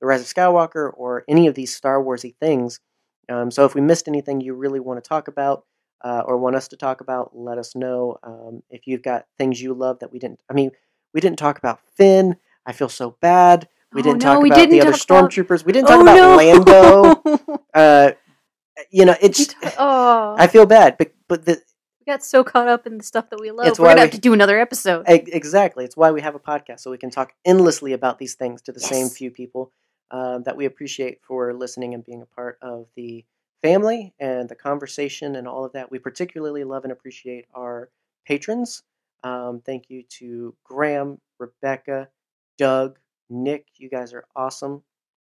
the 0.00 0.06
Rise 0.06 0.20
of 0.20 0.26
Skywalker 0.26 0.92
or 0.94 1.24
any 1.28 1.46
of 1.46 1.54
these 1.54 1.74
Star 1.74 2.02
Warsy 2.02 2.34
things. 2.40 2.80
Um, 3.28 3.50
so 3.50 3.64
if 3.64 3.74
we 3.74 3.80
missed 3.80 4.08
anything 4.08 4.40
you 4.40 4.54
really 4.54 4.80
want 4.80 5.02
to 5.02 5.08
talk 5.08 5.28
about 5.28 5.64
uh, 6.04 6.22
or 6.26 6.36
want 6.36 6.56
us 6.56 6.68
to 6.68 6.76
talk 6.76 7.00
about, 7.00 7.36
let 7.36 7.58
us 7.58 7.74
know. 7.74 8.18
Um, 8.22 8.62
if 8.70 8.86
you've 8.86 9.02
got 9.02 9.26
things 9.38 9.60
you 9.60 9.74
love 9.74 9.98
that 10.00 10.12
we 10.12 10.18
didn't, 10.18 10.40
I 10.50 10.54
mean, 10.54 10.70
we 11.14 11.20
didn't 11.20 11.38
talk 11.38 11.58
about 11.58 11.80
Finn. 11.96 12.36
I 12.66 12.72
feel 12.72 12.88
so 12.88 13.16
bad. 13.20 13.68
We 13.92 14.00
Oh, 14.00 14.04
didn't 14.04 14.22
no, 14.22 14.34
talk 14.34 14.42
we 14.42 14.48
about 14.50 14.56
the 14.60 14.66
didn't 14.66 14.88
other 14.88 14.96
talk 14.98 15.08
about- 15.10 15.30
stormtroopers. 15.30 15.64
We 15.64 15.72
didn't 15.72 15.88
talk 15.88 15.98
oh, 15.98 16.02
about 16.02 16.16
no. 16.16 16.36
Lando. 16.36 17.60
Uh, 17.74 18.12
you 18.90 19.04
know, 19.04 19.14
it's. 19.20 19.54
oh, 19.78 20.34
I 20.38 20.46
feel 20.46 20.64
bad, 20.66 20.96
but 20.98 21.12
but 21.28 21.44
the 21.44 21.60
we 22.00 22.10
got 22.12 22.24
so 22.24 22.42
caught 22.42 22.68
up 22.68 22.86
in 22.86 22.96
the 22.98 23.04
stuff 23.04 23.28
that 23.30 23.38
we 23.40 23.50
love. 23.50 23.66
It's 23.66 23.78
We're 23.78 23.86
gonna 23.88 23.96
we- 23.96 24.00
have 24.02 24.10
to 24.12 24.18
do 24.18 24.32
another 24.32 24.58
episode. 24.58 25.04
Exactly. 25.08 25.84
It's 25.84 25.96
why 25.96 26.10
we 26.10 26.20
have 26.22 26.34
a 26.34 26.38
podcast, 26.38 26.80
so 26.80 26.90
we 26.90 26.98
can 26.98 27.10
talk 27.10 27.32
endlessly 27.44 27.92
about 27.92 28.18
these 28.18 28.34
things 28.34 28.62
to 28.62 28.72
the 28.72 28.80
same 28.80 29.08
few 29.08 29.30
people 29.30 29.72
um, 30.10 30.42
that 30.44 30.56
we 30.56 30.64
appreciate 30.66 31.20
for 31.22 31.52
listening 31.52 31.92
and 31.94 32.04
being 32.04 32.22
a 32.22 32.26
part 32.26 32.58
of 32.62 32.86
the 32.96 33.24
family 33.62 34.14
and 34.18 34.48
the 34.48 34.54
conversation 34.54 35.36
and 35.36 35.46
all 35.48 35.64
of 35.64 35.72
that. 35.72 35.90
We 35.90 35.98
particularly 35.98 36.64
love 36.64 36.84
and 36.84 36.92
appreciate 36.92 37.46
our 37.54 37.90
patrons. 38.26 38.82
Um, 39.22 39.62
thank 39.64 39.90
you 39.90 40.02
to 40.18 40.54
Graham, 40.64 41.20
Rebecca, 41.38 42.08
Doug, 42.58 42.98
Nick. 43.28 43.66
You 43.76 43.88
guys 43.88 44.12
are 44.12 44.26
awesome. 44.34 44.82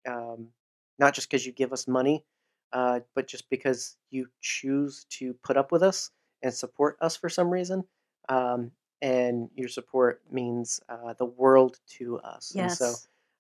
Um, 0.07 0.49
not 0.97 1.13
just 1.13 1.29
because 1.29 1.45
you 1.45 1.51
give 1.51 1.73
us 1.73 1.87
money, 1.87 2.25
uh, 2.73 2.99
but 3.15 3.27
just 3.27 3.49
because 3.49 3.97
you 4.09 4.27
choose 4.41 5.05
to 5.09 5.33
put 5.43 5.57
up 5.57 5.71
with 5.71 5.83
us 5.83 6.11
and 6.41 6.53
support 6.53 6.97
us 7.01 7.15
for 7.15 7.29
some 7.29 7.49
reason. 7.49 7.83
Um, 8.27 8.71
and 9.01 9.49
your 9.55 9.69
support 9.69 10.21
means 10.31 10.79
uh, 10.89 11.13
the 11.17 11.25
world 11.25 11.79
to 11.97 12.19
us. 12.19 12.51
And 12.51 12.69
yes. 12.69 12.79
so 12.79 12.93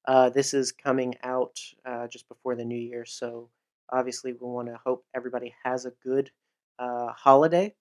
uh, 0.07 0.29
this 0.29 0.53
is 0.53 0.71
coming 0.71 1.15
out 1.23 1.59
uh, 1.85 2.07
just 2.07 2.27
before 2.29 2.55
the 2.55 2.65
new 2.65 2.77
year. 2.77 3.05
So 3.05 3.49
obviously, 3.91 4.33
we 4.33 4.47
want 4.47 4.67
to 4.69 4.79
hope 4.83 5.05
everybody 5.13 5.53
has 5.63 5.85
a 5.85 5.91
good 6.03 6.31
uh, 6.79 7.11
holiday. 7.11 7.73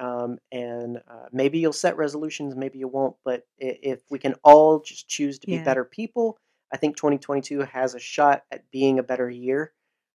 Um, 0.00 0.38
and 0.50 0.96
uh, 1.08 1.26
maybe 1.30 1.58
you'll 1.58 1.74
set 1.74 1.96
resolutions, 1.98 2.56
maybe 2.56 2.78
you 2.78 2.88
won't. 2.88 3.16
But 3.24 3.46
if 3.58 4.00
we 4.10 4.18
can 4.18 4.34
all 4.42 4.80
just 4.80 5.08
choose 5.08 5.38
to 5.40 5.46
be 5.46 5.54
Yeah. 5.56 5.64
better 5.64 5.84
people, 5.84 6.38
I 6.72 6.78
think 6.78 6.96
2022 6.96 7.60
has 7.60 7.94
a 7.94 7.98
shot 8.00 8.44
at 8.50 8.70
being 8.70 8.98
a 8.98 9.02
better 9.02 9.28
year. 9.28 9.72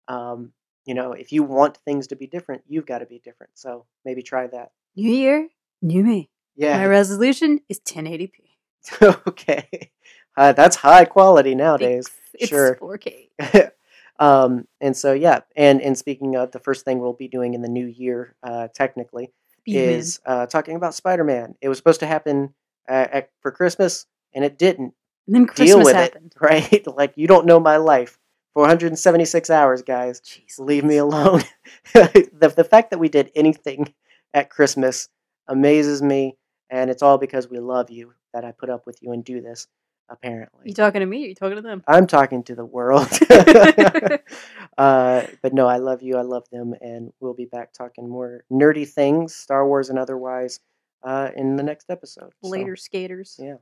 Um, 0.09 0.53
you 0.87 0.95
know, 0.95 1.13
if 1.13 1.33
you 1.33 1.43
want 1.43 1.77
things 1.85 2.07
to 2.09 2.17
be 2.17 2.27
different, 2.27 2.63
you've 2.67 2.87
got 2.87 2.99
to 2.99 3.07
be 3.07 3.21
different. 3.23 3.53
So 3.55 3.85
maybe 4.05 4.23
try 4.23 4.47
that. 4.47 4.71
New 4.97 5.11
year, 5.11 5.49
new 5.83 6.03
me. 6.03 6.31
Yeah. 6.57 6.79
My 6.79 6.87
resolution 6.87 7.61
is 7.69 7.81
1080p. 7.81 8.33
okay. 9.29 9.91
Uh, 10.37 10.53
that's 10.53 10.77
high 10.77 11.05
quality 11.05 11.55
nowadays. 11.55 12.09
Thanks. 12.09 12.21
It's 12.35 12.49
Sure. 12.49 12.77
4K. 12.77 13.71
um, 14.19 14.67
and 14.81 14.97
so 14.97 15.13
yeah, 15.13 15.41
and 15.57 15.81
and 15.81 15.97
speaking 15.97 16.37
of 16.37 16.51
the 16.53 16.59
first 16.59 16.85
thing 16.85 16.99
we'll 17.01 17.13
be 17.13 17.29
doing 17.29 17.55
in 17.55 17.63
the 17.63 17.69
new 17.69 17.87
year, 17.87 18.35
uh, 18.43 18.69
technically, 18.75 19.33
Beatman. 19.67 19.75
is 19.75 20.21
uh, 20.27 20.47
talking 20.47 20.77
about 20.77 20.95
Spider-Man. 20.95 21.55
It 21.61 21.69
was 21.69 21.79
supposed 21.79 22.01
to 22.01 22.07
happen 22.07 22.55
uh, 22.89 23.07
at, 23.13 23.31
for 23.41 23.51
Christmas, 23.51 24.07
and 24.35 24.45
it 24.45 24.59
didn't. 24.59 24.95
And 25.27 25.35
then 25.35 25.45
Deal 25.47 25.55
Christmas 25.55 25.85
with 25.85 25.95
happened. 25.97 26.35
it, 26.37 26.41
right? 26.41 26.87
like 26.97 27.15
you 27.17 27.27
don't 27.27 27.47
know 27.47 27.61
my 27.61 27.77
life. 27.77 28.19
476 28.55 29.51
hours, 29.51 29.83
guys. 29.83 30.21
Jeez, 30.21 30.59
Leave 30.59 30.85
me 30.85 30.97
alone. 30.99 31.43
the 31.95 32.53
the 32.55 32.65
fact 32.65 32.91
that 32.91 32.99
we 32.99 33.09
did 33.09 33.33
anything 33.35 33.93
at 34.33 34.51
Christmas 34.51 35.09
amazes 35.49 36.03
me, 36.03 36.37
and 36.71 36.91
it's 36.91 37.03
all 37.03 37.19
because 37.19 37.49
we 37.49 37.59
love 37.59 37.91
you 37.91 38.13
that 38.33 38.45
I 38.45 38.53
put 38.53 38.71
up 38.71 38.87
with 38.87 39.03
you 39.03 39.13
and 39.13 39.25
do 39.25 39.41
this. 39.41 39.67
Apparently, 40.09 40.63
You 40.65 40.75
talking 40.75 41.01
to 41.01 41.07
me? 41.07 41.25
Or 41.25 41.29
you 41.29 41.35
talking 41.35 41.57
to 41.57 41.63
them? 41.63 41.83
I'm 41.89 42.07
talking 42.07 42.43
to 42.45 42.55
the 42.55 42.65
world. 42.65 43.09
uh, 44.79 45.23
but 45.43 45.55
no, 45.55 45.67
I 45.67 45.79
love 45.79 46.03
you. 46.03 46.17
I 46.17 46.23
love 46.23 46.45
them. 46.51 46.75
And 46.81 47.13
we'll 47.21 47.35
be 47.35 47.47
back 47.47 47.73
talking 47.73 48.09
more 48.09 48.45
nerdy 48.53 48.87
things, 48.87 49.35
Star 49.35 49.67
Wars 49.67 49.89
and 49.89 49.99
otherwise, 49.99 50.61
uh, 51.03 51.31
in 51.35 51.57
the 51.57 51.63
next 51.63 51.89
episode. 51.89 52.33
So, 52.43 52.51
Later, 52.51 52.77
skaters. 52.77 53.37
yeah. 53.43 53.57